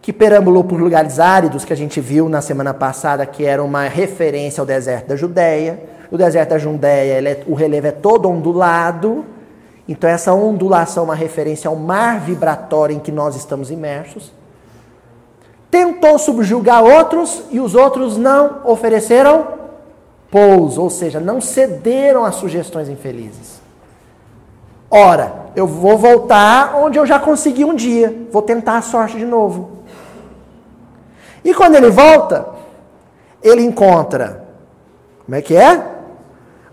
que 0.00 0.12
perambulou 0.12 0.64
por 0.64 0.80
lugares 0.80 1.20
áridos, 1.20 1.64
que 1.64 1.72
a 1.72 1.76
gente 1.76 2.00
viu 2.00 2.28
na 2.28 2.40
semana 2.40 2.72
passada, 2.72 3.26
que 3.26 3.44
era 3.44 3.62
uma 3.62 3.86
referência 3.88 4.60
ao 4.60 4.66
deserto 4.66 5.08
da 5.08 5.16
Judéia, 5.16 5.82
o 6.10 6.16
deserto 6.16 6.50
da 6.50 6.58
Judéia, 6.58 7.28
é, 7.28 7.44
o 7.46 7.54
relevo 7.54 7.86
é 7.86 7.92
todo 7.92 8.28
ondulado. 8.28 9.24
Então, 9.88 10.08
essa 10.08 10.34
ondulação 10.34 11.04
é 11.04 11.06
uma 11.06 11.14
referência 11.14 11.68
ao 11.68 11.74
mar 11.76 12.20
vibratório 12.20 12.94
em 12.94 13.00
que 13.00 13.10
nós 13.10 13.34
estamos 13.34 13.70
imersos. 13.70 14.30
Tentou 15.70 16.18
subjugar 16.18 16.84
outros 16.84 17.42
e 17.50 17.58
os 17.58 17.74
outros 17.74 18.16
não 18.16 18.60
ofereceram 18.64 19.58
pouso, 20.30 20.82
ou 20.82 20.90
seja, 20.90 21.18
não 21.18 21.40
cederam 21.40 22.24
às 22.24 22.34
sugestões 22.34 22.88
infelizes. 22.88 23.60
Ora, 24.90 25.46
eu 25.56 25.66
vou 25.66 25.96
voltar 25.96 26.76
onde 26.76 26.98
eu 26.98 27.06
já 27.06 27.18
consegui 27.18 27.64
um 27.64 27.74
dia, 27.74 28.26
vou 28.30 28.42
tentar 28.42 28.76
a 28.76 28.82
sorte 28.82 29.16
de 29.16 29.24
novo. 29.24 29.70
E 31.42 31.54
quando 31.54 31.76
ele 31.76 31.90
volta, 31.90 32.46
ele 33.42 33.62
encontra, 33.62 34.44
como 35.24 35.34
é 35.34 35.42
que 35.42 35.56
é? 35.56 35.98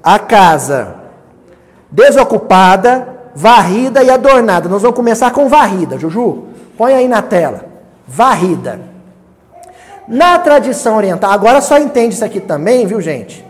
a 0.05 0.19
casa 0.19 1.04
desocupada, 1.95 3.07
varrida 3.33 4.03
e 4.03 4.09
adornada. 4.09 4.67
Nós 4.67 4.81
vamos 4.81 4.97
começar 4.97 5.31
com 5.31 5.47
varrida, 5.47 5.97
Juju. 5.97 6.43
Põe 6.77 6.93
aí 6.93 7.07
na 7.07 7.21
tela. 7.21 7.65
Varrida. 8.05 8.81
Na 10.07 10.37
tradição 10.37 10.97
oriental, 10.97 11.31
agora 11.31 11.61
só 11.61 11.79
entende 11.79 12.13
isso 12.13 12.25
aqui 12.25 12.39
também, 12.39 12.85
viu, 12.85 12.99
gente? 12.99 13.43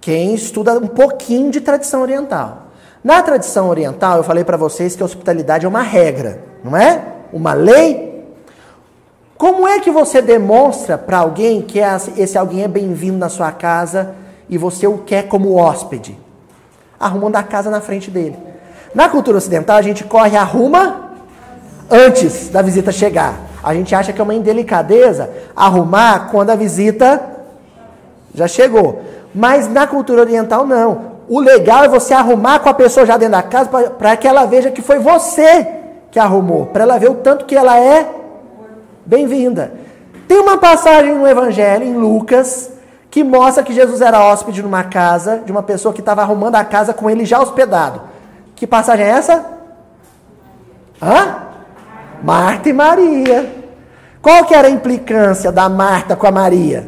Quem 0.00 0.34
estuda 0.34 0.74
um 0.78 0.88
pouquinho 0.88 1.50
de 1.50 1.60
tradição 1.60 2.02
oriental. 2.02 2.66
Na 3.02 3.22
tradição 3.22 3.68
oriental, 3.68 4.18
eu 4.18 4.24
falei 4.24 4.44
para 4.44 4.56
vocês 4.56 4.96
que 4.96 5.02
a 5.02 5.06
hospitalidade 5.06 5.64
é 5.64 5.68
uma 5.68 5.82
regra, 5.82 6.42
não 6.62 6.76
é? 6.76 7.00
Uma 7.32 7.54
lei. 7.54 8.24
Como 9.38 9.66
é 9.66 9.78
que 9.78 9.90
você 9.90 10.20
demonstra 10.20 10.98
para 10.98 11.18
alguém 11.18 11.62
que 11.62 11.78
esse 12.16 12.36
alguém 12.36 12.64
é 12.64 12.68
bem-vindo 12.68 13.16
na 13.16 13.28
sua 13.28 13.52
casa 13.52 14.14
e 14.48 14.58
você 14.58 14.86
o 14.86 14.98
quer 14.98 15.28
como 15.28 15.54
hóspede, 15.54 16.18
arrumando 16.98 17.36
a 17.36 17.42
casa 17.42 17.70
na 17.70 17.80
frente 17.80 18.10
dele. 18.10 18.36
Na 18.94 19.08
cultura 19.08 19.38
ocidental, 19.38 19.76
a 19.76 19.82
gente 19.82 20.04
corre 20.04 20.36
arruma 20.36 21.10
antes 21.90 22.48
da 22.48 22.62
visita 22.62 22.90
chegar. 22.90 23.34
A 23.62 23.74
gente 23.74 23.94
acha 23.94 24.12
que 24.12 24.20
é 24.20 24.24
uma 24.24 24.34
indelicadeza 24.34 25.30
arrumar 25.54 26.28
quando 26.30 26.50
a 26.50 26.56
visita 26.56 27.22
já 28.34 28.46
chegou. 28.46 29.02
Mas 29.34 29.68
na 29.68 29.86
cultura 29.86 30.22
oriental, 30.22 30.66
não. 30.66 31.16
O 31.28 31.40
legal 31.40 31.84
é 31.84 31.88
você 31.88 32.14
arrumar 32.14 32.60
com 32.60 32.68
a 32.68 32.74
pessoa 32.74 33.04
já 33.04 33.16
dentro 33.16 33.32
da 33.32 33.42
casa 33.42 33.68
para 33.90 34.16
que 34.16 34.28
ela 34.28 34.44
veja 34.46 34.70
que 34.70 34.80
foi 34.80 34.98
você 34.98 35.66
que 36.10 36.18
arrumou, 36.18 36.66
para 36.66 36.84
ela 36.84 36.98
ver 36.98 37.10
o 37.10 37.16
tanto 37.16 37.44
que 37.44 37.56
ela 37.56 37.78
é 37.78 38.08
bem-vinda. 39.04 39.72
Tem 40.26 40.38
uma 40.38 40.56
passagem 40.56 41.14
no 41.14 41.26
Evangelho, 41.26 41.84
em 41.84 41.94
Lucas, 41.94 42.70
que 43.16 43.24
mostra 43.24 43.64
que 43.64 43.72
Jesus 43.72 44.02
era 44.02 44.22
hóspede 44.22 44.62
numa 44.62 44.84
casa 44.84 45.38
de 45.38 45.50
uma 45.50 45.62
pessoa 45.62 45.94
que 45.94 46.00
estava 46.00 46.20
arrumando 46.20 46.56
a 46.56 46.62
casa 46.62 46.92
com 46.92 47.08
ele 47.08 47.24
já 47.24 47.40
hospedado. 47.40 48.02
Que 48.54 48.66
passagem 48.66 49.06
é 49.06 49.08
essa? 49.08 49.42
Hã? 51.00 51.36
Marta 52.22 52.68
e 52.68 52.74
Maria. 52.74 53.54
Qual 54.20 54.44
que 54.44 54.54
era 54.54 54.68
a 54.68 54.70
implicância 54.70 55.50
da 55.50 55.66
Marta 55.66 56.14
com 56.14 56.26
a 56.26 56.30
Maria? 56.30 56.86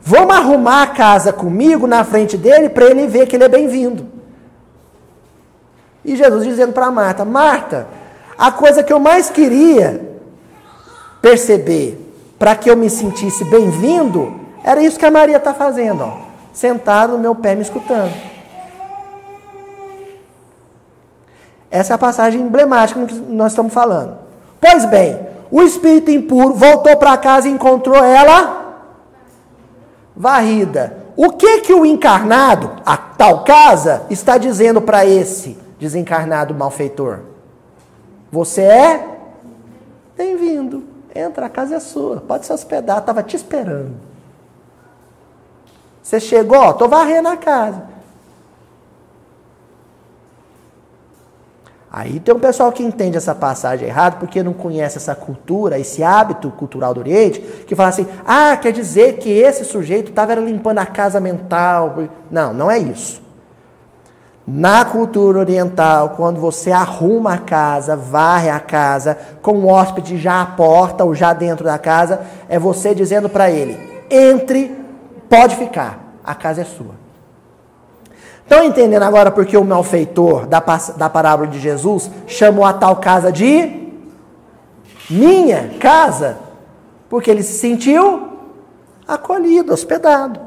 Vamos 0.00 0.34
arrumar 0.34 0.82
a 0.82 0.86
casa 0.86 1.30
comigo 1.30 1.86
na 1.86 2.02
frente 2.04 2.38
dele 2.38 2.70
para 2.70 2.86
ele 2.86 3.06
ver 3.06 3.26
que 3.26 3.36
ele 3.36 3.44
é 3.44 3.48
bem-vindo. 3.48 4.06
E 6.02 6.16
Jesus 6.16 6.42
dizendo 6.44 6.72
para 6.72 6.90
Marta: 6.90 7.22
Marta, 7.22 7.86
a 8.38 8.50
coisa 8.50 8.82
que 8.82 8.94
eu 8.94 8.98
mais 8.98 9.28
queria 9.28 10.00
perceber 11.20 12.00
para 12.38 12.56
que 12.56 12.70
eu 12.70 12.76
me 12.78 12.88
sentisse 12.88 13.44
bem-vindo 13.44 14.45
era 14.66 14.82
isso 14.82 14.98
que 14.98 15.06
a 15.06 15.12
Maria 15.12 15.36
está 15.36 15.54
fazendo, 15.54 16.02
ó, 16.02 16.18
sentada 16.52 17.12
no 17.12 17.20
meu 17.20 17.36
pé 17.36 17.54
me 17.54 17.62
escutando. 17.62 18.12
Essa 21.70 21.92
é 21.92 21.94
a 21.94 21.98
passagem 21.98 22.40
emblemática 22.40 23.06
que 23.06 23.14
nós 23.14 23.52
estamos 23.52 23.72
falando. 23.72 24.18
Pois 24.60 24.84
bem, 24.86 25.20
o 25.52 25.62
espírito 25.62 26.10
impuro 26.10 26.54
voltou 26.54 26.96
para 26.96 27.16
casa 27.16 27.48
e 27.48 27.52
encontrou 27.52 27.94
ela 27.94 28.82
varrida. 30.16 30.98
O 31.16 31.30
que 31.30 31.60
que 31.60 31.72
o 31.72 31.86
encarnado, 31.86 32.72
a 32.84 32.96
tal 32.96 33.44
casa, 33.44 34.02
está 34.10 34.36
dizendo 34.36 34.82
para 34.82 35.06
esse 35.06 35.56
desencarnado 35.78 36.52
malfeitor? 36.52 37.20
Você 38.32 38.62
é 38.62 39.08
bem-vindo. 40.16 40.82
Entra, 41.14 41.46
a 41.46 41.48
casa 41.48 41.76
é 41.76 41.80
sua. 41.80 42.16
Pode 42.16 42.46
se 42.46 42.52
hospedar, 42.52 42.98
estava 42.98 43.22
te 43.22 43.36
esperando. 43.36 44.05
Você 46.06 46.20
chegou, 46.20 46.70
estou 46.70 46.88
varrendo 46.88 47.26
a 47.26 47.36
casa. 47.36 47.82
Aí 51.90 52.20
tem 52.20 52.32
um 52.32 52.38
pessoal 52.38 52.70
que 52.70 52.80
entende 52.80 53.16
essa 53.16 53.34
passagem 53.34 53.88
errado 53.88 54.20
porque 54.20 54.40
não 54.40 54.52
conhece 54.52 54.98
essa 54.98 55.16
cultura, 55.16 55.80
esse 55.80 56.04
hábito 56.04 56.48
cultural 56.52 56.94
do 56.94 57.00
Oriente, 57.00 57.40
que 57.40 57.74
fala 57.74 57.88
assim: 57.88 58.06
ah, 58.24 58.56
quer 58.56 58.70
dizer 58.70 59.14
que 59.14 59.28
esse 59.28 59.64
sujeito 59.64 60.10
estava 60.10 60.36
limpando 60.36 60.78
a 60.78 60.86
casa 60.86 61.18
mental. 61.18 61.96
Não, 62.30 62.54
não 62.54 62.70
é 62.70 62.78
isso. 62.78 63.20
Na 64.46 64.84
cultura 64.84 65.40
oriental, 65.40 66.10
quando 66.10 66.40
você 66.40 66.70
arruma 66.70 67.34
a 67.34 67.38
casa, 67.38 67.96
varre 67.96 68.48
a 68.48 68.60
casa, 68.60 69.18
com 69.42 69.54
o 69.58 69.66
hóspede 69.66 70.16
já 70.18 70.40
à 70.40 70.46
porta 70.46 71.04
ou 71.04 71.16
já 71.16 71.32
dentro 71.32 71.64
da 71.64 71.78
casa, 71.80 72.20
é 72.48 72.60
você 72.60 72.94
dizendo 72.94 73.28
para 73.28 73.50
ele: 73.50 73.76
entre, 74.08 74.85
pode 75.28 75.56
ficar, 75.56 76.14
a 76.24 76.34
casa 76.34 76.62
é 76.62 76.64
sua. 76.64 76.94
Estão 78.42 78.62
entendendo 78.62 79.02
agora 79.02 79.30
porque 79.30 79.56
o 79.56 79.64
malfeitor 79.64 80.46
da, 80.46 80.60
da 80.96 81.10
parábola 81.10 81.48
de 81.48 81.58
Jesus 81.58 82.08
chamou 82.28 82.64
a 82.64 82.72
tal 82.72 82.96
casa 82.96 83.32
de 83.32 83.90
minha 85.10 85.72
casa? 85.80 86.38
Porque 87.08 87.30
ele 87.30 87.42
se 87.42 87.58
sentiu 87.58 88.28
acolhido, 89.06 89.72
hospedado. 89.72 90.40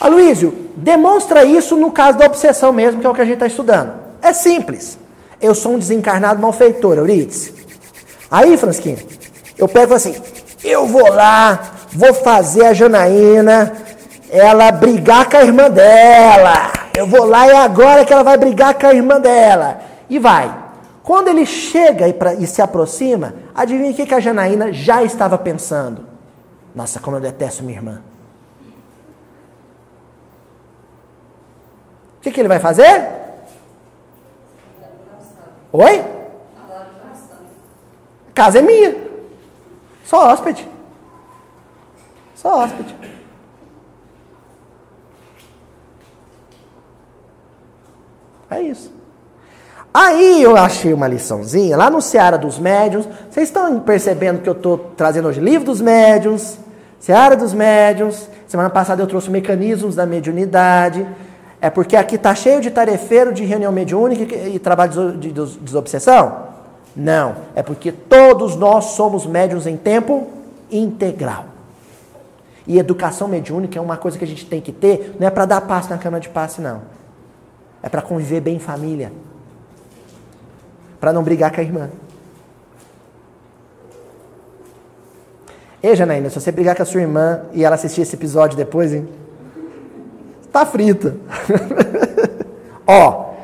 Aloísio, 0.00 0.70
demonstra 0.76 1.44
isso 1.44 1.76
no 1.76 1.90
caso 1.90 2.18
da 2.18 2.26
obsessão 2.26 2.72
mesmo, 2.72 3.00
que 3.00 3.06
é 3.06 3.10
o 3.10 3.14
que 3.14 3.20
a 3.20 3.24
gente 3.24 3.34
está 3.34 3.46
estudando. 3.46 3.92
É 4.20 4.32
simples. 4.32 4.98
Eu 5.40 5.54
sou 5.54 5.72
um 5.72 5.78
desencarnado 5.78 6.40
malfeitor, 6.40 6.96
Euridice. 6.96 7.54
Aí, 8.30 8.56
Fransquinha, 8.56 8.98
eu 9.58 9.68
pego 9.68 9.94
assim, 9.94 10.14
eu 10.62 10.86
vou 10.86 11.08
lá, 11.10 11.72
vou 11.94 12.12
fazer 12.12 12.66
a 12.66 12.74
Janaína 12.74 13.72
ela 14.30 14.72
brigar 14.72 15.30
com 15.30 15.36
a 15.36 15.44
irmã 15.44 15.70
dela. 15.70 16.72
Eu 16.96 17.06
vou 17.06 17.24
lá 17.24 17.46
e 17.46 17.50
é 17.50 17.56
agora 17.56 18.04
que 18.04 18.12
ela 18.12 18.22
vai 18.22 18.36
brigar 18.36 18.74
com 18.74 18.86
a 18.86 18.94
irmã 18.94 19.20
dela. 19.20 19.80
E 20.08 20.18
vai. 20.18 20.62
Quando 21.02 21.28
ele 21.28 21.46
chega 21.46 22.08
e, 22.08 22.12
pra, 22.12 22.34
e 22.34 22.46
se 22.46 22.60
aproxima, 22.60 23.34
adivinha 23.54 23.90
o 23.90 23.94
que, 23.94 24.06
que 24.06 24.14
a 24.14 24.20
Janaína 24.20 24.72
já 24.72 25.02
estava 25.02 25.38
pensando? 25.38 26.06
Nossa, 26.74 26.98
como 26.98 27.16
eu 27.16 27.20
detesto 27.20 27.62
minha 27.62 27.78
irmã. 27.78 28.02
O 32.18 32.20
que, 32.22 32.30
que 32.30 32.40
ele 32.40 32.48
vai 32.48 32.58
fazer? 32.58 33.06
Oi? 35.72 36.04
Casa 38.34 38.58
é 38.58 38.62
minha. 38.62 38.96
Só 40.04 40.32
hóspede. 40.32 40.73
Só 42.44 42.62
hóspede. 42.62 42.94
É 48.50 48.60
isso. 48.60 48.92
Aí 49.94 50.42
eu 50.42 50.54
achei 50.54 50.92
uma 50.92 51.08
liçãozinha 51.08 51.74
lá 51.74 51.88
no 51.88 52.02
Seara 52.02 52.36
dos 52.36 52.58
Médiuns. 52.58 53.08
Vocês 53.30 53.48
estão 53.48 53.80
percebendo 53.80 54.42
que 54.42 54.48
eu 54.48 54.52
estou 54.52 54.76
trazendo 54.94 55.28
hoje 55.28 55.40
livro 55.40 55.64
dos 55.64 55.80
médiuns, 55.80 56.58
Seara 57.00 57.34
dos 57.34 57.54
Médiuns. 57.54 58.28
Semana 58.46 58.68
passada 58.68 59.02
eu 59.02 59.06
trouxe 59.06 59.30
mecanismos 59.30 59.94
da 59.94 60.04
mediunidade. 60.04 61.06
É 61.62 61.70
porque 61.70 61.96
aqui 61.96 62.16
está 62.16 62.34
cheio 62.34 62.60
de 62.60 62.70
tarefeiro 62.70 63.32
de 63.32 63.42
reunião 63.42 63.72
mediúnica 63.72 64.34
e 64.34 64.58
trabalho 64.58 65.16
de 65.16 65.32
desobsessão? 65.32 66.48
Não. 66.94 67.36
É 67.54 67.62
porque 67.62 67.90
todos 67.90 68.54
nós 68.54 68.84
somos 68.96 69.24
médiuns 69.24 69.66
em 69.66 69.78
tempo 69.78 70.28
integral. 70.70 71.53
E 72.66 72.78
educação 72.78 73.28
mediúnica 73.28 73.78
é 73.78 73.82
uma 73.82 73.96
coisa 73.96 74.16
que 74.16 74.24
a 74.24 74.26
gente 74.26 74.46
tem 74.46 74.60
que 74.60 74.72
ter, 74.72 75.16
não 75.18 75.26
é 75.26 75.30
para 75.30 75.44
dar 75.44 75.60
passo 75.62 75.90
na 75.90 75.98
cama 75.98 76.18
de 76.18 76.28
passe, 76.28 76.60
não. 76.60 76.82
É 77.82 77.88
para 77.88 78.00
conviver 78.00 78.40
bem 78.40 78.56
em 78.56 78.60
família. 78.60 79.12
Para 80.98 81.12
não 81.12 81.22
brigar 81.22 81.52
com 81.52 81.60
a 81.60 81.64
irmã. 81.64 81.90
Ei, 85.82 85.94
Janaína, 85.94 86.30
se 86.30 86.40
você 86.40 86.50
brigar 86.50 86.74
com 86.74 86.82
a 86.82 86.86
sua 86.86 87.02
irmã 87.02 87.42
e 87.52 87.62
ela 87.62 87.74
assistir 87.74 88.00
esse 88.00 88.16
episódio 88.16 88.56
depois, 88.56 88.94
hein? 88.94 89.06
Tá 90.50 90.64
frita. 90.64 91.14
Ó, 92.86 93.34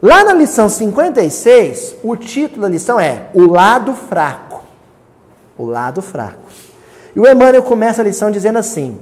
lá 0.00 0.22
na 0.22 0.32
lição 0.32 0.68
56, 0.68 1.96
o 2.04 2.14
título 2.14 2.62
da 2.62 2.68
lição 2.68 3.00
é 3.00 3.30
O 3.34 3.46
Lado 3.46 3.94
Fraco. 3.94 4.62
O 5.58 5.66
Lado 5.66 6.00
Fraco. 6.00 6.42
E 7.14 7.20
o 7.20 7.26
Emmanuel 7.26 7.62
começa 7.62 8.00
a 8.00 8.04
lição 8.04 8.30
dizendo 8.30 8.58
assim: 8.58 8.98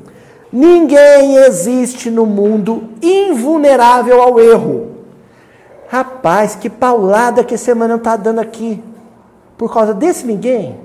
Ninguém 0.52 1.36
existe 1.36 2.10
no 2.10 2.26
mundo 2.26 2.90
invulnerável 3.00 4.20
ao 4.20 4.40
erro. 4.40 4.90
Rapaz, 5.88 6.54
que 6.54 6.68
paulada 6.68 7.44
que 7.44 7.54
esse 7.54 7.70
Emmanuel 7.70 7.98
está 7.98 8.16
dando 8.16 8.40
aqui. 8.40 8.82
Por 9.56 9.72
causa 9.72 9.94
desse 9.94 10.26
ninguém. 10.26 10.78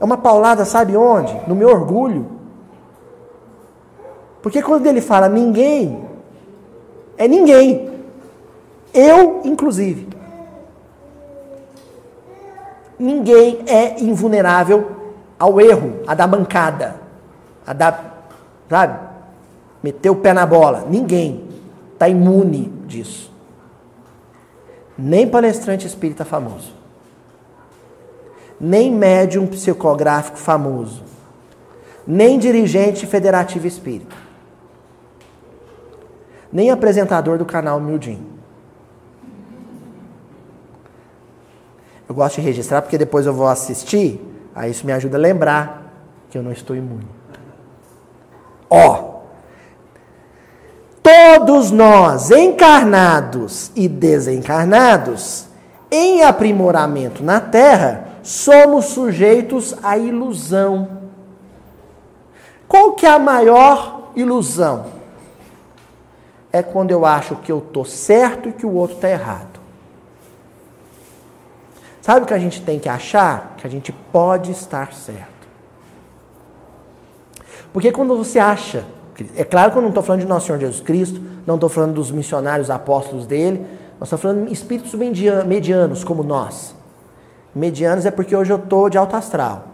É 0.00 0.04
uma 0.04 0.18
paulada, 0.18 0.64
sabe 0.64 0.96
onde? 0.96 1.34
No 1.46 1.54
meu 1.54 1.68
orgulho. 1.68 2.26
Porque 4.42 4.62
quando 4.62 4.86
ele 4.86 5.00
fala 5.00 5.28
ninguém, 5.28 6.04
é 7.16 7.26
ninguém. 7.26 7.90
Eu, 8.94 9.40
inclusive. 9.44 10.06
Ninguém 12.98 13.60
é 13.66 14.00
invulnerável 14.00 14.95
ao 15.38 15.60
erro, 15.60 16.02
a 16.06 16.14
da 16.14 16.26
bancada 16.26 17.06
a 17.66 17.72
dar, 17.72 18.28
sabe? 18.70 18.98
Meter 19.82 20.10
o 20.10 20.16
pé 20.16 20.32
na 20.32 20.46
bola. 20.46 20.86
Ninguém 20.88 21.48
está 21.92 22.08
imune 22.08 22.72
disso. 22.86 23.32
Nem 24.96 25.28
palestrante 25.28 25.86
espírita 25.86 26.24
famoso. 26.24 26.72
Nem 28.58 28.90
médium 28.90 29.46
psicográfico 29.46 30.38
famoso. 30.38 31.02
Nem 32.06 32.38
dirigente 32.38 33.06
federativo 33.06 33.66
espírita. 33.66 34.16
Nem 36.52 36.70
apresentador 36.70 37.36
do 37.36 37.44
canal 37.44 37.80
Mildinho. 37.80 38.36
Eu 42.08 42.14
gosto 42.14 42.36
de 42.36 42.42
registrar 42.42 42.80
porque 42.80 42.96
depois 42.96 43.26
eu 43.26 43.34
vou 43.34 43.48
assistir, 43.48 44.20
aí 44.56 44.70
isso 44.70 44.86
me 44.86 44.92
ajuda 44.92 45.18
a 45.18 45.20
lembrar 45.20 45.82
que 46.30 46.38
eu 46.38 46.42
não 46.42 46.50
estou 46.50 46.74
imune. 46.74 47.06
Ó, 48.70 49.20
todos 51.02 51.70
nós, 51.70 52.30
encarnados 52.30 53.70
e 53.76 53.86
desencarnados, 53.86 55.46
em 55.90 56.22
aprimoramento 56.24 57.22
na 57.22 57.38
Terra, 57.38 58.06
somos 58.22 58.86
sujeitos 58.86 59.76
à 59.82 59.98
ilusão. 59.98 60.88
Qual 62.66 62.94
que 62.94 63.06
é 63.06 63.10
a 63.10 63.18
maior 63.18 64.10
ilusão? 64.16 64.86
É 66.50 66.62
quando 66.62 66.90
eu 66.90 67.04
acho 67.04 67.36
que 67.36 67.52
eu 67.52 67.58
estou 67.58 67.84
certo 67.84 68.48
e 68.48 68.52
que 68.52 68.66
o 68.66 68.72
outro 68.72 68.96
está 68.96 69.10
errado. 69.10 69.55
Sabe 72.06 72.22
o 72.22 72.24
que 72.24 72.34
a 72.34 72.38
gente 72.38 72.62
tem 72.62 72.78
que 72.78 72.88
achar? 72.88 73.56
Que 73.56 73.66
a 73.66 73.70
gente 73.70 73.90
pode 73.90 74.52
estar 74.52 74.92
certo. 74.92 75.48
Porque 77.72 77.90
quando 77.90 78.16
você 78.16 78.38
acha, 78.38 78.84
é 79.34 79.42
claro 79.42 79.72
que 79.72 79.78
eu 79.78 79.82
não 79.82 79.88
estou 79.88 80.04
falando 80.04 80.20
de 80.20 80.26
Nosso 80.28 80.46
Senhor 80.46 80.60
Jesus 80.60 80.80
Cristo, 80.80 81.20
não 81.44 81.56
estou 81.56 81.68
falando 81.68 81.94
dos 81.94 82.12
missionários 82.12 82.70
apóstolos 82.70 83.26
dele, 83.26 83.66
nós 83.98 84.06
estamos 84.06 84.22
falando 84.22 84.46
de 84.46 84.52
espíritos 84.52 84.94
medianos 84.94 86.04
como 86.04 86.22
nós. 86.22 86.76
Medianos 87.52 88.06
é 88.06 88.12
porque 88.12 88.36
hoje 88.36 88.52
eu 88.52 88.58
estou 88.58 88.88
de 88.88 88.96
alto 88.96 89.16
astral. 89.16 89.64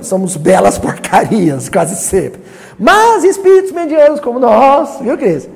Somos 0.00 0.38
belas 0.38 0.78
porcarias, 0.78 1.68
quase 1.68 1.96
sempre. 1.96 2.40
Mas 2.78 3.24
espíritos 3.24 3.72
medianos 3.72 4.20
como 4.20 4.38
nós, 4.38 5.00
viu, 5.02 5.18
Cris? 5.18 5.50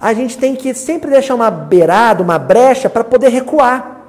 A 0.00 0.14
gente 0.14 0.38
tem 0.38 0.56
que 0.56 0.72
sempre 0.72 1.10
deixar 1.10 1.34
uma 1.34 1.50
beirada, 1.50 2.22
uma 2.22 2.38
brecha 2.38 2.88
para 2.88 3.04
poder 3.04 3.28
recuar. 3.28 4.00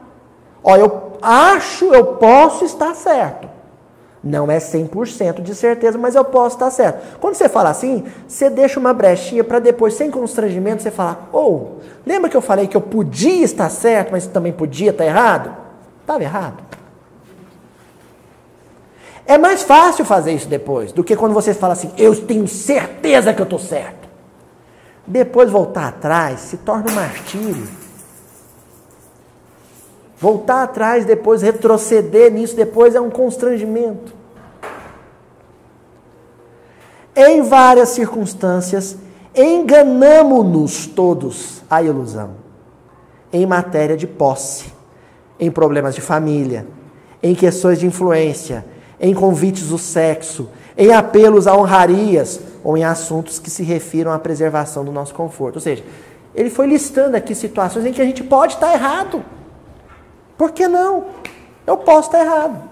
Ó, 0.63 0.75
eu 0.77 1.17
acho, 1.21 1.93
eu 1.93 2.05
posso 2.15 2.63
estar 2.63 2.95
certo. 2.95 3.49
Não 4.23 4.51
é 4.51 4.57
100% 4.57 5.41
de 5.41 5.55
certeza, 5.55 5.97
mas 5.97 6.13
eu 6.13 6.23
posso 6.23 6.55
estar 6.55 6.69
certo. 6.69 7.17
Quando 7.19 7.33
você 7.33 7.49
fala 7.49 7.71
assim, 7.71 8.05
você 8.27 8.49
deixa 8.49 8.79
uma 8.79 8.93
brechinha 8.93 9.43
para 9.43 9.57
depois, 9.57 9.95
sem 9.95 10.11
constrangimento, 10.11 10.83
você 10.83 10.91
falar: 10.91 11.27
ou, 11.31 11.79
oh, 11.79 11.83
lembra 12.05 12.29
que 12.29 12.37
eu 12.37 12.41
falei 12.41 12.67
que 12.67 12.77
eu 12.77 12.81
podia 12.81 13.43
estar 13.43 13.69
certo, 13.69 14.11
mas 14.11 14.27
também 14.27 14.53
podia 14.53 14.91
estar 14.91 15.05
errado? 15.05 15.57
Estava 16.01 16.23
errado. 16.23 16.63
É 19.25 19.37
mais 19.37 19.63
fácil 19.63 20.05
fazer 20.05 20.33
isso 20.33 20.47
depois 20.47 20.91
do 20.91 21.03
que 21.03 21.15
quando 21.15 21.33
você 21.33 21.53
fala 21.53 21.73
assim: 21.73 21.91
eu 21.97 22.15
tenho 22.15 22.47
certeza 22.47 23.33
que 23.33 23.41
eu 23.41 23.45
estou 23.45 23.59
certo. 23.59 24.00
Depois 25.05 25.49
voltar 25.49 25.87
atrás 25.87 26.41
se 26.41 26.57
torna 26.57 26.91
um 26.91 26.95
martírio. 26.95 27.67
Voltar 30.19 30.63
atrás, 30.63 31.03
depois 31.03 31.41
retroceder 31.41 32.31
nisso, 32.31 32.55
depois 32.55 32.93
é 32.93 33.01
um 33.01 33.09
constrangimento. 33.09 34.13
Em 37.15 37.41
várias 37.41 37.89
circunstâncias, 37.89 38.95
enganamos-nos 39.35 40.85
todos 40.85 41.63
à 41.67 41.81
ilusão. 41.81 42.35
Em 43.33 43.45
matéria 43.45 43.97
de 43.97 44.05
posse, 44.05 44.71
em 45.39 45.49
problemas 45.49 45.95
de 45.95 46.01
família, 46.01 46.67
em 47.23 47.33
questões 47.33 47.79
de 47.79 47.87
influência, 47.87 48.63
em 48.99 49.15
convites 49.15 49.69
do 49.69 49.77
sexo, 49.79 50.49
em 50.77 50.93
apelos 50.93 51.47
a 51.47 51.55
honrarias 51.55 52.39
ou 52.63 52.77
em 52.77 52.83
assuntos 52.83 53.39
que 53.39 53.49
se 53.49 53.63
refiram 53.63 54.11
à 54.11 54.19
preservação 54.19 54.83
do 54.85 54.91
nosso 54.91 55.13
conforto. 55.13 55.55
Ou 55.55 55.61
seja, 55.61 55.83
ele 56.33 56.49
foi 56.49 56.67
listando 56.67 57.17
aqui 57.17 57.35
situações 57.35 57.85
em 57.85 57.91
que 57.91 58.01
a 58.01 58.05
gente 58.05 58.23
pode 58.23 58.53
estar 58.53 58.73
errado. 58.73 59.23
Por 60.37 60.51
que 60.51 60.67
não? 60.67 61.05
Eu 61.65 61.77
posso 61.77 62.07
estar 62.09 62.23
errado. 62.23 62.69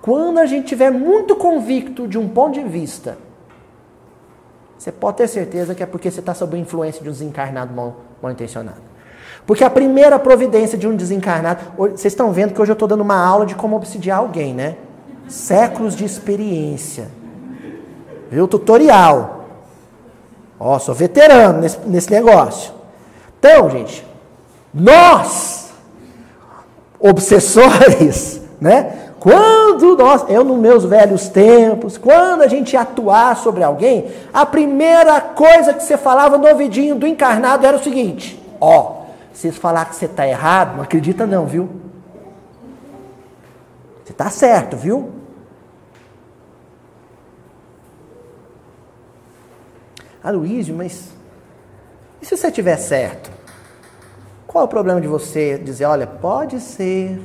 Quando 0.00 0.38
a 0.38 0.46
gente 0.46 0.66
tiver 0.66 0.90
muito 0.90 1.36
convicto 1.36 2.08
de 2.08 2.18
um 2.18 2.28
ponto 2.28 2.54
de 2.54 2.66
vista, 2.66 3.18
você 4.78 4.90
pode 4.90 5.18
ter 5.18 5.28
certeza 5.28 5.74
que 5.74 5.82
é 5.82 5.86
porque 5.86 6.10
você 6.10 6.20
está 6.20 6.34
sob 6.34 6.56
a 6.56 6.58
influência 6.58 7.02
de 7.02 7.08
um 7.08 7.12
desencarnado 7.12 7.72
mal, 7.72 7.96
mal 8.20 8.32
intencionado. 8.32 8.80
Porque 9.46 9.64
a 9.64 9.70
primeira 9.70 10.18
providência 10.18 10.78
de 10.78 10.86
um 10.86 10.96
desencarnado. 10.96 11.62
Vocês 11.76 12.06
estão 12.06 12.32
vendo 12.32 12.54
que 12.54 12.60
hoje 12.60 12.70
eu 12.70 12.74
estou 12.74 12.88
dando 12.88 13.00
uma 13.00 13.16
aula 13.16 13.46
de 13.46 13.54
como 13.54 13.76
obsidiar 13.76 14.18
alguém, 14.18 14.54
né? 14.54 14.76
Séculos 15.28 15.94
de 15.94 16.04
experiência. 16.04 17.08
Viu? 18.32 18.48
Tutorial. 18.48 19.44
Ó, 20.58 20.78
sou 20.78 20.94
veterano 20.94 21.60
nesse, 21.60 21.78
nesse 21.80 22.10
negócio. 22.10 22.72
Então, 23.38 23.68
gente, 23.68 24.06
nós 24.72 25.70
obsessores, 26.98 28.40
né? 28.58 29.00
Quando 29.20 29.96
nós, 29.98 30.24
eu 30.30 30.42
nos 30.42 30.58
meus 30.58 30.84
velhos 30.84 31.28
tempos, 31.28 31.98
quando 31.98 32.40
a 32.40 32.48
gente 32.48 32.74
atuar 32.74 33.36
sobre 33.36 33.62
alguém, 33.62 34.10
a 34.32 34.46
primeira 34.46 35.20
coisa 35.20 35.74
que 35.74 35.82
você 35.82 35.98
falava 35.98 36.38
no 36.38 36.48
ouvidinho 36.48 36.94
do 36.94 37.06
encarnado 37.06 37.66
era 37.66 37.76
o 37.76 37.82
seguinte: 37.82 38.42
ó, 38.58 39.02
se 39.34 39.52
falar 39.52 39.84
que 39.84 39.94
você 39.94 40.06
está 40.06 40.26
errado, 40.26 40.76
não 40.76 40.82
acredita 40.82 41.26
não, 41.26 41.44
viu? 41.44 41.68
Você 44.02 44.12
está 44.12 44.30
certo, 44.30 44.76
viu? 44.76 45.21
Aloysio, 50.22 50.74
mas 50.74 51.12
e 52.22 52.26
se 52.26 52.36
você 52.36 52.46
estiver 52.46 52.76
certo? 52.76 53.30
Qual 54.46 54.62
é 54.62 54.64
o 54.64 54.68
problema 54.68 55.00
de 55.00 55.08
você 55.08 55.58
dizer, 55.58 55.86
olha, 55.86 56.06
pode 56.06 56.60
ser. 56.60 57.20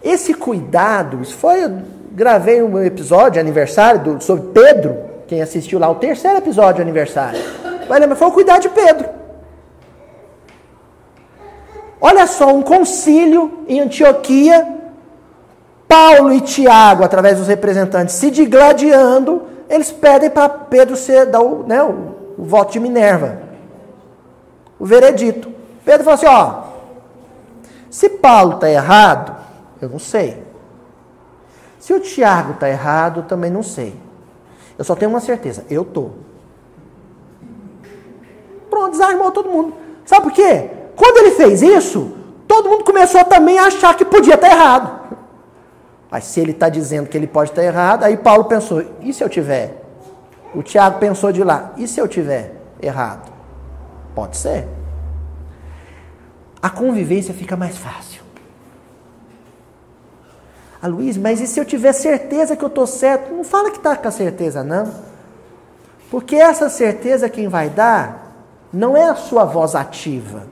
Esse 0.00 0.32
cuidado, 0.34 1.20
isso 1.20 1.36
foi, 1.36 1.64
eu 1.64 1.82
gravei 2.12 2.62
um 2.62 2.80
episódio 2.82 3.40
aniversário 3.40 4.02
do, 4.02 4.22
sobre 4.22 4.50
Pedro, 4.52 4.96
quem 5.26 5.42
assistiu 5.42 5.78
lá, 5.78 5.88
o 5.88 5.96
terceiro 5.96 6.38
episódio 6.38 6.80
aniversário. 6.80 7.40
Vai 7.88 7.98
lembrar, 7.98 8.16
foi 8.16 8.28
o 8.28 8.32
cuidar 8.32 8.58
de 8.58 8.68
Pedro. 8.68 9.08
Olha 12.00 12.26
só, 12.26 12.54
um 12.54 12.62
concílio 12.62 13.64
em 13.66 13.80
Antioquia, 13.80 14.66
Paulo 15.88 16.32
e 16.32 16.40
Tiago, 16.40 17.04
através 17.04 17.38
dos 17.38 17.48
representantes, 17.48 18.14
se 18.14 18.30
digladiando, 18.30 19.42
eles 19.72 19.90
pedem 19.90 20.30
para 20.30 20.48
Pedro 20.48 20.94
ser, 20.94 21.26
dar 21.26 21.40
o, 21.40 21.66
né, 21.66 21.82
o, 21.82 22.34
o 22.38 22.44
voto 22.44 22.72
de 22.72 22.78
Minerva 22.78 23.50
o 24.82 24.84
veredito. 24.84 25.48
Pedro 25.84 26.02
falou 26.02 26.14
assim: 26.14 26.26
ó, 26.26 26.64
se 27.88 28.08
Paulo 28.08 28.54
está 28.54 28.68
errado, 28.68 29.32
eu 29.80 29.88
não 29.88 30.00
sei. 30.00 30.42
Se 31.78 31.92
o 31.94 32.00
Tiago 32.00 32.54
está 32.54 32.68
errado, 32.68 33.20
eu 33.20 33.24
também 33.24 33.48
não 33.48 33.62
sei. 33.62 33.94
Eu 34.76 34.84
só 34.84 34.96
tenho 34.96 35.10
uma 35.12 35.20
certeza: 35.20 35.64
eu 35.70 35.84
tô. 35.84 36.10
Pronto, 38.68 38.90
desarmou 38.90 39.30
todo 39.30 39.48
mundo. 39.48 39.72
Sabe 40.04 40.22
por 40.24 40.32
quê? 40.32 40.68
Quando 40.96 41.18
ele 41.18 41.30
fez 41.36 41.62
isso, 41.62 42.16
todo 42.48 42.68
mundo 42.68 42.82
começou 42.82 43.24
também 43.24 43.60
a 43.60 43.66
achar 43.66 43.96
que 43.96 44.04
podia 44.04 44.34
estar 44.34 44.48
errado. 44.50 45.01
Mas 46.12 46.24
se 46.24 46.38
ele 46.38 46.50
está 46.50 46.68
dizendo 46.68 47.08
que 47.08 47.16
ele 47.16 47.26
pode 47.26 47.52
estar 47.52 47.62
tá 47.62 47.66
errado, 47.66 48.04
aí 48.04 48.18
Paulo 48.18 48.44
pensou: 48.44 48.84
e 49.00 49.14
se 49.14 49.24
eu 49.24 49.30
tiver? 49.30 49.82
O 50.54 50.62
Tiago 50.62 50.98
pensou 50.98 51.32
de 51.32 51.42
lá: 51.42 51.72
e 51.78 51.88
se 51.88 51.98
eu 51.98 52.06
tiver 52.06 52.54
errado? 52.82 53.32
Pode 54.14 54.36
ser. 54.36 54.68
A 56.60 56.68
convivência 56.68 57.32
fica 57.32 57.56
mais 57.56 57.78
fácil. 57.78 58.20
A 60.82 60.86
ah, 60.86 60.88
Luiz, 60.88 61.16
mas 61.16 61.40
e 61.40 61.46
se 61.46 61.58
eu 61.58 61.64
tiver 61.64 61.94
certeza 61.94 62.56
que 62.56 62.62
eu 62.62 62.68
estou 62.68 62.86
certo? 62.86 63.32
Não 63.32 63.42
fala 63.42 63.70
que 63.70 63.78
está 63.78 63.96
com 63.96 64.06
a 64.06 64.10
certeza, 64.10 64.62
não. 64.62 64.92
Porque 66.10 66.36
essa 66.36 66.68
certeza 66.68 67.30
quem 67.30 67.48
vai 67.48 67.70
dar 67.70 68.34
não 68.70 68.94
é 68.94 69.08
a 69.08 69.14
sua 69.14 69.44
voz 69.44 69.74
ativa, 69.74 70.46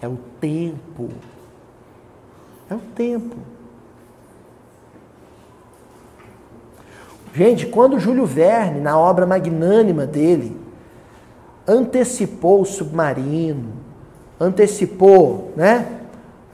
é 0.00 0.06
o 0.06 0.18
tempo. 0.40 1.08
É 2.70 2.74
o 2.74 2.78
tempo. 2.94 3.57
Gente, 7.34 7.66
quando 7.66 7.98
Júlio 7.98 8.26
Verne, 8.26 8.80
na 8.80 8.98
obra 8.98 9.26
magnânima 9.26 10.06
dele, 10.06 10.56
antecipou 11.66 12.62
o 12.62 12.64
submarino, 12.64 13.72
antecipou 14.40 15.52
né, 15.54 16.00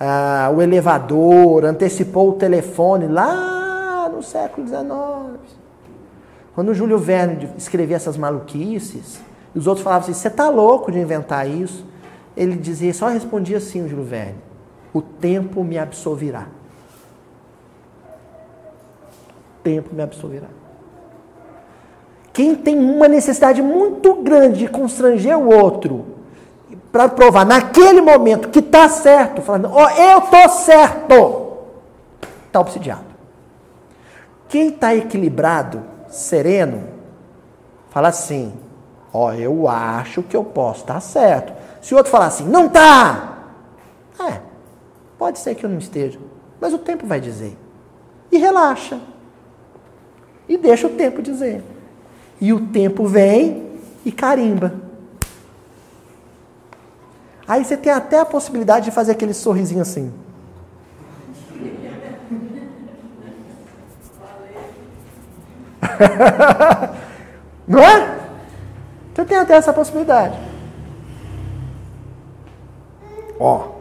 ah, 0.01 0.51
o 0.55 0.61
elevador, 0.61 1.64
antecipou 1.64 2.31
o 2.31 2.33
telefone 2.33 3.07
lá 3.07 4.11
no 4.12 4.22
século 4.22 4.66
XIX. 4.66 5.57
Quando 6.55 6.75
Júlio 6.75 6.99
Verne 6.99 7.49
escrevia 7.57 7.97
essas 7.97 8.16
maluquices, 8.16 9.20
e 9.55 9.59
os 9.59 9.66
outros 9.66 9.85
falavam 9.85 10.03
assim: 10.03 10.12
você 10.12 10.29
está 10.29 10.49
louco 10.49 10.91
de 10.91 10.99
inventar 10.99 11.49
isso? 11.49 11.85
Ele 12.37 12.57
dizia, 12.57 12.93
só 12.93 13.09
respondia 13.09 13.59
assim, 13.59 13.83
o 13.83 13.89
Júlio 13.89 14.05
Verne: 14.05 14.37
o 14.93 15.01
tempo 15.01 15.62
me 15.62 15.79
absolverá. 15.79 16.47
O 19.59 19.62
tempo 19.62 19.95
me 19.95 20.03
absolverá. 20.03 20.49
Quem 22.35 22.57
tem 22.57 22.76
uma 22.76 23.07
necessidade 23.07 23.62
muito 23.62 24.16
grande 24.16 24.59
de 24.59 24.68
constranger 24.68 25.39
o 25.39 25.49
outro, 25.49 26.05
para 26.91 27.09
provar 27.09 27.47
naquele 27.47 28.01
momento 28.01 28.49
que 28.49 28.59
está 28.59 28.89
certo, 28.89 29.41
falando, 29.41 29.70
ó, 29.72 29.85
oh, 29.85 29.89
eu 29.89 30.18
estou 30.18 30.49
certo, 30.49 31.59
está 32.47 32.59
obsidiado. 32.59 33.05
Quem 34.49 34.70
está 34.70 34.97
equilibrado, 34.97 35.85
sereno, 36.09 36.89
fala 37.91 38.09
assim, 38.09 38.53
ó, 39.12 39.26
oh, 39.26 39.32
eu 39.32 39.68
acho 39.68 40.20
que 40.24 40.37
eu 40.37 40.43
posso 40.43 40.80
estar 40.80 40.95
tá 40.95 41.01
certo. 41.01 41.53
Se 41.80 41.95
o 41.95 41.97
outro 41.97 42.11
falar 42.11 42.26
assim, 42.26 42.49
não 42.49 42.66
está, 42.66 43.39
é, 44.18 44.41
pode 45.16 45.39
ser 45.39 45.55
que 45.55 45.64
eu 45.64 45.70
não 45.70 45.78
esteja, 45.78 46.18
mas 46.61 46.74
o 46.74 46.78
tempo 46.78 47.07
vai 47.07 47.20
dizer. 47.20 47.57
E 48.32 48.39
relaxa. 48.39 48.99
E 50.49 50.57
deixa 50.57 50.89
o 50.89 50.91
tempo 50.91 51.22
dizer. 51.22 51.62
E 52.41 52.53
o 52.53 52.61
tempo 52.68 53.07
vem 53.07 53.64
e 54.05 54.12
carimba. 54.12 54.74
Aí 57.47 57.64
você 57.64 57.76
tem 57.76 57.93
até 57.93 58.18
a 58.18 58.24
possibilidade 58.24 58.87
de 58.87 58.91
fazer 58.91 59.12
aquele 59.12 59.35
sorrisinho 59.35 59.82
assim. 59.82 60.12
Não 67.68 67.80
é? 67.80 68.18
Você 69.14 69.24
tem 69.24 69.37
até 69.39 69.55
essa 69.55 69.72
possibilidade. 69.72 70.37
Ó. 73.39 73.74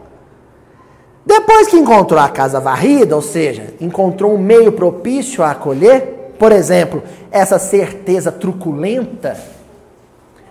Depois 1.24 1.68
que 1.68 1.76
encontrou 1.76 2.20
a 2.20 2.28
casa 2.28 2.60
varrida, 2.60 3.16
ou 3.16 3.22
seja, 3.22 3.74
encontrou 3.80 4.34
um 4.34 4.38
meio 4.38 4.72
propício 4.72 5.42
a 5.42 5.52
acolher, 5.52 6.23
por 6.38 6.52
exemplo, 6.52 7.02
essa 7.30 7.58
certeza 7.58 8.30
truculenta, 8.30 9.36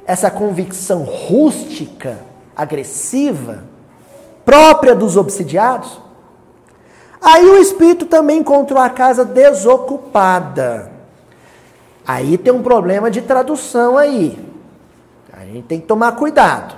essa 0.06 0.30
convicção 0.30 1.04
rústica, 1.04 2.18
agressiva, 2.56 3.64
própria 4.46 4.94
dos 4.96 5.18
obsidiados, 5.18 6.00
aí 7.22 7.46
o 7.46 7.58
espírito 7.58 8.06
também 8.06 8.40
encontrou 8.40 8.80
a 8.80 8.90
casa 8.90 9.24
desocupada. 9.24 10.92
Aí 12.06 12.38
tem 12.38 12.54
um 12.54 12.62
problema 12.62 13.10
de 13.10 13.22
tradução 13.22 13.98
aí. 13.98 14.38
A 15.32 15.46
gente 15.46 15.64
tem 15.64 15.80
que 15.80 15.88
tomar 15.88 16.14
cuidado. 16.14 16.76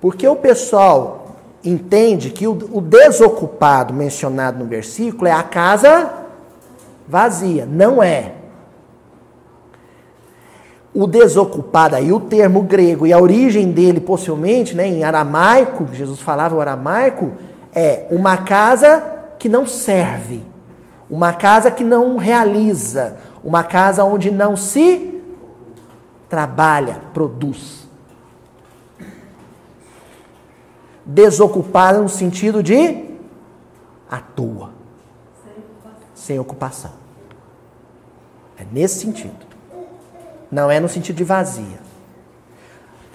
Porque 0.00 0.28
o 0.28 0.36
pessoal 0.36 1.36
entende 1.64 2.30
que 2.30 2.46
o, 2.46 2.52
o 2.72 2.80
desocupado 2.80 3.92
mencionado 3.92 4.58
no 4.58 4.66
versículo 4.66 5.26
é 5.26 5.32
a 5.32 5.42
casa 5.42 6.12
vazia. 7.06 7.66
Não 7.66 8.02
é. 8.02 8.34
O 10.98 11.06
desocupado 11.06 11.94
aí, 11.94 12.12
o 12.12 12.18
termo 12.18 12.60
grego 12.60 13.06
e 13.06 13.12
a 13.12 13.20
origem 13.20 13.70
dele, 13.70 14.00
possivelmente, 14.00 14.74
né, 14.74 14.84
em 14.84 15.04
aramaico, 15.04 15.86
Jesus 15.92 16.18
falava 16.18 16.56
o 16.56 16.60
aramaico, 16.60 17.34
é 17.72 18.08
uma 18.10 18.38
casa 18.38 19.00
que 19.38 19.48
não 19.48 19.64
serve, 19.64 20.42
uma 21.08 21.32
casa 21.32 21.70
que 21.70 21.84
não 21.84 22.16
realiza, 22.16 23.16
uma 23.44 23.62
casa 23.62 24.02
onde 24.02 24.28
não 24.28 24.56
se 24.56 25.22
trabalha, 26.28 27.00
produz. 27.14 27.86
Desocupada 31.06 32.00
no 32.00 32.08
sentido 32.08 32.60
de 32.60 33.04
à 34.10 34.18
toa. 34.18 34.72
Sem 36.12 36.40
ocupação. 36.40 36.90
É 38.58 38.66
nesse 38.72 38.98
sentido. 38.98 39.47
Não 40.50 40.70
é 40.70 40.80
no 40.80 40.88
sentido 40.88 41.16
de 41.16 41.24
vazia. 41.24 41.88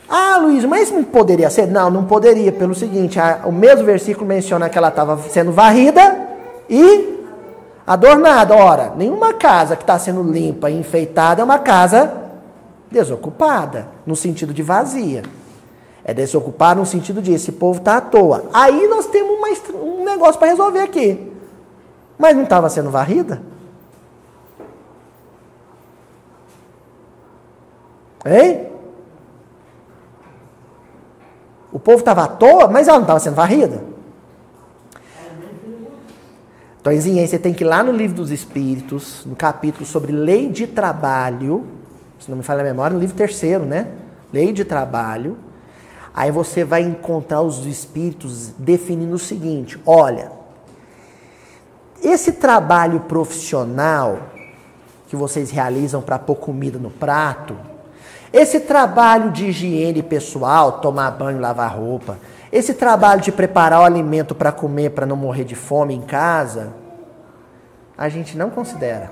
Ah, 0.07 0.37
Luiz, 0.37 0.63
mas 0.65 0.91
não 0.91 1.03
poderia 1.03 1.49
ser? 1.49 1.67
Não, 1.67 1.89
não 1.89 2.05
poderia, 2.05 2.51
pelo 2.51 2.75
seguinte: 2.75 3.19
a, 3.19 3.41
o 3.45 3.51
mesmo 3.51 3.85
versículo 3.85 4.27
menciona 4.27 4.69
que 4.69 4.77
ela 4.77 4.89
estava 4.89 5.17
sendo 5.29 5.51
varrida 5.51 6.27
e 6.69 7.19
adornada. 7.85 8.55
Ora, 8.55 8.93
nenhuma 8.95 9.33
casa 9.33 9.75
que 9.75 9.83
está 9.83 9.97
sendo 9.97 10.21
limpa 10.21 10.69
e 10.69 10.77
enfeitada 10.77 11.41
é 11.41 11.43
uma 11.43 11.59
casa 11.59 12.13
desocupada, 12.91 13.87
no 14.05 14.15
sentido 14.15 14.53
de 14.53 14.61
vazia. 14.61 15.23
É 16.05 16.13
desocupar 16.13 16.75
no 16.75 16.85
sentido 16.85 17.21
de 17.21 17.33
esse 17.33 17.53
povo 17.53 17.79
está 17.79 17.97
à 17.97 18.01
toa. 18.01 18.45
Aí 18.53 18.87
nós 18.87 19.07
temos 19.07 19.31
uma, 19.31 19.81
um 19.81 20.03
negócio 20.03 20.37
para 20.37 20.49
resolver 20.49 20.81
aqui. 20.81 21.31
Mas 22.19 22.35
não 22.35 22.43
estava 22.43 22.69
sendo 22.69 22.91
varrida? 22.91 23.41
Hein? 28.25 28.67
O 31.71 31.79
povo 31.79 31.99
estava 31.99 32.23
à 32.23 32.27
toa, 32.27 32.67
mas 32.67 32.87
ela 32.87 32.97
não 32.97 33.03
estava 33.03 33.19
sendo 33.19 33.35
varrida. 33.35 33.83
Então, 36.79 36.93
você 36.93 37.39
tem 37.39 37.53
que 37.53 37.63
ir 37.63 37.67
lá 37.67 37.81
no 37.81 37.91
livro 37.91 38.17
dos 38.17 38.29
Espíritos, 38.29 39.25
no 39.25 39.35
capítulo 39.35 39.85
sobre 39.85 40.11
lei 40.11 40.49
de 40.49 40.67
trabalho, 40.67 41.65
se 42.19 42.29
não 42.29 42.37
me 42.37 42.43
falha 42.43 42.61
a 42.61 42.63
memória, 42.63 42.93
no 42.93 42.99
livro 42.99 43.15
terceiro, 43.15 43.65
né? 43.65 43.87
Lei 44.31 44.51
de 44.51 44.65
trabalho. 44.65 45.37
Aí 46.13 46.29
você 46.29 46.63
vai 46.63 46.81
encontrar 46.81 47.41
os 47.41 47.65
espíritos 47.65 48.49
definindo 48.57 49.15
o 49.15 49.19
seguinte: 49.19 49.81
olha, 49.85 50.31
esse 52.01 52.33
trabalho 52.33 52.99
profissional 53.01 54.19
que 55.07 55.15
vocês 55.15 55.51
realizam 55.51 56.01
para 56.01 56.19
pôr 56.19 56.35
comida 56.35 56.77
no 56.77 56.91
prato, 56.91 57.55
esse 58.33 58.61
trabalho 58.61 59.31
de 59.31 59.45
higiene 59.45 60.01
pessoal, 60.01 60.79
tomar 60.79 61.11
banho, 61.11 61.39
lavar 61.39 61.77
roupa, 61.77 62.17
esse 62.51 62.73
trabalho 62.73 63.21
de 63.21 63.31
preparar 63.31 63.81
o 63.81 63.85
alimento 63.85 64.33
para 64.33 64.51
comer, 64.51 64.89
para 64.89 65.05
não 65.05 65.15
morrer 65.15 65.43
de 65.43 65.53
fome 65.53 65.93
em 65.93 66.01
casa, 66.01 66.73
a 67.95 68.09
gente 68.09 68.35
não 68.35 68.49
considera. 68.49 69.11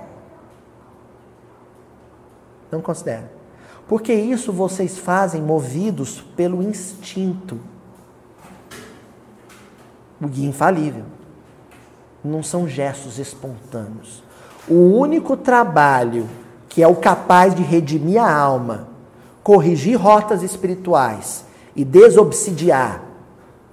Não 2.72 2.82
considera. 2.82 3.32
Porque 3.88 4.12
isso 4.12 4.52
vocês 4.52 4.98
fazem 4.98 5.42
movidos 5.42 6.22
pelo 6.36 6.64
instinto. 6.64 7.60
O 10.20 10.28
guia 10.28 10.50
infalível. 10.50 11.04
Não 12.24 12.42
são 12.42 12.68
gestos 12.68 13.20
espontâneos. 13.20 14.24
O 14.68 14.98
único 14.98 15.38
trabalho 15.38 16.28
que 16.70 16.82
é 16.82 16.88
o 16.88 16.96
capaz 16.96 17.54
de 17.54 17.64
redimir 17.64 18.22
a 18.22 18.34
alma, 18.34 18.91
corrigir 19.44 19.96
rotas 20.00 20.44
espirituais 20.44 21.46
e 21.76 21.84
desobsidiar 21.84 23.02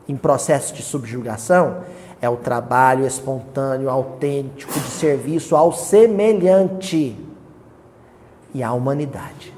em 0.08 0.16
processo 0.16 0.72
de 0.74 0.82
subjugação 0.82 1.82
é 2.20 2.28
o 2.28 2.36
trabalho 2.36 3.06
espontâneo, 3.06 3.90
autêntico 3.90 4.72
de 4.72 4.88
serviço 4.88 5.54
ao 5.54 5.72
semelhante 5.72 7.16
e 8.54 8.62
à 8.62 8.72
humanidade. 8.72 9.54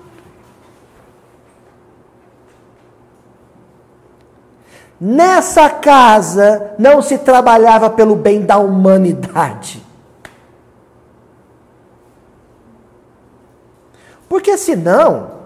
Nessa 5.01 5.71
casa 5.71 6.75
não 6.79 7.01
se 7.01 7.17
trabalhava 7.17 7.89
pelo 7.89 8.15
bem 8.15 8.43
da 8.43 8.59
humanidade. 8.59 9.83
Porque 14.29 14.59
senão, 14.59 15.40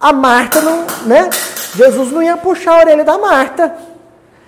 a 0.00 0.12
Marta 0.12 0.60
não, 0.60 0.84
né? 1.06 1.28
Jesus 1.74 2.12
não 2.12 2.22
ia 2.22 2.36
puxar 2.36 2.74
a 2.74 2.78
orelha 2.78 3.04
da 3.04 3.18
Marta. 3.18 3.74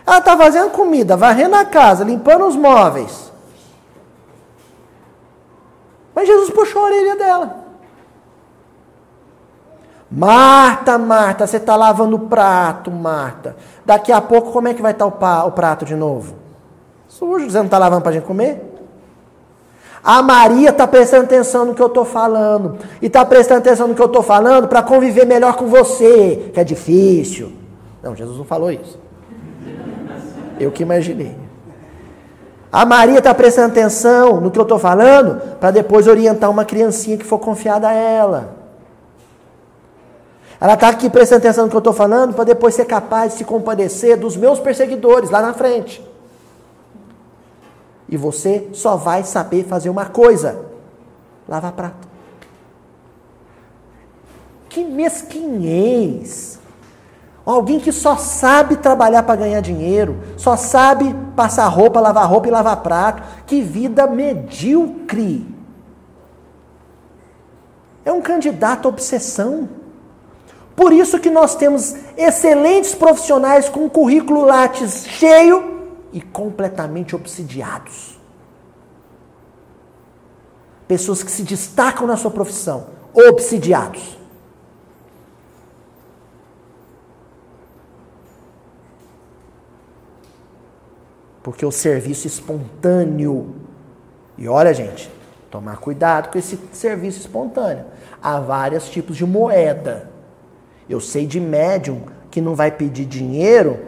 Ela 0.07 0.19
está 0.19 0.37
fazendo 0.37 0.71
comida, 0.71 1.17
varrendo 1.17 1.57
a 1.57 1.65
casa, 1.65 2.05
limpando 2.05 2.47
os 2.47 2.57
móveis. 2.57 3.31
Mas 6.15 6.27
Jesus 6.27 6.51
puxou 6.51 6.83
a 6.83 6.85
orelha 6.87 7.17
dela. 7.17 7.61
Marta, 10.11 10.99
Marta, 10.99 11.47
você 11.47 11.59
está 11.59 11.77
lavando 11.77 12.17
o 12.17 12.29
prato, 12.29 12.91
Marta. 12.91 13.57
Daqui 13.85 14.11
a 14.11 14.21
pouco, 14.21 14.51
como 14.51 14.67
é 14.67 14.75
que 14.75 14.83
vai 14.83 14.93
estar 14.93 15.09
tá 15.09 15.45
o 15.45 15.53
prato 15.53 15.85
de 15.85 15.95
novo? 15.95 16.35
Sujo, 17.07 17.49
você 17.49 17.59
não 17.59 17.67
está 17.67 17.79
lavando 17.79 18.03
para 18.03 18.11
a 18.11 18.15
gente 18.15 18.27
comer? 18.27 18.70
A 20.03 20.23
Maria 20.23 20.71
está 20.71 20.87
prestando 20.87 21.25
atenção 21.25 21.67
no 21.67 21.75
que 21.75 21.83
eu 21.83 21.87
estou 21.87 22.05
falando. 22.05 22.79
E 23.03 23.07
está 23.07 23.25
prestando 23.25 23.61
atenção 23.61 23.89
no 23.89 23.95
que 23.95 24.01
eu 24.01 24.07
estou 24.07 24.23
falando 24.23 24.67
para 24.67 24.83
conviver 24.83 25.27
melhor 25.27 25.57
com 25.57 25.67
você, 25.67 26.51
que 26.55 26.61
é 26.61 26.65
difícil. 26.65 27.53
Não, 28.03 28.17
Jesus 28.17 28.39
não 28.39 28.45
falou 28.45 28.71
isso. 28.71 28.99
Eu 30.59 30.71
que 30.71 30.83
imaginei. 30.83 31.37
A 32.73 32.87
Maria 32.87 33.19
está 33.19 33.35
prestando 33.35 33.69
atenção 33.69 34.41
no 34.41 34.51
que 34.51 34.59
eu 34.59 34.63
estou 34.63 34.79
falando 34.79 35.57
para 35.59 35.71
depois 35.71 36.07
orientar 36.07 36.49
uma 36.49 36.65
criancinha 36.65 37.19
que 37.19 37.25
for 37.25 37.39
confiada 37.39 37.89
a 37.89 37.93
ela. 37.93 38.57
Ela 40.61 40.75
está 40.75 40.89
aqui 40.89 41.11
prestando 41.11 41.41
atenção 41.41 41.65
no 41.65 41.71
que 41.71 41.77
eu 41.77 41.81
estou 41.81 41.93
falando 41.93 42.35
para 42.35 42.45
depois 42.45 42.75
ser 42.75 42.85
capaz 42.85 43.33
de 43.33 43.39
se 43.39 43.45
compadecer 43.45 44.17
dos 44.17 44.37
meus 44.37 44.61
perseguidores 44.61 45.31
lá 45.31 45.43
na 45.43 45.53
frente. 45.53 46.10
E 48.11 48.17
você 48.17 48.69
só 48.73 48.97
vai 48.97 49.23
saber 49.23 49.65
fazer 49.65 49.89
uma 49.89 50.07
coisa: 50.07 50.67
lavar 51.49 51.73
prato. 51.73 52.09
Que 54.69 54.85
mesquinhez! 54.85 56.59
Alguém 57.47 57.81
que 57.81 57.91
só 57.91 58.17
sabe 58.17 58.77
trabalhar 58.77 59.23
para 59.23 59.37
ganhar 59.37 59.61
dinheiro, 59.61 60.19
só 60.37 60.57
sabe 60.57 61.15
passar 61.35 61.67
roupa, 61.69 62.01
lavar 62.01 62.29
roupa 62.29 62.49
e 62.49 62.51
lavar 62.51 62.77
prato. 62.83 63.23
Que 63.47 63.63
vida 63.63 64.07
medíocre! 64.07 65.47
É 68.05 68.13
um 68.13 68.21
candidato 68.21 68.87
à 68.87 68.89
obsessão. 68.89 69.69
Por 70.75 70.93
isso 70.93 71.19
que 71.19 71.31
nós 71.31 71.55
temos 71.55 71.95
excelentes 72.17 72.95
profissionais 72.95 73.69
com 73.69 73.89
currículo 73.89 74.45
Lattes 74.45 75.07
cheio 75.07 75.80
e 76.13 76.21
completamente 76.21 77.15
obsidiados. 77.15 78.19
Pessoas 80.89 81.23
que 81.23 81.31
se 81.31 81.43
destacam 81.43 82.07
na 82.07 82.17
sua 82.17 82.31
profissão, 82.31 82.89
obsidiados. 83.15 84.19
Porque 91.43 91.65
o 91.65 91.71
serviço 91.71 92.27
espontâneo. 92.27 93.55
E 94.37 94.49
olha, 94.49 94.75
gente, 94.75 95.11
tomar 95.51 95.79
cuidado 95.79 96.31
com 96.31 96.39
esse 96.39 96.59
serviço 96.73 97.21
espontâneo. 97.21 97.85
Há 98.23 98.41
vários 98.41 98.89
tipos 98.89 99.17
de 99.17 99.25
moeda. 99.25 100.11
Eu 100.89 101.01
sei 101.01 101.27
de 101.27 101.41
médium 101.41 102.03
que 102.31 102.41
não 102.41 102.55
vai 102.55 102.71
pedir 102.71 103.07
dinheiro, 103.07 103.79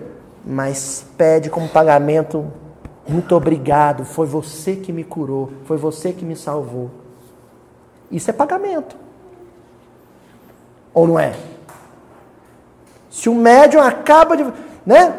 mas 0.44 1.04
pede 1.16 1.48
como 1.48 1.68
pagamento 1.68 2.50
Muito 3.08 3.34
obrigado, 3.34 4.04
foi 4.04 4.26
você 4.26 4.76
que 4.76 4.92
me 4.92 5.02
curou, 5.02 5.50
foi 5.64 5.76
você 5.76 6.12
que 6.12 6.24
me 6.24 6.36
salvou. 6.36 6.90
Isso 8.10 8.30
é 8.30 8.32
pagamento. 8.32 8.96
Ou 10.94 11.06
não 11.06 11.18
é? 11.18 11.34
Se 13.10 13.28
o 13.28 13.34
médium 13.34 13.80
acaba 13.80 14.36
de. 14.36 14.46
Né? 14.86 15.18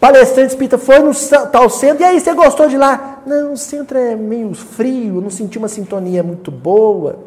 Palestrante 0.00 0.52
espírita 0.52 0.78
foi 0.78 0.98
no 0.98 1.12
tal 1.52 1.68
centro, 1.68 2.02
e 2.02 2.06
aí, 2.06 2.18
você 2.18 2.32
gostou 2.32 2.66
de 2.68 2.76
lá? 2.76 3.22
Não, 3.26 3.52
o 3.52 3.56
centro 3.56 3.98
é 3.98 4.16
meio 4.16 4.54
frio, 4.54 5.20
não 5.20 5.28
senti 5.28 5.58
uma 5.58 5.68
sintonia 5.68 6.22
muito 6.22 6.50
boa. 6.50 7.18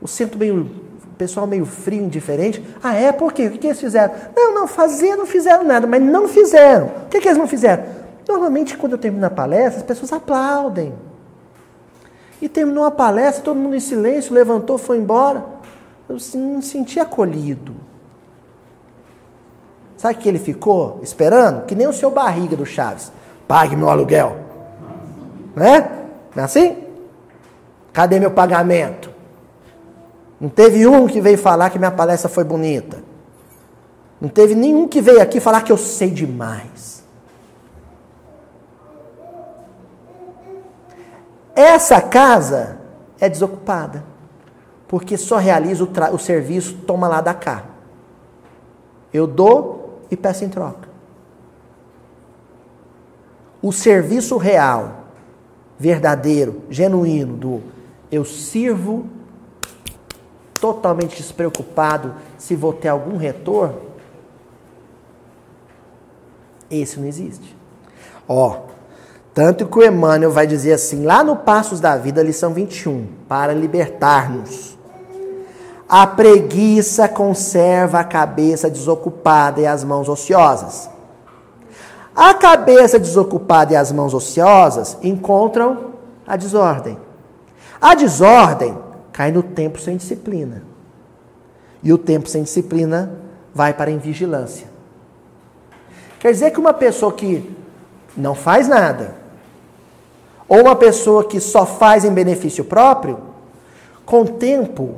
O 0.00 0.06
centro 0.06 0.38
meio. 0.38 0.85
Pessoal 1.18 1.46
meio 1.46 1.64
frio, 1.64 2.04
indiferente. 2.04 2.62
Ah, 2.82 2.94
é? 2.94 3.10
Por 3.10 3.32
quê? 3.32 3.46
O 3.46 3.52
que, 3.52 3.58
que 3.58 3.66
eles 3.68 3.80
fizeram? 3.80 4.14
Não, 4.34 4.54
não, 4.54 4.66
fazer 4.66 5.16
não 5.16 5.26
fizeram 5.26 5.64
nada, 5.64 5.86
mas 5.86 6.02
não 6.02 6.28
fizeram. 6.28 6.86
O 6.86 7.08
que, 7.08 7.20
que 7.20 7.28
eles 7.28 7.38
não 7.38 7.46
fizeram? 7.46 7.84
Normalmente, 8.28 8.76
quando 8.76 8.92
eu 8.92 8.98
termino 8.98 9.24
a 9.24 9.30
palestra, 9.30 9.80
as 9.80 9.86
pessoas 9.86 10.12
aplaudem. 10.12 10.92
E 12.40 12.48
terminou 12.48 12.84
a 12.84 12.90
palestra, 12.90 13.42
todo 13.42 13.56
mundo 13.56 13.74
em 13.74 13.80
silêncio, 13.80 14.34
levantou, 14.34 14.76
foi 14.76 14.98
embora. 14.98 15.44
Eu 16.08 16.16
me 16.34 16.62
senti 16.62 17.00
acolhido. 17.00 17.74
Sabe 19.96 20.16
que 20.16 20.28
ele 20.28 20.38
ficou 20.38 21.00
esperando? 21.02 21.64
Que 21.64 21.74
nem 21.74 21.86
o 21.86 21.92
seu 21.92 22.10
barriga 22.10 22.54
do 22.54 22.66
Chaves. 22.66 23.10
Pague 23.48 23.74
meu 23.74 23.88
aluguel. 23.88 24.36
Né? 25.54 25.88
Não 26.34 26.42
é 26.42 26.44
assim? 26.44 26.76
Cadê 27.92 28.20
meu 28.20 28.30
pagamento? 28.30 29.15
Não 30.40 30.48
teve 30.48 30.86
um 30.86 31.06
que 31.06 31.20
veio 31.20 31.38
falar 31.38 31.70
que 31.70 31.78
minha 31.78 31.90
palestra 31.90 32.28
foi 32.28 32.44
bonita. 32.44 33.02
Não 34.20 34.28
teve 34.28 34.54
nenhum 34.54 34.86
que 34.86 35.00
veio 35.00 35.20
aqui 35.20 35.40
falar 35.40 35.62
que 35.62 35.72
eu 35.72 35.78
sei 35.78 36.10
demais. 36.10 37.04
Essa 41.54 42.00
casa 42.02 42.78
é 43.18 43.28
desocupada. 43.28 44.04
Porque 44.86 45.16
só 45.16 45.38
realiza 45.38 45.84
o, 45.84 46.14
o 46.14 46.18
serviço, 46.18 46.76
toma 46.86 47.08
lá 47.08 47.20
da 47.20 47.34
cá. 47.34 47.64
Eu 49.12 49.26
dou 49.26 50.02
e 50.10 50.16
peço 50.16 50.44
em 50.44 50.48
troca. 50.48 50.88
O 53.62 53.72
serviço 53.72 54.36
real, 54.36 55.06
verdadeiro, 55.78 56.62
genuíno 56.70 57.36
do 57.36 57.62
eu 58.12 58.24
sirvo 58.24 59.06
totalmente 60.60 61.16
despreocupado 61.16 62.14
se 62.38 62.56
vou 62.56 62.72
ter 62.72 62.88
algum 62.88 63.16
retorno, 63.16 63.80
esse 66.70 66.98
não 66.98 67.06
existe. 67.06 67.56
Ó, 68.28 68.60
tanto 69.32 69.66
que 69.66 69.78
o 69.78 69.84
Emmanuel 69.84 70.30
vai 70.30 70.46
dizer 70.46 70.72
assim, 70.72 71.04
lá 71.04 71.22
no 71.22 71.36
Passos 71.36 71.78
da 71.78 71.96
Vida, 71.96 72.22
lição 72.22 72.52
21, 72.52 73.06
para 73.28 73.52
libertar-nos. 73.52 74.76
A 75.88 76.06
preguiça 76.06 77.08
conserva 77.08 78.00
a 78.00 78.04
cabeça 78.04 78.68
desocupada 78.68 79.60
e 79.60 79.66
as 79.66 79.84
mãos 79.84 80.08
ociosas. 80.08 80.90
A 82.14 82.34
cabeça 82.34 82.98
desocupada 82.98 83.74
e 83.74 83.76
as 83.76 83.92
mãos 83.92 84.14
ociosas 84.14 84.96
encontram 85.02 85.92
a 86.26 86.36
desordem. 86.36 86.98
A 87.80 87.94
desordem 87.94 88.76
cai 89.16 89.32
no 89.32 89.42
tempo 89.42 89.80
sem 89.80 89.96
disciplina. 89.96 90.62
E 91.82 91.90
o 91.90 91.96
tempo 91.96 92.28
sem 92.28 92.42
disciplina 92.42 93.18
vai 93.54 93.72
para 93.72 93.90
a 93.90 93.94
invigilância. 93.94 94.66
Quer 96.20 96.32
dizer 96.32 96.50
que 96.50 96.60
uma 96.60 96.74
pessoa 96.74 97.10
que 97.10 97.50
não 98.14 98.34
faz 98.34 98.68
nada, 98.68 99.14
ou 100.46 100.60
uma 100.60 100.76
pessoa 100.76 101.24
que 101.24 101.40
só 101.40 101.64
faz 101.64 102.04
em 102.04 102.12
benefício 102.12 102.62
próprio, 102.62 103.18
com 104.04 104.20
o 104.20 104.28
tempo 104.28 104.96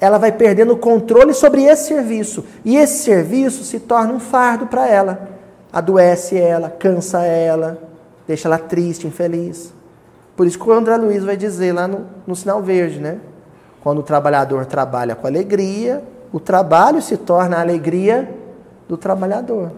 ela 0.00 0.18
vai 0.18 0.32
perdendo 0.32 0.72
o 0.72 0.78
controle 0.78 1.32
sobre 1.32 1.62
esse 1.62 1.86
serviço. 1.86 2.44
E 2.64 2.76
esse 2.76 3.04
serviço 3.04 3.62
se 3.62 3.78
torna 3.78 4.12
um 4.12 4.18
fardo 4.18 4.66
para 4.66 4.88
ela. 4.88 5.28
Adoece 5.72 6.36
ela, 6.36 6.70
cansa 6.70 7.22
ela, 7.24 7.78
deixa 8.26 8.48
ela 8.48 8.58
triste, 8.58 9.06
infeliz. 9.06 9.72
Por 10.34 10.44
isso 10.44 10.58
que 10.58 10.68
o 10.68 10.72
André 10.72 10.96
Luiz 10.96 11.22
vai 11.22 11.36
dizer 11.36 11.72
lá 11.72 11.86
no, 11.86 12.06
no 12.26 12.34
sinal 12.34 12.60
verde, 12.60 12.98
né? 12.98 13.20
Quando 13.82 13.98
o 13.98 14.02
trabalhador 14.02 14.66
trabalha 14.66 15.14
com 15.14 15.26
alegria, 15.26 16.02
o 16.32 16.38
trabalho 16.38 17.00
se 17.00 17.16
torna 17.16 17.56
a 17.56 17.60
alegria 17.60 18.32
do 18.88 18.96
trabalhador. 18.96 19.72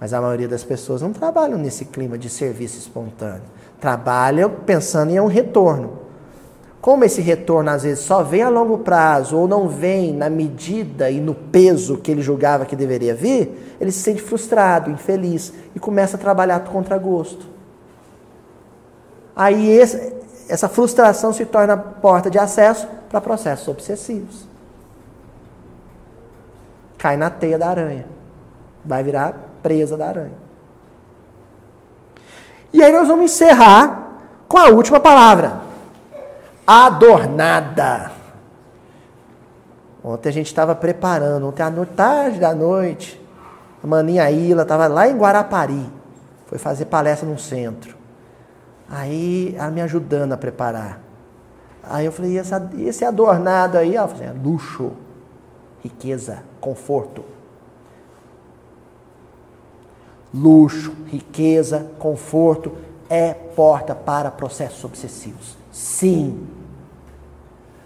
Mas 0.00 0.12
a 0.12 0.20
maioria 0.20 0.48
das 0.48 0.64
pessoas 0.64 1.00
não 1.00 1.12
trabalham 1.12 1.58
nesse 1.58 1.86
clima 1.86 2.18
de 2.18 2.28
serviço 2.28 2.78
espontâneo 2.78 3.56
trabalha 3.80 4.48
pensando 4.48 5.10
em 5.10 5.20
um 5.20 5.26
retorno. 5.26 6.06
Como 6.80 7.04
esse 7.04 7.20
retorno 7.20 7.70
às 7.70 7.82
vezes 7.82 8.04
só 8.04 8.22
vem 8.22 8.42
a 8.42 8.48
longo 8.48 8.78
prazo 8.78 9.36
ou 9.36 9.48
não 9.48 9.68
vem 9.68 10.12
na 10.12 10.30
medida 10.30 11.10
e 11.10 11.20
no 11.20 11.34
peso 11.34 11.98
que 11.98 12.10
ele 12.10 12.22
julgava 12.22 12.64
que 12.64 12.76
deveria 12.76 13.14
vir, 13.14 13.76
ele 13.80 13.90
se 13.90 14.00
sente 14.00 14.22
frustrado, 14.22 14.90
infeliz 14.90 15.52
e 15.74 15.80
começa 15.80 16.16
a 16.16 16.20
trabalhar 16.20 16.60
contra 16.60 16.96
gosto. 16.96 17.46
Aí 19.34 19.68
esse, 19.68 20.14
essa 20.48 20.68
frustração 20.68 21.32
se 21.32 21.44
torna 21.44 21.76
porta 21.76 22.30
de 22.30 22.38
acesso 22.38 22.86
para 23.08 23.20
processos 23.20 23.68
obsessivos. 23.68 24.46
Cai 26.98 27.16
na 27.16 27.30
teia 27.30 27.58
da 27.58 27.68
aranha. 27.68 28.06
Vai 28.84 29.02
virar 29.02 29.34
presa 29.62 29.96
da 29.96 30.08
aranha. 30.08 30.46
E 32.72 32.82
aí 32.82 32.92
nós 32.92 33.08
vamos 33.08 33.26
encerrar 33.26 34.06
com 34.48 34.58
a 34.58 34.68
última 34.68 35.00
palavra: 35.00 35.60
adornada. 36.66 38.12
Ontem 40.02 40.28
a 40.28 40.32
gente 40.32 40.46
estava 40.46 40.74
preparando, 40.74 41.48
ontem 41.48 41.62
à 41.62 41.70
noite, 41.70 41.92
tarde 41.94 42.38
da 42.38 42.54
noite, 42.54 43.20
a 43.82 43.86
maninha 43.86 44.30
Ila 44.30 44.62
estava 44.62 44.86
lá 44.86 45.08
em 45.08 45.16
Guarapari, 45.16 45.84
foi 46.46 46.58
fazer 46.58 46.84
palestra 46.84 47.28
no 47.28 47.38
centro. 47.38 47.96
Aí 48.88 49.54
ela 49.58 49.70
me 49.70 49.80
ajudando 49.80 50.32
a 50.32 50.36
preparar. 50.36 51.00
Aí 51.88 52.06
eu 52.06 52.12
falei, 52.12 52.32
e, 52.32 52.38
essa, 52.38 52.70
esse 52.78 53.04
adornado 53.04 53.78
aí? 53.78 53.96
Ela 53.96 54.08
falou 54.08 54.24
assim, 54.24 54.38
é 54.38 54.42
luxo, 54.42 54.92
riqueza, 55.82 56.42
conforto 56.60 57.36
luxo, 60.36 60.92
riqueza, 61.06 61.86
conforto 61.98 62.72
é 63.08 63.32
porta 63.32 63.94
para 63.94 64.30
processos 64.30 64.84
obsessivos. 64.84 65.56
Sim. 65.72 66.46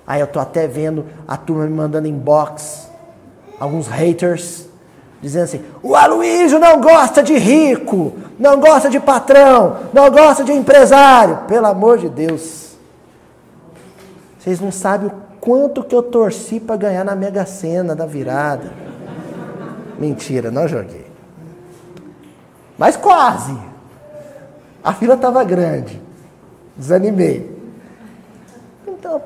Aí 0.07 0.21
eu 0.21 0.27
tô 0.27 0.41
até 0.41 0.67
vendo 0.67 1.07
a 1.29 1.37
turma 1.37 1.65
me 1.65 1.75
mandando 1.75 2.09
inbox, 2.09 2.91
alguns 3.61 3.87
haters, 3.87 4.67
dizendo 5.23 5.45
assim: 5.45 5.65
o 5.83 5.95
Aloysio 5.95 6.59
não 6.59 6.81
gosta 6.81 7.23
de 7.23 7.37
rico, 7.39 8.15
não 8.39 8.59
gosta 8.59 8.91
de 8.91 8.99
patrão, 8.99 9.77
não 9.93 10.11
gosta 10.11 10.43
de 10.43 10.53
empresário. 10.53 11.41
Pelo 11.47 11.67
amor 11.67 11.99
de 11.99 12.09
Deus. 12.09 12.70
Vocês 14.41 14.59
não 14.59 14.73
sabem 14.73 15.09
o 15.09 15.13
quanto 15.39 15.85
que 15.85 15.95
eu 15.95 16.03
torci 16.03 16.59
para 16.59 16.75
ganhar 16.77 17.05
na 17.05 17.15
Mega 17.15 17.45
Sena 17.45 17.95
da 17.95 18.07
virada. 18.07 18.73
Mentira, 19.99 20.51
não 20.51 20.67
joguei. 20.67 21.07
Mas 22.79 22.97
quase. 22.97 23.55
A 24.83 24.95
fila 24.95 25.13
estava 25.13 25.45
grande. 25.45 26.01
Desanimei. 26.75 27.55
Então, 28.89 29.21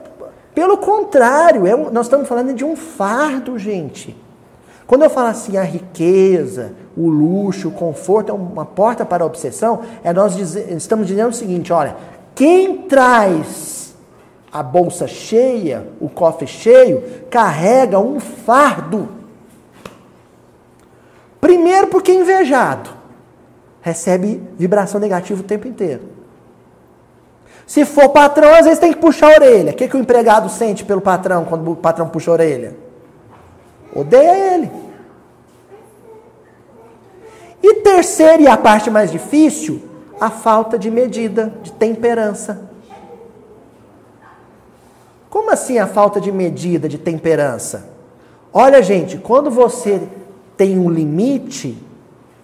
pelo 0.53 0.77
contrário, 0.78 1.65
é 1.65 1.77
um, 1.77 1.91
nós 1.91 2.07
estamos 2.07 2.27
falando 2.27 2.53
de 2.53 2.65
um 2.65 2.74
fardo, 2.74 3.57
gente. 3.57 4.16
Quando 4.85 5.05
eu 5.05 5.11
falo 5.11 5.28
assim, 5.28 5.57
a 5.57 5.62
riqueza, 5.62 6.73
o 6.97 7.09
luxo, 7.09 7.69
o 7.69 7.73
conforto 7.73 8.31
é 8.31 8.35
uma 8.35 8.66
porta 8.66 9.05
para 9.07 9.23
a 9.23 9.27
obsessão, 9.27 9.82
é 10.03 10.12
nós 10.12 10.36
estamos 10.36 11.07
dizendo 11.07 11.31
o 11.31 11.32
seguinte: 11.32 11.73
olha, 11.73 11.97
quem 12.35 12.78
traz 12.89 13.94
a 14.55 14.63
bolsa 14.63 15.07
cheia, 15.07 15.89
o 16.01 16.09
cofre 16.09 16.47
cheio, 16.47 17.03
carrega 17.29 17.99
um 17.99 18.19
fardo. 18.21 19.09
Primeiro, 21.41 21.89
porque 21.89 22.13
é 22.13 22.15
invejado 22.15 22.95
recebe 23.85 24.43
vibração 24.57 24.99
negativa 24.99 25.39
o 25.39 25.45
tempo 25.45 25.69
inteiro. 25.69 26.01
Se 27.67 27.85
for 27.85 28.09
patrão, 28.09 28.55
às 28.55 28.65
vezes 28.65 28.79
tem 28.79 28.95
que 28.95 28.99
puxar 28.99 29.31
a 29.31 29.35
orelha. 29.37 29.73
O 29.73 29.75
que, 29.75 29.87
que 29.87 29.95
o 29.95 30.01
empregado 30.01 30.49
sente 30.49 30.83
pelo 30.87 31.03
patrão 31.03 31.45
quando 31.45 31.71
o 31.71 31.77
patrão 31.77 32.09
puxa 32.09 32.31
a 32.31 32.33
orelha? 32.33 32.75
Odeia 33.95 34.55
ele. 34.55 34.71
E 37.63 37.75
terceiro, 37.83 38.45
e 38.45 38.49
a 38.49 38.57
parte 38.57 38.91
mais 38.91 39.13
difícil, 39.13 39.83
a 40.19 40.31
falta 40.31 40.79
de 40.79 40.91
medida, 40.91 41.53
de 41.63 41.71
temperança. 41.73 42.71
Como 45.35 45.51
assim 45.51 45.81
a 45.81 45.86
falta 45.89 46.20
de 46.20 46.31
medida, 46.31 46.89
de 46.89 46.97
temperança? 46.97 47.89
Olha, 48.52 48.81
gente, 48.81 49.19
quando 49.19 49.51
você 49.51 50.01
tem 50.56 50.78
um 50.78 50.89
limite, 50.89 51.77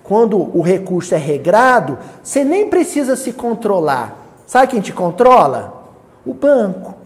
quando 0.02 0.36
o 0.36 0.60
recurso 0.60 1.14
é 1.14 1.16
regrado, 1.16 1.96
você 2.20 2.42
nem 2.42 2.68
precisa 2.68 3.14
se 3.14 3.32
controlar. 3.32 4.16
Sabe 4.44 4.72
quem 4.72 4.80
te 4.80 4.92
controla? 4.92 5.84
O 6.26 6.34
banco. 6.34 6.96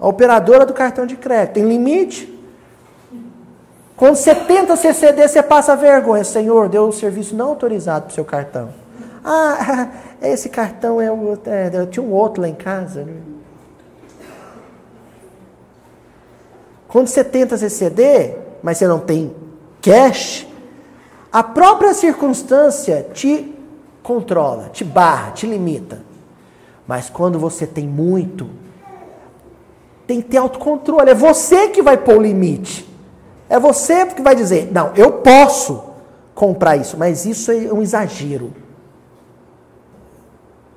A 0.00 0.08
operadora 0.08 0.64
do 0.64 0.72
cartão 0.72 1.04
de 1.04 1.14
crédito. 1.14 1.52
Tem 1.56 1.68
limite? 1.68 2.42
Quando 3.94 4.16
você 4.16 4.34
tenta 4.34 4.74
se 4.74 4.88
exceder, 4.88 5.28
você 5.28 5.42
passa 5.42 5.76
vergonha. 5.76 6.24
Senhor, 6.24 6.66
deu 6.70 6.88
um 6.88 6.92
serviço 6.92 7.36
não 7.36 7.50
autorizado 7.50 8.06
para 8.06 8.12
o 8.12 8.14
seu 8.14 8.24
cartão. 8.24 8.81
Ah, 9.24 9.88
esse 10.22 10.48
cartão 10.48 11.00
é 11.00 11.10
o. 11.10 11.38
É, 11.46 11.70
eu 11.72 11.86
tinha 11.86 12.04
um 12.04 12.12
outro 12.12 12.42
lá 12.42 12.48
em 12.48 12.54
casa. 12.54 13.04
Né? 13.04 13.14
Quando 16.88 17.06
você 17.06 17.24
tenta 17.24 17.56
se 17.56 17.66
exceder, 17.66 18.38
mas 18.62 18.78
você 18.78 18.86
não 18.86 18.98
tem 18.98 19.34
cash, 19.80 20.46
a 21.32 21.42
própria 21.42 21.94
circunstância 21.94 23.08
te 23.14 23.54
controla, 24.02 24.68
te 24.68 24.84
barra, 24.84 25.30
te 25.30 25.46
limita. 25.46 26.02
Mas 26.86 27.08
quando 27.08 27.38
você 27.38 27.66
tem 27.66 27.88
muito, 27.88 28.50
tem 30.06 30.20
que 30.20 30.28
ter 30.28 30.36
autocontrole. 30.36 31.10
É 31.10 31.14
você 31.14 31.68
que 31.68 31.80
vai 31.80 31.96
pôr 31.96 32.18
o 32.18 32.22
limite. 32.22 32.86
É 33.48 33.58
você 33.58 34.04
que 34.06 34.20
vai 34.20 34.34
dizer: 34.34 34.70
não, 34.70 34.92
eu 34.94 35.12
posso 35.12 35.82
comprar 36.34 36.76
isso, 36.76 36.98
mas 36.98 37.24
isso 37.24 37.50
é 37.50 37.72
um 37.72 37.80
exagero. 37.80 38.52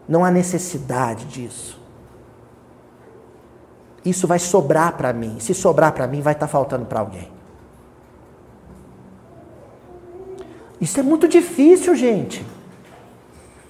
Não 0.07 0.23
há 0.23 0.31
necessidade 0.31 1.25
disso. 1.25 1.79
Isso 4.03 4.27
vai 4.27 4.37
sobrar 4.37 4.95
para 4.95 5.11
mim. 5.11 5.37
Se 5.39 5.53
sobrar 5.53 5.91
para 5.93 6.07
mim, 6.07 6.21
vai 6.21 6.33
estar 6.33 6.45
tá 6.45 6.51
faltando 6.51 6.85
para 6.85 6.99
alguém. 6.99 7.31
Isso 10.79 10.99
é 10.99 11.03
muito 11.03 11.27
difícil, 11.27 11.95
gente. 11.95 12.45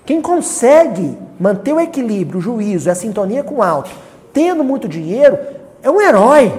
Quem 0.06 0.22
consegue 0.22 1.18
manter 1.40 1.74
o 1.74 1.80
equilíbrio, 1.80 2.40
o 2.40 2.41
juízo, 2.41 2.91
a 2.91 2.95
sintonia 2.95 3.44
com 3.44 3.56
o 3.56 3.64
alto, 3.64 3.90
tendo 4.34 4.64
muito 4.64 4.88
dinheiro, 4.88 5.38
é 5.82 5.90
um 5.90 6.02
herói. 6.02 6.52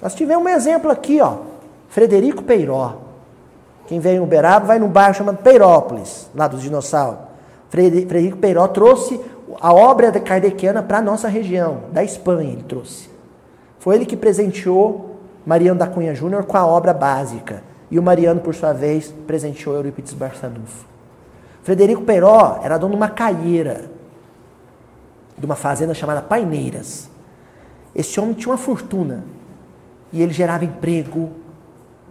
Nós 0.00 0.14
tivemos 0.14 0.44
um 0.44 0.48
exemplo 0.48 0.90
aqui, 0.90 1.20
ó. 1.20 1.38
Frederico 1.88 2.42
Peiró. 2.42 3.03
Quem 3.86 4.00
vem 4.00 4.16
em 4.16 4.20
Uberaba 4.20 4.66
vai 4.66 4.78
num 4.78 4.88
bairro 4.88 5.14
chamado 5.14 5.38
Peirópolis, 5.38 6.30
lá 6.34 6.48
dos 6.48 6.62
dinossauros. 6.62 7.20
Frederico 7.68 8.38
Peiró 8.38 8.66
trouxe 8.68 9.20
a 9.60 9.72
obra 9.72 10.10
da 10.10 10.20
kardeciana 10.20 10.82
para 10.82 10.98
a 10.98 11.02
nossa 11.02 11.28
região, 11.28 11.82
da 11.92 12.02
Espanha 12.04 12.52
ele 12.52 12.62
trouxe. 12.62 13.10
Foi 13.78 13.96
ele 13.96 14.06
que 14.06 14.16
presenteou 14.16 15.16
Mariano 15.44 15.78
da 15.78 15.86
Cunha 15.86 16.14
Júnior 16.14 16.44
com 16.44 16.56
a 16.56 16.66
obra 16.66 16.94
básica. 16.94 17.62
E 17.90 17.98
o 17.98 18.02
Mariano, 18.02 18.40
por 18.40 18.54
sua 18.54 18.72
vez, 18.72 19.12
presenteou 19.26 19.76
Eurípides 19.76 20.14
Barçanufo. 20.14 20.86
Frederico 21.62 22.02
Peiró 22.02 22.60
era 22.62 22.78
dono 22.78 22.92
de 22.92 22.96
uma 22.96 23.08
caieira, 23.08 23.90
de 25.36 25.44
uma 25.44 25.54
fazenda 25.54 25.94
chamada 25.94 26.22
Paineiras. 26.22 27.10
Esse 27.94 28.18
homem 28.18 28.34
tinha 28.34 28.52
uma 28.52 28.58
fortuna 28.58 29.24
e 30.12 30.22
ele 30.22 30.32
gerava 30.32 30.64
emprego, 30.64 31.30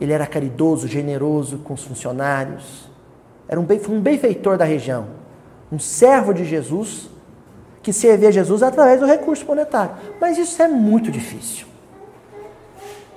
ele 0.05 0.13
era 0.13 0.27
caridoso, 0.27 0.87
generoso 0.87 1.59
com 1.59 1.73
os 1.73 1.83
funcionários. 1.83 2.89
Era 3.47 3.59
um, 3.59 3.67
um 3.89 4.01
benfeitor 4.01 4.57
da 4.57 4.65
região. 4.65 5.07
Um 5.71 5.79
servo 5.79 6.33
de 6.33 6.43
Jesus 6.45 7.09
que 7.81 7.91
servia 7.91 8.31
Jesus 8.31 8.63
através 8.63 8.99
do 8.99 9.05
recurso 9.05 9.45
monetário. 9.45 9.91
Mas 10.19 10.37
isso 10.37 10.61
é 10.61 10.67
muito 10.67 11.11
difícil. 11.11 11.67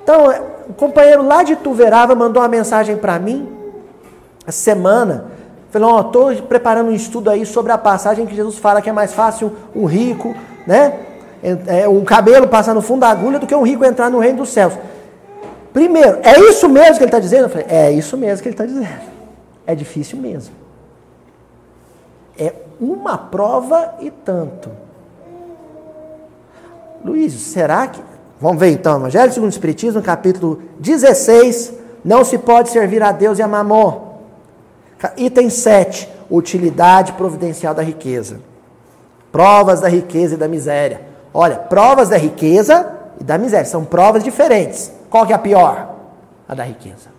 Então, 0.02 0.26
o 0.68 0.74
companheiro 0.74 1.26
lá 1.26 1.42
de 1.42 1.56
Tuverava 1.56 2.14
mandou 2.14 2.42
uma 2.42 2.48
mensagem 2.48 2.96
para 2.96 3.18
mim, 3.18 3.48
essa 4.46 4.58
semana. 4.58 5.26
Falou: 5.70 5.96
oh, 5.96 6.00
estou 6.00 6.46
preparando 6.46 6.90
um 6.90 6.94
estudo 6.94 7.30
aí 7.30 7.44
sobre 7.44 7.72
a 7.72 7.78
passagem 7.78 8.26
que 8.26 8.34
Jesus 8.34 8.58
fala 8.58 8.80
que 8.80 8.88
é 8.88 8.92
mais 8.92 9.12
fácil 9.12 9.52
um 9.74 9.84
rico, 9.84 10.34
né? 10.66 11.00
É, 11.42 11.88
um 11.88 12.04
cabelo 12.04 12.48
passar 12.48 12.74
no 12.74 12.80
fundo 12.80 13.00
da 13.00 13.08
agulha 13.08 13.38
do 13.38 13.46
que 13.46 13.54
um 13.54 13.62
rico 13.62 13.84
entrar 13.84 14.10
no 14.10 14.18
reino 14.18 14.38
dos 14.38 14.50
céus. 14.50 14.74
Primeiro, 15.77 16.20
é 16.23 16.40
isso 16.40 16.70
mesmo 16.70 16.94
que 16.94 17.01
ele 17.01 17.09
está 17.09 17.19
dizendo? 17.19 17.43
Eu 17.43 17.48
falei, 17.51 17.66
é 17.69 17.93
isso 17.93 18.16
mesmo 18.16 18.43
que 18.43 18.48
ele 18.48 18.55
está 18.55 18.65
dizendo. 18.65 18.98
É 19.66 19.74
difícil 19.74 20.16
mesmo. 20.16 20.55
É 22.39 22.55
uma 22.81 23.19
prova 23.19 23.93
e 24.01 24.11
tanto. 24.11 24.70
Luiz, 27.05 27.35
será 27.35 27.89
que. 27.89 28.01
Vamos 28.40 28.59
ver 28.59 28.70
então, 28.70 28.97
Evangelho 28.97 29.31
segundo 29.31 29.51
o 29.51 29.53
Espiritismo, 29.53 30.01
capítulo 30.01 30.62
16. 30.81 31.74
Não 32.03 32.24
se 32.24 32.39
pode 32.39 32.70
servir 32.70 33.03
a 33.03 33.12
Deus 33.12 33.39
e 33.39 33.43
a 33.43 33.47
mamon. 33.47 34.16
Item 35.19 35.51
7. 35.51 36.09
Utilidade 36.31 37.12
providencial 37.12 37.74
da 37.74 37.82
riqueza. 37.82 38.40
Provas 39.31 39.82
da 39.82 39.89
riqueza 39.89 40.36
e 40.36 40.39
da 40.39 40.48
miséria. 40.48 41.03
Olha, 41.35 41.57
provas 41.57 42.09
da 42.09 42.16
riqueza 42.16 42.94
e 43.20 43.24
da 43.24 43.36
miséria. 43.36 43.66
São 43.66 43.85
provas 43.85 44.24
diferentes. 44.24 44.95
Qual 45.08 45.26
que 45.26 45.32
é 45.32 45.36
a 45.36 45.38
pior? 45.38 45.94
A 46.48 46.54
da 46.54 46.64
riqueza. 46.64 47.10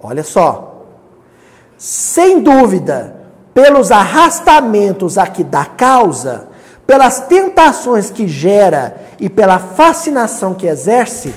Olha 0.00 0.22
só. 0.22 0.84
Sem 1.76 2.42
dúvida, 2.42 3.16
pelos 3.52 3.90
arrastamentos 3.90 5.18
a 5.18 5.26
que 5.26 5.42
dá 5.42 5.64
causa, 5.64 6.48
pelas 6.86 7.20
tentações 7.20 8.10
que 8.10 8.28
gera 8.28 8.96
e 9.18 9.28
pela 9.28 9.58
fascinação 9.58 10.54
que 10.54 10.66
exerce, 10.66 11.34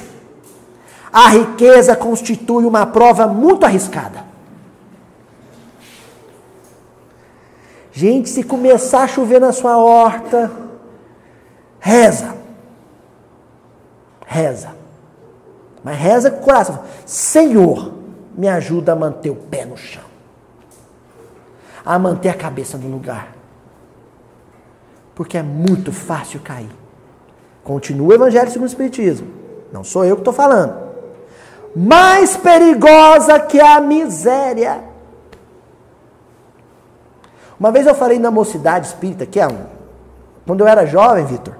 a 1.12 1.30
riqueza 1.30 1.96
constitui 1.96 2.66
uma 2.66 2.86
prova 2.86 3.28
muito 3.28 3.66
arriscada. 3.66 4.26
Gente, 7.92 8.30
se 8.30 8.44
começar 8.44 9.04
a 9.04 9.08
chover 9.08 9.42
na 9.42 9.52
sua 9.52 9.78
horta, 9.78 10.52
reza 11.80 12.36
reza. 14.28 14.76
Mas 15.84 15.98
reza 15.98 16.30
com 16.30 16.42
o 16.42 16.44
coração. 16.44 16.84
Senhor, 17.06 17.94
me 18.36 18.48
ajuda 18.48 18.92
a 18.92 18.96
manter 18.96 19.30
o 19.30 19.36
pé 19.36 19.66
no 19.66 19.78
chão. 19.78 20.04
A 21.84 21.98
manter 21.98 22.30
a 22.30 22.34
cabeça 22.34 22.78
no 22.78 22.90
lugar. 22.90 23.30
Porque 25.16 25.38
é 25.38 25.42
muito 25.42 25.92
fácil 25.92 26.42
cair. 26.42 26.70
Continua 27.64 28.10
o 28.10 28.14
Evangelho 28.14 28.52
segundo 28.52 28.68
o 28.68 28.72
Espiritismo. 28.72 29.28
Não 29.72 29.84
sou 29.84 30.06
eu 30.06 30.16
que 30.16 30.22
estou 30.22 30.34
falando. 30.34 30.76
Mais 31.76 32.36
perigosa 32.36 33.40
que 33.40 33.60
a 33.60 33.80
miséria. 33.80 34.84
Uma 37.60 37.72
vez 37.72 37.88
eu 37.88 37.96
falei 37.96 38.20
na 38.20 38.30
mocidade 38.30 38.88
espírita, 38.88 39.26
que 39.26 39.40
é 39.40 39.48
um. 39.48 39.66
Quando 40.46 40.62
eu 40.62 40.68
era 40.68 40.86
jovem, 40.86 41.26
Vitor, 41.26 41.56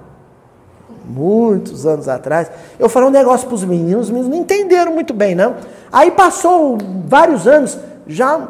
muitos 1.08 1.86
anos 1.86 2.08
atrás, 2.08 2.52
eu 2.78 2.90
falei 2.90 3.10
um 3.10 3.12
negócio 3.12 3.48
para 3.48 3.56
os 3.56 3.64
meninos, 3.64 4.08
os 4.08 4.10
meninos 4.10 4.30
não 4.30 4.38
entenderam 4.38 4.92
muito 4.94 5.14
bem, 5.14 5.34
não. 5.34 5.56
Aí 5.92 6.12
passou 6.12 6.78
vários 7.08 7.48
anos, 7.48 7.78
já 8.06 8.50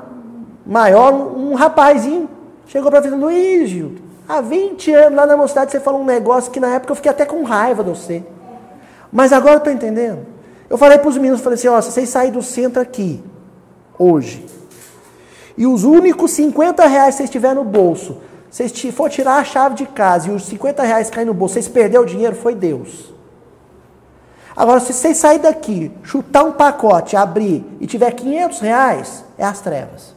maior, 0.66 1.14
um, 1.14 1.54
rapazinho 1.54 2.30
chegou 2.68 2.92
para 2.92 3.02
mim, 3.02 3.10
Luiz, 3.10 3.70
Gil, 3.70 3.96
há 4.28 4.42
20 4.42 4.92
anos 4.94 5.16
lá 5.16 5.26
na 5.26 5.38
mocidade 5.38 5.72
você 5.72 5.80
falou 5.80 6.02
um 6.02 6.06
negócio 6.06 6.52
que 6.52 6.60
na 6.60 6.76
época 6.76 6.92
eu 6.92 6.96
fiquei 6.96 7.12
até 7.12 7.26
com 7.26 7.44
raiva 7.44 7.84
de 7.84 7.90
você. 7.90 8.24
Mas 9.12 9.32
agora 9.32 9.54
eu 9.54 9.58
estou 9.60 9.72
entendendo. 9.72 10.26
Eu 10.70 10.78
falei 10.78 10.98
para 10.98 11.08
os 11.08 11.16
meninos, 11.16 11.40
falei 11.40 11.58
assim, 11.58 11.70
ó, 11.70 11.80
se 11.80 11.92
vocês 11.92 12.10
saírem 12.10 12.34
do 12.34 12.42
centro 12.42 12.82
aqui, 12.82 13.24
hoje, 13.98 14.46
e 15.58 15.66
os 15.66 15.86
únicos 15.86 16.32
50 16.32 16.86
reais 16.86 17.16
que 17.16 17.18
vocês 17.20 17.30
tiverem 17.30 17.56
no 17.56 17.64
bolso, 17.64 18.18
vocês 18.50 18.72
for 18.94 19.10
tirar 19.10 19.38
a 19.38 19.44
chave 19.44 19.76
de 19.76 19.86
casa 19.86 20.30
e 20.30 20.32
os 20.32 20.46
50 20.46 20.84
reais 20.84 21.10
caem 21.10 21.28
no 21.28 21.34
bolso, 21.34 21.56
vocês 21.56 21.68
perderam 21.68 22.04
o 22.04 22.08
dinheiro, 22.08 22.36
foi 22.36 22.56
Deus. 22.56 23.14
Agora, 24.56 24.80
se 24.80 24.92
vocês 24.92 25.18
saírem 25.18 25.44
daqui, 25.44 25.92
chutar 26.02 26.44
um 26.44 26.52
pacote, 26.52 27.16
abrir 27.16 27.64
e 27.80 27.86
tiver 27.86 28.12
500 28.12 28.60
reais, 28.60 29.24
é 29.38 29.46
as 29.46 29.62
trevas. 29.62 30.17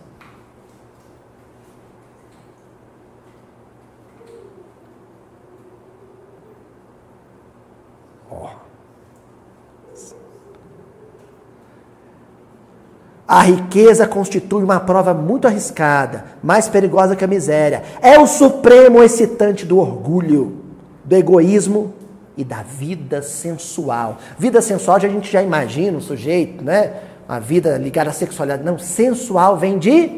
A 13.31 13.43
riqueza 13.43 14.09
constitui 14.09 14.65
uma 14.65 14.81
prova 14.81 15.15
muito 15.15 15.47
arriscada, 15.47 16.25
mais 16.43 16.69
perigosa 16.69 17.15
que 17.15 17.23
a 17.23 17.29
miséria. 17.29 17.85
É 18.03 18.19
o 18.19 18.27
supremo 18.27 19.05
excitante 19.05 19.65
do 19.65 19.79
orgulho, 19.79 20.65
do 21.05 21.15
egoísmo 21.15 21.95
e 22.37 22.43
da 22.43 22.65
vida 22.65 23.23
sensual. 23.23 24.19
Vida 24.37 24.61
sensual 24.61 24.97
a 24.97 24.99
gente 24.99 25.31
já 25.31 25.41
imagina 25.41 25.99
o 25.99 26.01
sujeito, 26.01 26.65
né? 26.65 26.93
A 27.29 27.39
vida 27.39 27.79
ligada 27.79 28.11
à 28.11 28.13
sexualidade. 28.13 28.65
Não, 28.65 28.81
sensual 28.81 29.57
vem 29.57 29.79
de 29.79 30.11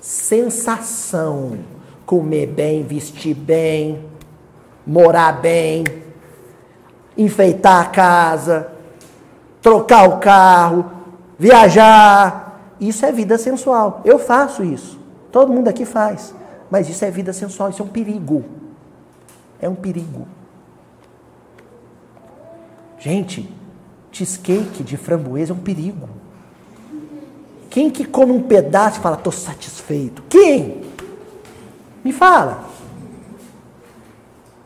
sensação. 0.00 1.58
Comer 2.04 2.48
bem, 2.48 2.82
vestir 2.82 3.34
bem, 3.34 4.00
morar 4.84 5.40
bem, 5.40 5.84
enfeitar 7.16 7.82
a 7.82 7.84
casa, 7.84 8.66
trocar 9.62 10.08
o 10.08 10.18
carro, 10.18 10.95
viajar. 11.38 12.74
Isso 12.80 13.04
é 13.04 13.12
vida 13.12 13.38
sensual. 13.38 14.00
Eu 14.04 14.18
faço 14.18 14.62
isso. 14.62 14.98
Todo 15.32 15.52
mundo 15.52 15.68
aqui 15.68 15.84
faz. 15.84 16.34
Mas 16.70 16.88
isso 16.88 17.04
é 17.04 17.10
vida 17.10 17.32
sensual, 17.32 17.70
isso 17.70 17.82
é 17.82 17.84
um 17.84 17.88
perigo. 17.88 18.44
É 19.60 19.68
um 19.68 19.74
perigo. 19.74 20.26
Gente, 22.98 23.48
cheesecake 24.10 24.82
de 24.82 24.96
framboesa 24.96 25.52
é 25.52 25.54
um 25.54 25.58
perigo. 25.58 26.08
Quem 27.70 27.90
que 27.90 28.04
come 28.04 28.32
um 28.32 28.42
pedaço 28.42 28.98
e 28.98 29.02
fala, 29.02 29.16
estou 29.16 29.32
satisfeito? 29.32 30.22
Quem? 30.28 30.82
Me 32.02 32.12
fala. 32.12 32.64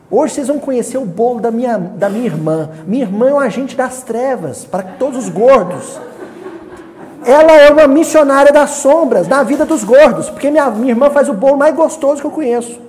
Hoje 0.09 0.35
vocês 0.35 0.47
vão 0.47 0.59
conhecer 0.59 0.97
o 0.97 1.05
bolo 1.05 1.39
da 1.39 1.51
minha, 1.51 1.77
da 1.77 2.09
minha 2.09 2.25
irmã. 2.25 2.69
Minha 2.85 3.03
irmã 3.03 3.29
é 3.29 3.33
um 3.33 3.39
agente 3.39 3.75
das 3.75 4.03
trevas 4.03 4.65
para 4.65 4.83
todos 4.83 5.25
os 5.25 5.29
gordos. 5.29 5.99
Ela 7.25 7.51
é 7.53 7.69
uma 7.69 7.87
missionária 7.87 8.51
das 8.51 8.71
sombras 8.71 9.27
na 9.27 9.43
vida 9.43 9.65
dos 9.65 9.83
gordos, 9.83 10.29
porque 10.29 10.49
minha, 10.49 10.69
minha 10.69 10.91
irmã 10.91 11.09
faz 11.09 11.29
o 11.29 11.33
bolo 11.33 11.57
mais 11.57 11.75
gostoso 11.75 12.21
que 12.21 12.27
eu 12.27 12.31
conheço. 12.31 12.79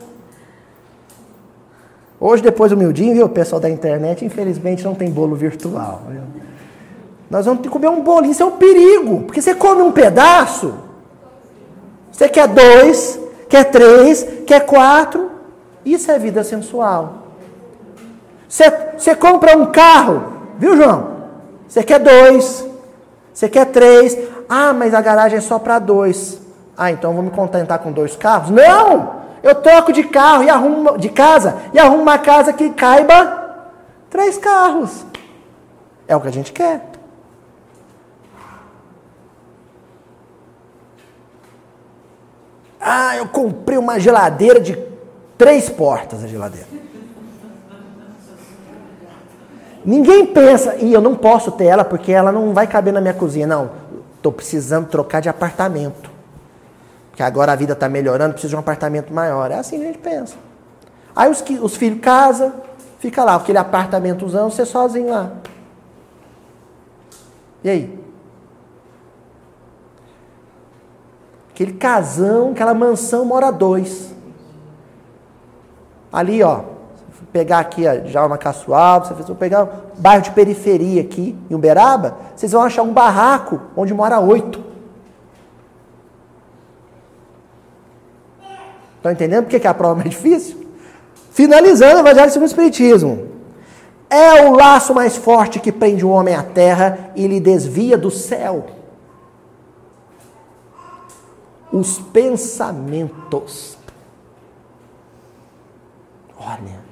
Hoje, 2.18 2.42
depois 2.42 2.70
do 2.70 2.76
humildinho, 2.76 3.14
viu, 3.14 3.26
o 3.26 3.28
pessoal 3.28 3.60
da 3.60 3.68
internet, 3.68 4.24
infelizmente 4.24 4.84
não 4.84 4.94
tem 4.94 5.10
bolo 5.10 5.34
virtual. 5.34 6.02
Viu? 6.08 6.22
Nós 7.28 7.46
vamos 7.46 7.62
ter 7.62 7.68
que 7.68 7.72
comer 7.72 7.88
um 7.88 8.02
bolinho, 8.02 8.32
isso 8.32 8.42
é 8.42 8.46
um 8.46 8.52
perigo, 8.52 9.22
porque 9.22 9.42
você 9.42 9.54
come 9.54 9.82
um 9.82 9.90
pedaço, 9.90 10.74
você 12.10 12.28
quer 12.28 12.46
dois, 12.46 13.18
quer 13.48 13.64
três, 13.64 14.26
quer 14.46 14.60
quatro, 14.60 15.30
isso 15.84 16.10
é 16.10 16.18
vida 16.18 16.44
sensual. 16.44 17.22
Você, 18.48 18.70
você 18.96 19.14
compra 19.14 19.56
um 19.56 19.66
carro, 19.66 20.24
viu, 20.58 20.76
João? 20.76 21.12
Você 21.66 21.82
quer 21.82 21.98
dois, 21.98 22.66
você 23.32 23.48
quer 23.48 23.66
três. 23.66 24.16
Ah, 24.48 24.72
mas 24.72 24.94
a 24.94 25.00
garagem 25.00 25.38
é 25.38 25.40
só 25.40 25.58
para 25.58 25.78
dois. 25.78 26.40
Ah, 26.76 26.90
então 26.90 27.14
vou 27.14 27.22
me 27.22 27.30
contentar 27.30 27.78
com 27.78 27.92
dois 27.92 28.16
carros? 28.16 28.50
Não! 28.50 29.22
Eu 29.42 29.56
troco 29.56 29.92
de 29.92 30.04
carro 30.04 30.44
e 30.44 30.50
arrumo 30.50 30.96
de 30.98 31.08
casa 31.08 31.56
e 31.72 31.78
arrumo 31.78 32.02
uma 32.02 32.18
casa 32.18 32.52
que 32.52 32.70
caiba 32.70 33.70
três 34.08 34.38
carros. 34.38 35.04
É 36.06 36.14
o 36.14 36.20
que 36.20 36.28
a 36.28 36.32
gente 36.32 36.52
quer. 36.52 36.92
Ah, 42.80 43.16
eu 43.16 43.26
comprei 43.28 43.78
uma 43.78 43.98
geladeira 43.98 44.60
de 44.60 44.76
três 45.38 45.68
portas 45.68 46.22
a 46.22 46.26
geladeira. 46.26 46.66
Ninguém 49.84 50.26
pensa, 50.26 50.76
e 50.76 50.92
eu 50.92 51.00
não 51.00 51.16
posso 51.16 51.50
ter 51.52 51.64
ela 51.64 51.84
porque 51.84 52.12
ela 52.12 52.30
não 52.30 52.52
vai 52.52 52.66
caber 52.66 52.92
na 52.92 53.00
minha 53.00 53.14
cozinha. 53.14 53.46
Não, 53.46 53.70
estou 54.16 54.32
precisando 54.32 54.86
trocar 54.86 55.20
de 55.20 55.28
apartamento. 55.28 56.10
Porque 57.10 57.22
agora 57.22 57.52
a 57.52 57.56
vida 57.56 57.72
está 57.72 57.88
melhorando, 57.88 58.32
preciso 58.32 58.52
de 58.52 58.56
um 58.56 58.60
apartamento 58.60 59.12
maior. 59.12 59.50
É 59.50 59.56
assim 59.56 59.78
que 59.78 59.82
a 59.82 59.86
gente 59.86 59.98
pensa. 59.98 60.36
Aí 61.14 61.30
os, 61.30 61.44
os 61.60 61.76
filhos 61.76 62.00
casam, 62.00 62.52
fica 62.98 63.24
lá, 63.24 63.34
aquele 63.34 63.58
apartamentozão, 63.58 64.50
você 64.50 64.64
sozinho 64.64 65.10
lá. 65.10 65.32
E 67.64 67.68
aí? 67.68 68.02
Aquele 71.50 71.74
casão, 71.74 72.52
aquela 72.52 72.72
mansão, 72.72 73.24
mora 73.24 73.50
dois. 73.50 74.10
Ali, 76.12 76.42
ó, 76.42 76.71
pegar 77.32 77.60
aqui 77.60 77.82
já 78.04 78.24
uma 78.26 78.36
Caçoal, 78.36 79.04
vocês 79.04 79.26
vão 79.26 79.34
pegar 79.34 79.64
um 79.64 79.68
bairro 80.00 80.22
de 80.22 80.30
periferia 80.32 81.00
aqui, 81.00 81.36
em 81.50 81.54
Uberaba, 81.54 82.16
vocês 82.36 82.52
vão 82.52 82.62
achar 82.62 82.82
um 82.82 82.92
barraco 82.92 83.60
onde 83.74 83.94
mora 83.94 84.20
oito. 84.20 84.62
Estão 88.96 89.10
entendendo 89.10 89.46
por 89.46 89.58
que 89.58 89.66
a 89.66 89.74
prova 89.74 90.02
é 90.02 90.08
difícil? 90.08 90.64
Finalizando 91.32 91.96
o 91.96 92.00
Evangelho 92.00 92.30
segundo 92.30 92.46
o 92.46 92.50
Espiritismo. 92.50 93.32
É 94.08 94.44
o 94.44 94.54
laço 94.54 94.94
mais 94.94 95.16
forte 95.16 95.58
que 95.58 95.72
prende 95.72 96.04
o 96.04 96.10
homem 96.10 96.34
à 96.36 96.42
terra 96.42 97.10
e 97.16 97.26
lhe 97.26 97.40
desvia 97.40 97.96
do 97.96 98.10
céu. 98.10 98.66
Os 101.72 101.98
pensamentos. 101.98 103.78
Olha. 106.38 106.91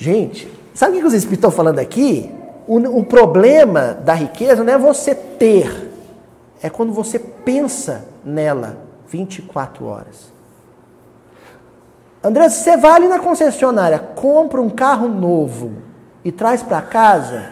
Gente, 0.00 0.50
sabe 0.72 0.96
o 0.96 1.00
que 1.00 1.06
os 1.06 1.12
Espíritos 1.12 1.40
estão 1.40 1.50
falando 1.50 1.78
aqui? 1.78 2.32
O, 2.66 2.78
o 3.00 3.04
problema 3.04 3.92
da 3.92 4.14
riqueza 4.14 4.64
não 4.64 4.72
é 4.72 4.78
você 4.78 5.14
ter, 5.14 5.92
é 6.62 6.70
quando 6.70 6.90
você 6.90 7.18
pensa 7.18 8.06
nela 8.24 8.78
24 9.08 9.84
horas. 9.84 10.32
André, 12.24 12.48
você 12.48 12.78
vai 12.78 12.92
ali 12.92 13.08
na 13.08 13.18
concessionária, 13.18 13.98
compra 13.98 14.62
um 14.62 14.70
carro 14.70 15.06
novo 15.06 15.72
e 16.24 16.32
traz 16.32 16.62
para 16.62 16.80
casa, 16.80 17.50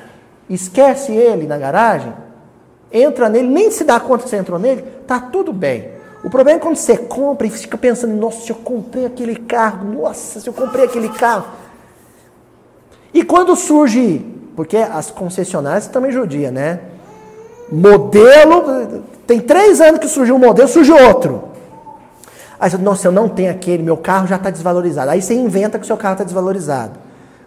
esquece 0.48 1.12
ele 1.12 1.46
na 1.46 1.58
garagem, 1.58 2.14
entra 2.90 3.28
nele, 3.28 3.48
nem 3.48 3.70
se 3.70 3.84
dá 3.84 4.00
conta 4.00 4.24
que 4.24 4.30
você 4.30 4.38
entrou 4.38 4.58
nele, 4.58 4.80
tá 5.06 5.20
tudo 5.20 5.52
bem. 5.52 5.90
O 6.24 6.30
problema 6.30 6.58
é 6.58 6.62
quando 6.62 6.76
você 6.76 6.96
compra 6.96 7.46
e 7.46 7.50
fica 7.50 7.76
pensando, 7.76 8.14
nossa, 8.14 8.40
se 8.40 8.50
eu 8.50 8.56
comprei 8.56 9.04
aquele 9.04 9.36
carro, 9.36 9.84
nossa, 9.84 10.40
se 10.40 10.48
eu 10.48 10.54
comprei 10.54 10.86
aquele 10.86 11.10
carro. 11.10 11.67
E 13.12 13.22
quando 13.22 13.54
surge, 13.56 14.24
porque 14.54 14.76
as 14.76 15.10
concessionárias 15.10 15.86
também 15.86 16.10
judia, 16.10 16.50
né? 16.50 16.80
Modelo, 17.70 19.02
tem 19.26 19.40
três 19.40 19.80
anos 19.80 20.00
que 20.00 20.08
surgiu 20.08 20.36
um 20.36 20.38
modelo, 20.38 20.68
surge 20.68 20.92
outro. 20.92 21.44
Aí 22.60 22.70
você, 22.70 22.78
nossa, 22.78 23.06
eu 23.06 23.12
não 23.12 23.28
tenho 23.28 23.50
aquele, 23.50 23.82
meu 23.82 23.96
carro 23.96 24.26
já 24.26 24.36
está 24.36 24.50
desvalorizado. 24.50 25.10
Aí 25.10 25.22
você 25.22 25.34
inventa 25.34 25.78
que 25.78 25.84
o 25.84 25.86
seu 25.86 25.96
carro 25.96 26.14
está 26.14 26.24
desvalorizado. 26.24 26.98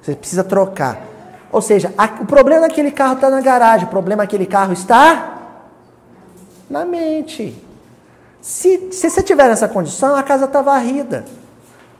Você 0.01 0.15
precisa 0.15 0.43
trocar. 0.43 1.01
Ou 1.51 1.61
seja, 1.61 1.93
a, 1.97 2.05
o 2.21 2.25
problema 2.25 2.61
daquele 2.61 2.91
carro 2.91 3.15
está 3.15 3.29
na 3.29 3.41
garagem, 3.41 3.87
o 3.87 3.89
problema 3.89 4.23
daquele 4.23 4.45
carro 4.45 4.71
está 4.71 5.37
na 6.69 6.85
mente. 6.85 7.61
Se, 8.41 8.89
se 8.91 9.09
você 9.09 9.21
tiver 9.21 9.49
nessa 9.49 9.67
condição, 9.67 10.15
a 10.15 10.23
casa 10.23 10.45
está 10.45 10.61
varrida. 10.61 11.25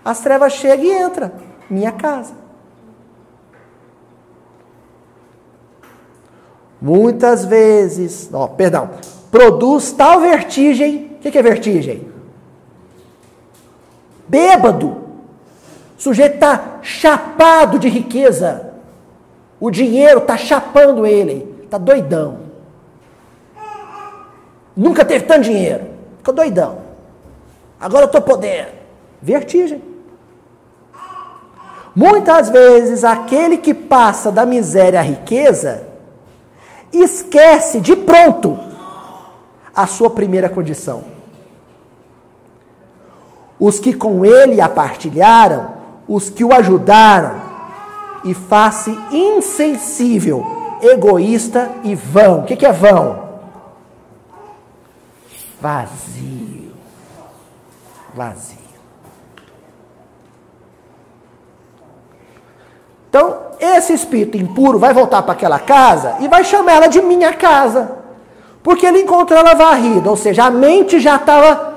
As 0.04 0.20
trevas 0.22 0.54
chegam 0.54 0.86
e 0.86 0.92
entram. 0.92 1.32
Minha 1.70 1.92
casa. 1.92 2.41
Muitas 6.82 7.46
vezes, 7.46 8.28
ó, 8.34 8.48
perdão, 8.48 8.90
produz 9.30 9.92
tal 9.92 10.20
vertigem. 10.20 11.12
O 11.18 11.20
que, 11.22 11.30
que 11.30 11.38
é 11.38 11.44
vertigem? 11.44 12.10
Bêbado. 14.28 14.88
O 14.88 16.02
sujeito 16.02 16.34
está 16.36 16.80
chapado 16.82 17.78
de 17.78 17.88
riqueza. 17.88 18.72
O 19.60 19.70
dinheiro 19.70 20.20
está 20.20 20.36
chapando 20.36 21.06
ele. 21.06 21.56
Está 21.64 21.78
doidão. 21.78 22.40
Nunca 24.76 25.06
teve 25.06 25.26
tanto 25.26 25.42
dinheiro. 25.42 25.86
Ficou 26.18 26.34
doidão. 26.34 26.80
Agora 27.80 28.04
eu 28.04 28.08
estou 28.08 28.22
podendo. 28.22 28.70
Vertigem. 29.22 29.84
Muitas 31.96 32.50
vezes 32.50 33.04
aquele 33.04 33.58
que 33.58 33.74
passa 33.74 34.32
da 34.32 34.46
miséria 34.48 35.00
à 35.00 35.04
riqueza 35.04 35.91
esquece 36.94 37.80
de 37.80 37.96
pronto 37.96 38.60
a 39.76 39.88
sua 39.88 40.10
primeira 40.10 40.50
condição. 40.50 41.04
Os 43.60 43.80
que 43.80 43.94
com 43.94 44.26
ele 44.26 44.60
a 44.60 44.68
partilharam, 44.68 45.74
os 46.08 46.30
que 46.30 46.44
o 46.44 46.54
ajudaram, 46.54 47.42
e 48.24 48.34
faz-se 48.34 48.92
insensível, 49.12 50.46
egoísta 50.82 51.72
e 51.84 51.96
vão. 51.96 52.40
O 52.40 52.44
que 52.44 52.66
é 52.66 52.72
vão? 52.72 53.30
Vazio. 55.60 56.72
Vazio. 58.14 58.61
Então, 63.12 63.40
esse 63.60 63.92
espírito 63.92 64.38
impuro 64.38 64.80
vai 64.80 64.94
voltar 64.94 65.22
para 65.22 65.34
aquela 65.34 65.60
casa 65.60 66.16
e 66.22 66.30
vai 66.30 66.46
chamar 66.46 66.76
ela 66.76 66.88
de 66.88 67.02
minha 67.02 67.34
casa. 67.34 67.92
Porque 68.64 68.86
ele 68.86 69.02
encontrou 69.02 69.38
ela 69.38 69.54
varrida, 69.54 70.10
ou 70.10 70.16
seja, 70.16 70.46
a 70.46 70.50
mente 70.50 70.98
já 70.98 71.18
estava 71.18 71.74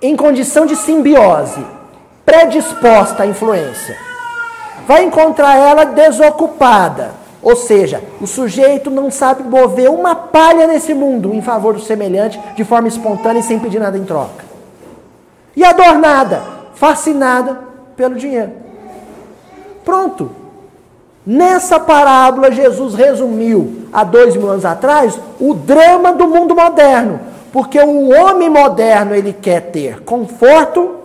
em 0.00 0.16
condição 0.16 0.64
de 0.64 0.76
simbiose, 0.76 1.62
predisposta 2.24 3.24
à 3.24 3.26
influência. 3.26 3.94
Vai 4.88 5.04
encontrar 5.04 5.58
ela 5.58 5.84
desocupada, 5.84 7.10
ou 7.42 7.54
seja, 7.54 8.02
o 8.18 8.26
sujeito 8.26 8.90
não 8.90 9.10
sabe 9.10 9.42
mover 9.42 9.90
uma 9.90 10.14
palha 10.14 10.66
nesse 10.66 10.94
mundo 10.94 11.34
em 11.34 11.42
favor 11.42 11.74
do 11.74 11.80
semelhante 11.80 12.40
de 12.56 12.64
forma 12.64 12.88
espontânea 12.88 13.40
e 13.40 13.42
sem 13.42 13.58
pedir 13.58 13.78
nada 13.78 13.98
em 13.98 14.04
troca. 14.04 14.42
E 15.54 15.62
adornada, 15.62 16.42
fascinada 16.76 17.60
pelo 17.94 18.14
dinheiro. 18.14 18.61
Pronto. 19.84 20.30
Nessa 21.24 21.78
parábola, 21.78 22.50
Jesus 22.50 22.94
resumiu, 22.94 23.86
há 23.92 24.02
dois 24.02 24.36
mil 24.36 24.48
anos 24.48 24.64
atrás, 24.64 25.18
o 25.38 25.54
drama 25.54 26.12
do 26.12 26.26
mundo 26.26 26.54
moderno. 26.54 27.20
Porque 27.52 27.78
o 27.78 28.08
homem 28.10 28.48
moderno, 28.48 29.14
ele 29.14 29.32
quer 29.32 29.70
ter 29.70 30.00
conforto 30.00 30.96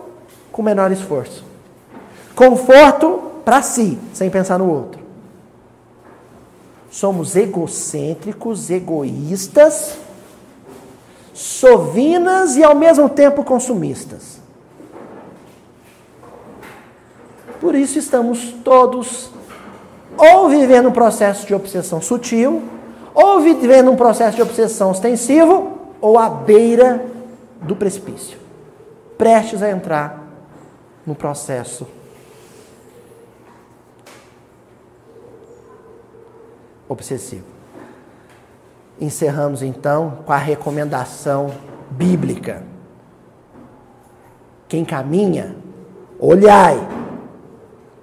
com 0.51 0.63
menor 0.63 0.91
esforço. 0.91 1.43
Conforto 2.33 3.21
para 3.43 3.61
si, 3.61 3.97
sem 4.13 4.29
pensar 4.29 4.57
no 4.57 4.71
outro. 4.71 5.01
Somos 6.89 7.35
egocêntricos, 7.35 8.69
egoístas, 8.69 9.97
sovinas 11.33 12.55
e 12.55 12.63
ao 12.63 12.73
mesmo 12.73 13.07
tempo 13.07 13.43
consumistas. 13.43 14.36
Por 17.59 17.75
isso 17.75 17.97
estamos 17.97 18.51
todos 18.63 19.31
ou 20.17 20.49
vivendo 20.49 20.89
um 20.89 20.91
processo 20.91 21.45
de 21.45 21.53
obsessão 21.53 22.01
sutil, 22.01 22.63
ou 23.13 23.39
vivendo 23.39 23.91
um 23.91 23.95
processo 23.95 24.35
de 24.35 24.41
obsessão 24.41 24.89
ostensivo, 24.91 25.77
ou 26.01 26.17
à 26.17 26.29
beira 26.29 27.03
do 27.61 27.75
precipício, 27.75 28.37
prestes 29.17 29.61
a 29.61 29.69
entrar 29.69 30.23
no 31.05 31.15
processo 31.15 31.87
obsessivo. 36.87 37.45
Encerramos 38.99 39.61
então 39.61 40.19
com 40.25 40.33
a 40.33 40.37
recomendação 40.37 41.51
bíblica. 41.91 42.63
Quem 44.67 44.83
caminha, 44.83 45.55
olhai, 46.19 46.77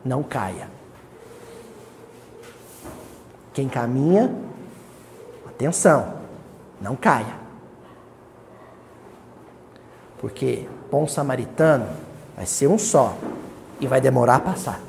não 0.04 0.22
caia. 0.22 0.68
Quem 3.52 3.68
caminha, 3.68 4.34
atenção, 5.46 6.14
não 6.80 6.96
caia. 6.96 7.34
Porque 10.18 10.68
bom 10.90 11.06
samaritano 11.06 11.88
vai 12.36 12.46
ser 12.46 12.66
um 12.66 12.78
só 12.78 13.16
e 13.80 13.86
vai 13.86 14.00
demorar 14.00 14.36
a 14.36 14.40
passar. 14.40 14.80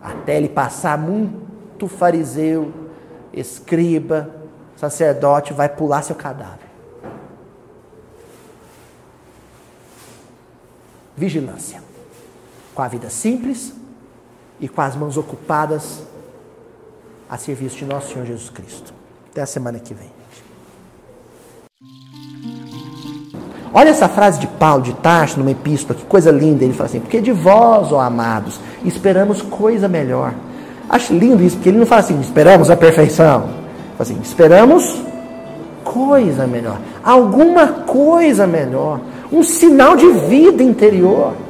Até 0.00 0.36
ele 0.36 0.48
passar, 0.48 0.96
muito 0.96 1.88
fariseu, 1.88 2.72
escriba, 3.32 4.30
sacerdote 4.76 5.52
vai 5.52 5.68
pular 5.68 6.02
seu 6.02 6.14
cadáver. 6.14 6.66
Vigilância. 11.16 11.85
Com 12.76 12.82
a 12.82 12.88
vida 12.88 13.08
simples, 13.08 13.72
e 14.60 14.68
com 14.68 14.82
as 14.82 14.94
mãos 14.94 15.16
ocupadas 15.16 16.02
a 17.26 17.38
serviço 17.38 17.78
de 17.78 17.86
nosso 17.86 18.12
Senhor 18.12 18.26
Jesus 18.26 18.50
Cristo. 18.50 18.92
Até 19.30 19.40
a 19.40 19.46
semana 19.46 19.78
que 19.78 19.94
vem. 19.94 20.10
Olha 23.72 23.88
essa 23.88 24.10
frase 24.10 24.38
de 24.38 24.46
Paulo 24.46 24.82
de 24.82 24.92
Tarso 24.92 25.38
numa 25.38 25.50
epístola, 25.50 25.98
que 25.98 26.04
coisa 26.04 26.30
linda. 26.30 26.64
Ele 26.64 26.74
fala 26.74 26.90
assim: 26.90 27.00
Porque 27.00 27.18
de 27.18 27.32
vós, 27.32 27.92
ó 27.92 28.00
amados, 28.00 28.60
esperamos 28.84 29.40
coisa 29.40 29.88
melhor. 29.88 30.34
Acho 30.86 31.14
lindo 31.14 31.42
isso, 31.42 31.56
porque 31.56 31.70
ele 31.70 31.78
não 31.78 31.86
fala 31.86 32.02
assim: 32.02 32.20
esperamos 32.20 32.70
a 32.70 32.76
perfeição. 32.76 33.44
Ele 33.44 33.96
fala 33.96 34.02
assim: 34.02 34.20
esperamos 34.22 35.02
coisa 35.82 36.46
melhor. 36.46 36.78
Alguma 37.02 37.68
coisa 37.68 38.46
melhor. 38.46 39.00
Um 39.32 39.42
sinal 39.42 39.96
de 39.96 40.06
vida 40.10 40.62
interior 40.62 41.45